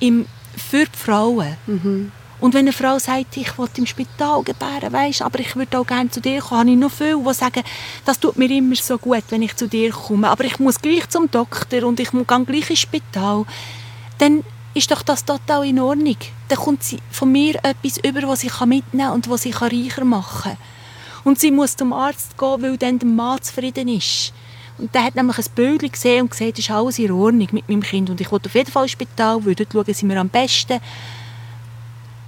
[0.00, 0.26] Im,
[0.56, 1.56] für die Frauen.
[1.68, 2.10] Mhm.
[2.40, 5.86] Und wenn eine Frau sagt, ich will im Spital gebären, weißt, aber ich würde auch
[5.86, 7.62] gerne zu dir kommen, habe ich noch viele, die sagen,
[8.04, 11.08] das tut mir immer so gut, wenn ich zu dir komme, aber ich muss gleich
[11.08, 13.44] zum Doktor und ich muss gleich ins Spital.
[14.18, 14.42] Dann
[14.74, 16.16] ist doch das total in Ordnung.
[16.48, 20.04] Dann kommt sie von mir etwas über, was ich mitnehmen kann und was ich reicher
[20.04, 20.73] machen kann.
[21.24, 24.32] Und sie muss zum Arzt gehen, weil dann der Mann zufrieden ist.
[24.76, 27.68] Und der hat nämlich ein Bild gesehen und gesagt, es ist alles in Ordnung mit
[27.68, 28.10] meinem Kind.
[28.10, 30.80] Und ich wollte auf jeden Fall ins Spital, weil dort schauen sie mir am besten.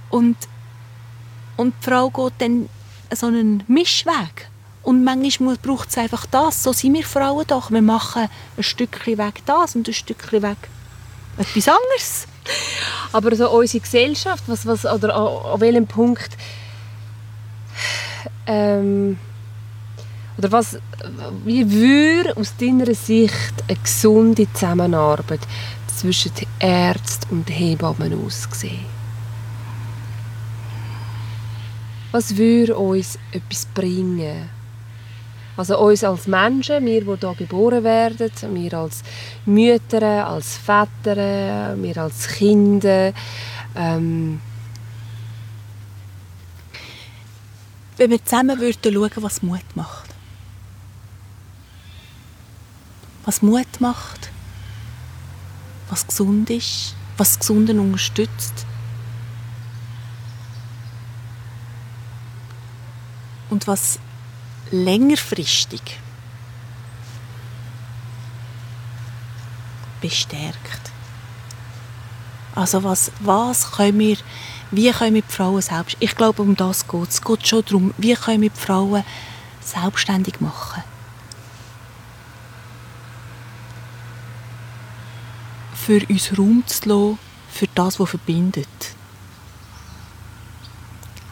[0.09, 0.37] Und,
[1.57, 2.69] und die Frau geht dann
[3.13, 4.49] so einen Mischweg
[4.83, 6.63] Und manchmal braucht es einfach das.
[6.63, 7.69] So sind wir Frauen doch.
[7.71, 10.57] Wir machen ein Stückchen weg das und ein Stückchen weg
[11.37, 12.27] etwas anderes.
[13.11, 16.37] Aber so unsere Gesellschaft, was, was, oder an, an welchem Punkt
[18.47, 19.17] ähm,
[20.37, 20.77] oder was,
[21.45, 25.41] wie würde aus deiner Sicht eine gesunde Zusammenarbeit
[25.87, 28.85] zwischen Ärzten und Hebammen aussehen?
[32.11, 34.49] Was würde uns etwas bringen?
[35.57, 39.03] Also uns als Menschen, wir, die hier geboren werden, wir als
[39.45, 43.11] Mütter, als Väter, wir als Kinder,
[43.75, 44.39] ähm,
[47.97, 50.09] wenn wir zusammen würden schauen, was Mut macht.
[53.25, 54.29] Was Mut macht,
[55.89, 58.65] was gesund ist, was Gesunden unterstützt.
[63.49, 63.99] Und was
[64.71, 65.81] längerfristig
[70.01, 70.91] bestärkt.
[72.53, 74.17] Also was, was können wir,
[74.71, 77.65] wie können wir die Frauen selbst, ich glaube um das geht es, es geht schon
[77.65, 79.03] darum, wie können wir die Frauen
[79.61, 80.83] selbstständig machen.
[85.73, 87.19] Für uns Raum zu lassen,
[87.49, 88.67] für das, was verbindet.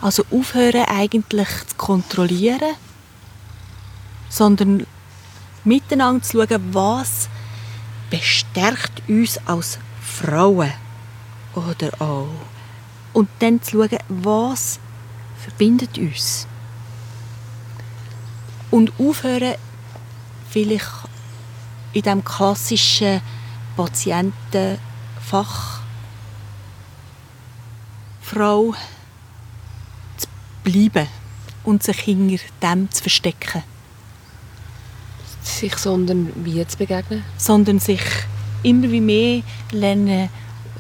[0.02, 2.76] Also aufhören eigentlich zu kontrollieren,
[4.30, 4.86] sondern
[5.64, 7.28] miteinander zu schauen, was
[8.10, 10.72] bestärkt uns als Frauen
[11.56, 12.55] oder auch.
[13.16, 14.80] Und dann zu schauen, was
[15.42, 16.46] verbindet uns.
[18.70, 19.56] Und aufhören,
[20.50, 20.86] vielleicht
[21.94, 23.22] in dem klassischen
[23.76, 25.82] Patientenfach
[28.22, 28.76] Frau
[30.18, 30.28] zu
[30.64, 31.08] bleiben
[31.64, 33.64] und sich hinter dem zu verstecken
[35.46, 37.24] sich sondern wie zu begegnen?
[37.38, 38.02] Sondern sich
[38.64, 40.30] immer wie mehr lernen,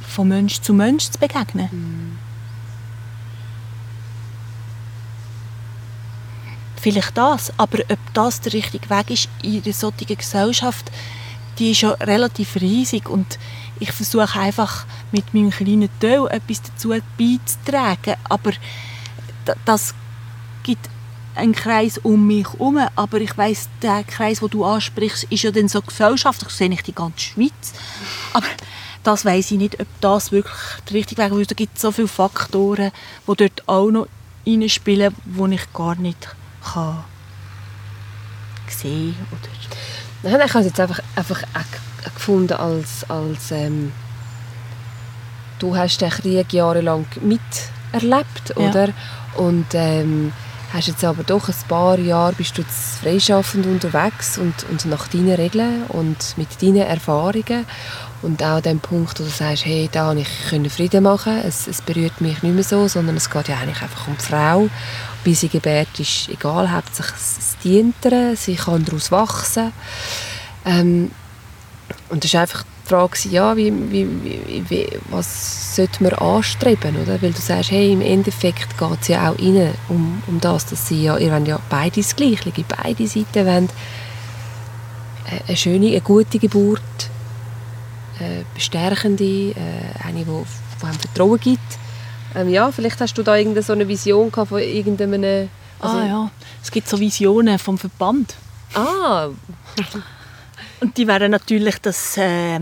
[0.07, 1.70] von Mensch zu Mensch zu begegnen.
[1.72, 2.15] Mhm.
[6.86, 10.91] Vielleicht das, aber ob das der richtige Weg ist in einer solchen Gesellschaft,
[11.57, 13.40] die ist ja relativ riesig und
[13.80, 18.52] ich versuche einfach mit meinem kleinen Teil etwas dazu beizutragen, aber
[19.66, 19.95] das
[20.62, 20.88] gibt
[21.34, 25.49] ein Kreis um mich herum, aber ich weiß, der Kreis, den du ansprichst, ist ja
[25.49, 27.74] dann so gesellschaftlich, sehe ich die ganze Schweiz.
[28.32, 28.45] Aber
[29.02, 30.53] das weiß ich nicht, ob das wirklich
[30.88, 32.91] der richtige Weg ist, es gibt so viele Faktoren,
[33.28, 34.07] die dort auch noch
[34.45, 36.36] reinspielen, die ich gar nicht
[36.74, 37.04] kann
[38.68, 39.50] sehen oder...
[40.24, 41.44] Nein, ich habe es jetzt einfach, einfach
[42.14, 43.92] gefunden als, als ähm,
[45.60, 48.88] du hast den Krieg jahrelang miterlebt, oder?
[48.88, 48.94] Ja.
[49.36, 50.32] Und ähm,
[50.74, 55.08] hast jetzt aber doch ein paar Jahre bist du jetzt freischaffend unterwegs und, und nach
[55.08, 57.66] deinen Regeln und mit deinen Erfahrungen
[58.26, 60.14] und auch dem Punkt, wo du sagst, hey, da
[60.49, 63.57] kann ich Frieden machen, es, es berührt mich nicht mehr so, sondern es geht ja
[63.57, 64.69] eigentlich einfach um die Frau.
[65.23, 69.72] Wie sie gebärt, ist egal, hauptsächlich es dient ihr, sie kann daraus wachsen.
[70.65, 71.11] Ähm,
[72.10, 77.22] und das ist einfach die Frage, ja, wie, wie, wie, was sollte man anstreben, oder?
[77.22, 80.88] Weil du sagst, hey, im Endeffekt geht es ja auch ihnen um, um das, dass
[80.88, 83.69] sie ja, ihr wollt ja beide das Gleiche, beide Seiten wollen
[85.47, 86.81] eine schöne, eine gute Geburt,
[88.20, 89.54] eine bestärkende, äh,
[90.04, 91.80] eine, die, die einem Vertrauen gibt.
[92.36, 95.50] Ähm, ja, vielleicht hast du da irgendeine so eine Vision gehabt von irgendeinem...
[95.80, 96.32] Also ah ja,
[96.64, 98.36] es gibt so Visionen vom Verband.
[98.74, 99.30] Ah,
[100.80, 102.60] und die wären natürlich, dass äh,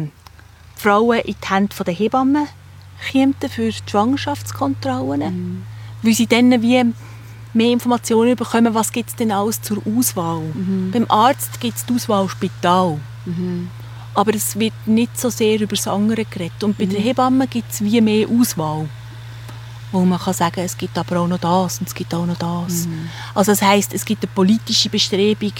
[0.75, 2.47] Frauen in die Hände der Hebammen
[3.11, 5.21] kämen für die Schwangerschaftskontrollen.
[5.21, 5.63] Mhm.
[6.01, 6.83] Weil sie dann wie
[7.53, 10.41] mehr Informationen bekommen, was gibt es denn alles zur Auswahl.
[10.41, 10.91] Mhm.
[10.91, 12.99] Beim Arzt gibt es die Auswahl Spital.
[13.25, 13.69] Mhm.
[14.15, 16.63] Aber es wird nicht so sehr über das andere geredet.
[16.63, 16.91] Und bei mhm.
[16.91, 18.87] den Hebammen gibt es wie mehr Auswahl.
[19.91, 22.37] Wo man kann sagen, es gibt aber auch noch das und es gibt auch noch
[22.37, 22.87] das.
[22.87, 23.09] Mhm.
[23.35, 25.53] Also das heißt, es gibt eine politische Bestrebung,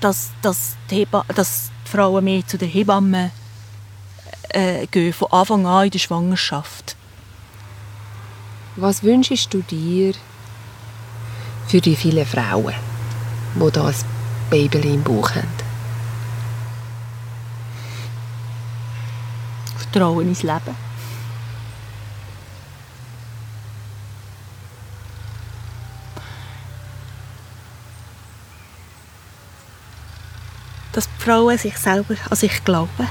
[0.00, 3.30] dass, dass, die, dass die Frauen mehr zu den Hebammen
[4.50, 6.96] äh, gehen, von Anfang an in der Schwangerschaft.
[8.76, 10.14] Was wünschst du dir
[11.66, 12.74] für die vielen Frauen,
[13.54, 13.94] die da ein
[14.50, 15.65] Baby im Bauch haben?
[19.96, 20.76] Vertrauen ins Leben.
[30.92, 33.06] dass die Frauen sich selber an sich glauben,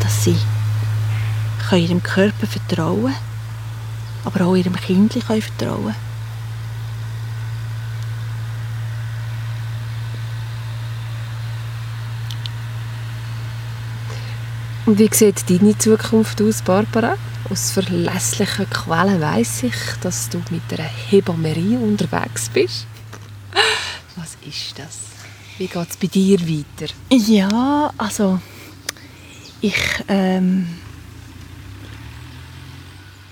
[0.00, 0.36] dass sie
[1.68, 3.14] können ihrem Körper vertrauen
[4.24, 5.92] aber auch ihrem Kind können
[14.84, 17.16] Und wie sieht deine Zukunft aus, Barbara?
[17.48, 22.86] Aus verlässlichen Quellen weiß ich, dass du mit einer Hebammerie unterwegs bist.
[24.16, 24.98] Was ist das?
[25.58, 26.92] Wie geht es bei dir weiter?
[27.10, 28.40] Ja, also
[29.60, 29.78] ich
[30.08, 30.66] ähm,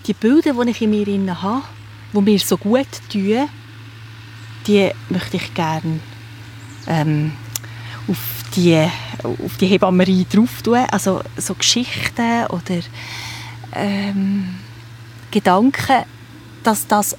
[0.07, 1.65] die Bilder, die ich in mir inne habe,
[2.13, 3.49] die mir so gut tun,
[4.67, 5.99] die möchte ich gerne
[6.87, 7.33] ähm,
[8.07, 8.19] auf
[8.55, 8.89] die
[9.25, 10.85] auf die Hebammerie drauf tun.
[10.91, 12.81] Also so Geschichten oder
[13.73, 14.57] ähm,
[15.31, 16.05] Gedanken,
[16.63, 17.17] dass, das,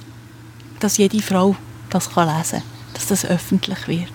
[0.80, 1.56] dass jede Frau
[1.90, 4.08] das kann lesen kann, dass das öffentlich wird.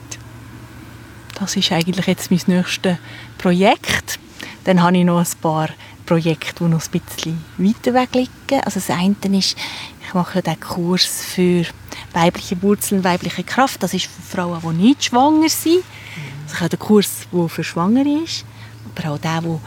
[1.39, 2.97] Das ist eigentlich jetzt mein nächstes
[3.37, 4.19] Projekt.
[4.63, 5.69] Dann habe ich noch ein paar
[6.05, 8.61] Projekte, die noch ein bisschen weiter weg liegen.
[8.63, 9.55] Also das eine ist,
[10.05, 11.65] ich mache den Kurs für
[12.13, 13.83] weibliche Wurzeln, weibliche Kraft.
[13.83, 15.83] Das ist für Frauen, die nicht schwanger sind.
[16.51, 18.45] Also der Kurs, der für Schwangere ist,
[18.95, 19.59] aber auch der, der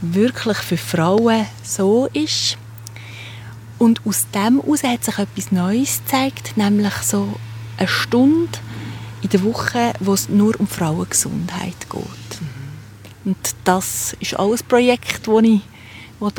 [0.00, 2.58] wirklich für Frauen so ist.
[3.78, 7.34] Und aus dem heraus hat sich etwas Neues gezeigt, nämlich so
[7.76, 8.58] eine Stunde
[9.22, 12.40] in der Woche, wo es nur um Frauengesundheit geht.
[12.40, 13.30] Mhm.
[13.30, 15.62] Und das ist auch ein Projekt, das ich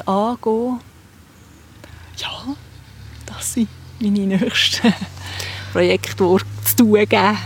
[0.07, 0.80] angehen will.
[2.18, 2.56] Ja,
[3.26, 3.69] das sind
[3.99, 4.94] meine nächsten
[5.73, 7.38] Projekte, die zu tun geben.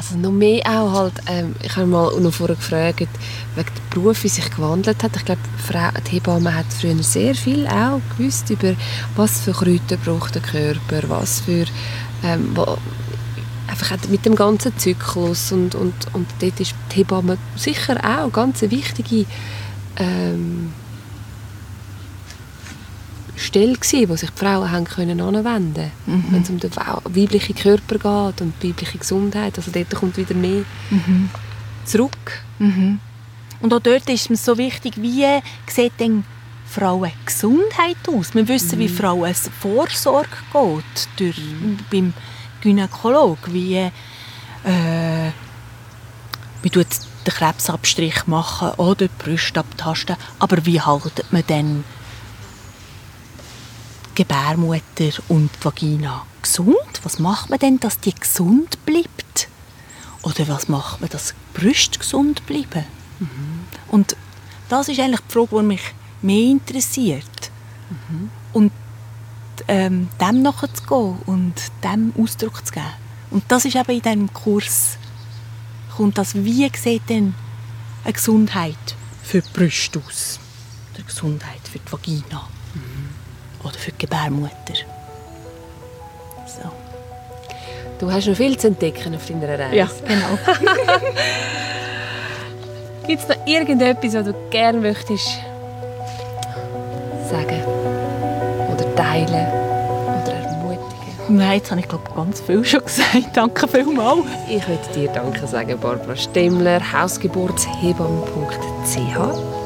[0.00, 3.10] Also noch mehr auch halt, ähm, ich habe mal noch vorher gefragt, wegen
[3.54, 5.14] der Beruf, wie sich gewandelt hat.
[5.14, 5.42] Ich glaube,
[6.06, 8.72] die Hebamme hat früher sehr viel auch gewusst über,
[9.14, 11.66] was für Kräuter braucht der Körper, was für,
[12.24, 12.78] ähm, wo,
[13.68, 18.62] einfach mit dem ganzen Zyklus und, und, und dort ist die Hebamme sicher auch ganz
[18.62, 19.26] wichtige
[19.98, 20.72] ähm,
[23.40, 26.24] Stelle gewesen, wo sich die Frauen haben können anwenden mhm.
[26.30, 29.56] wenn es um den weiblichen Körper geht und die weibliche Gesundheit.
[29.56, 31.30] Also dort kommt wieder mehr mhm.
[31.84, 32.42] zurück.
[32.58, 33.00] Mhm.
[33.60, 35.26] Und auch dort ist es so wichtig, wie
[35.66, 36.24] sieht denn
[36.66, 38.34] Frauen Gesundheit aus?
[38.34, 38.94] Wir wissen, wie mhm.
[38.94, 41.78] Frauen Vorsorge geht durch, mhm.
[41.90, 42.12] beim
[42.60, 43.76] Gynäkolog, wie
[44.64, 45.30] äh,
[46.62, 46.86] wie tut
[47.26, 51.84] den Krebsabstrich machen oder die Brüste abtasten, aber wie haltet man dann
[54.20, 57.00] Gebärmutter und Vagina gesund?
[57.04, 59.48] Was macht man denn, dass die gesund bleibt?
[60.20, 62.84] Oder was macht man, dass die Brüste gesund bleiben?
[63.18, 63.60] Mhm.
[63.88, 64.16] Und
[64.68, 65.80] das ist eigentlich die Frage, die mich
[66.20, 67.50] mehr interessiert.
[67.88, 68.30] Mhm.
[68.52, 68.72] Und
[69.68, 72.92] ähm, dem nachzugehen und dem Ausdruck zu geben.
[73.30, 74.98] Und das ist eben in diesem Kurs,
[75.96, 77.34] kommt das, wie sieht denn
[78.04, 80.38] eine Gesundheit für die Brüste aus?
[80.94, 82.48] Eine Gesundheit für die Vagina?
[83.64, 84.74] Oder für die Gebärmutter.
[86.46, 86.70] So.
[87.98, 89.76] Du hast noch viel zu entdecken auf deiner Reise.
[89.76, 90.36] Ja, genau.
[93.06, 95.28] Gibt es noch irgendetwas, was du gerne möchtest
[97.28, 97.62] sagen
[98.72, 99.46] oder teilen
[100.22, 101.36] oder ermutigen?
[101.36, 103.26] Nein, jetzt habe ich glaube ganz viel schon gesagt.
[103.34, 104.24] Danke vielmals.
[104.48, 109.59] Ich möchte dir danke sagen, Barbara Stemmler, hausgeburtshebam.ch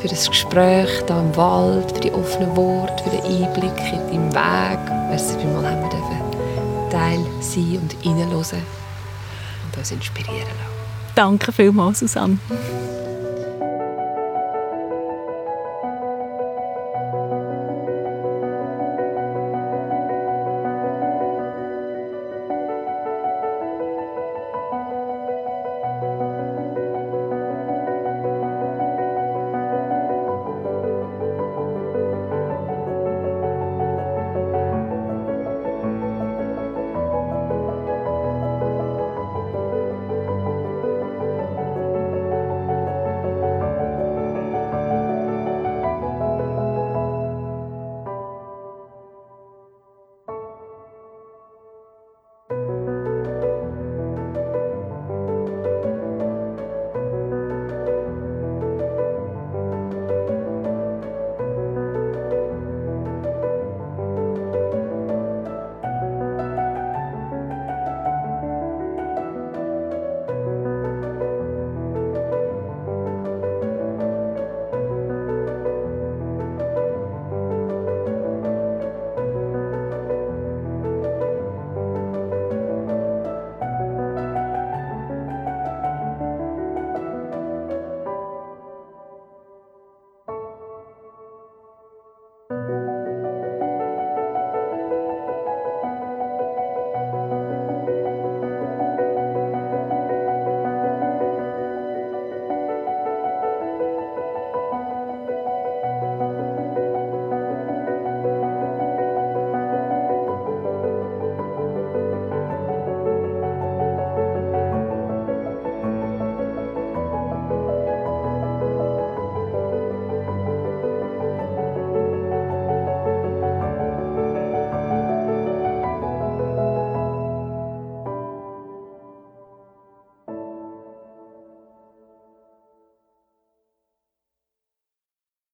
[0.00, 3.78] für das Gespräch hier im Wald, für die offenen Worte, für den Einblick
[4.12, 4.92] in deinen Weg.
[5.08, 6.16] Merci vielmals, haben wir dürfen
[6.90, 8.62] Teil sein und reinhören
[9.64, 11.14] und uns inspirieren lassen.
[11.14, 12.38] Danke vielmals, Susanne.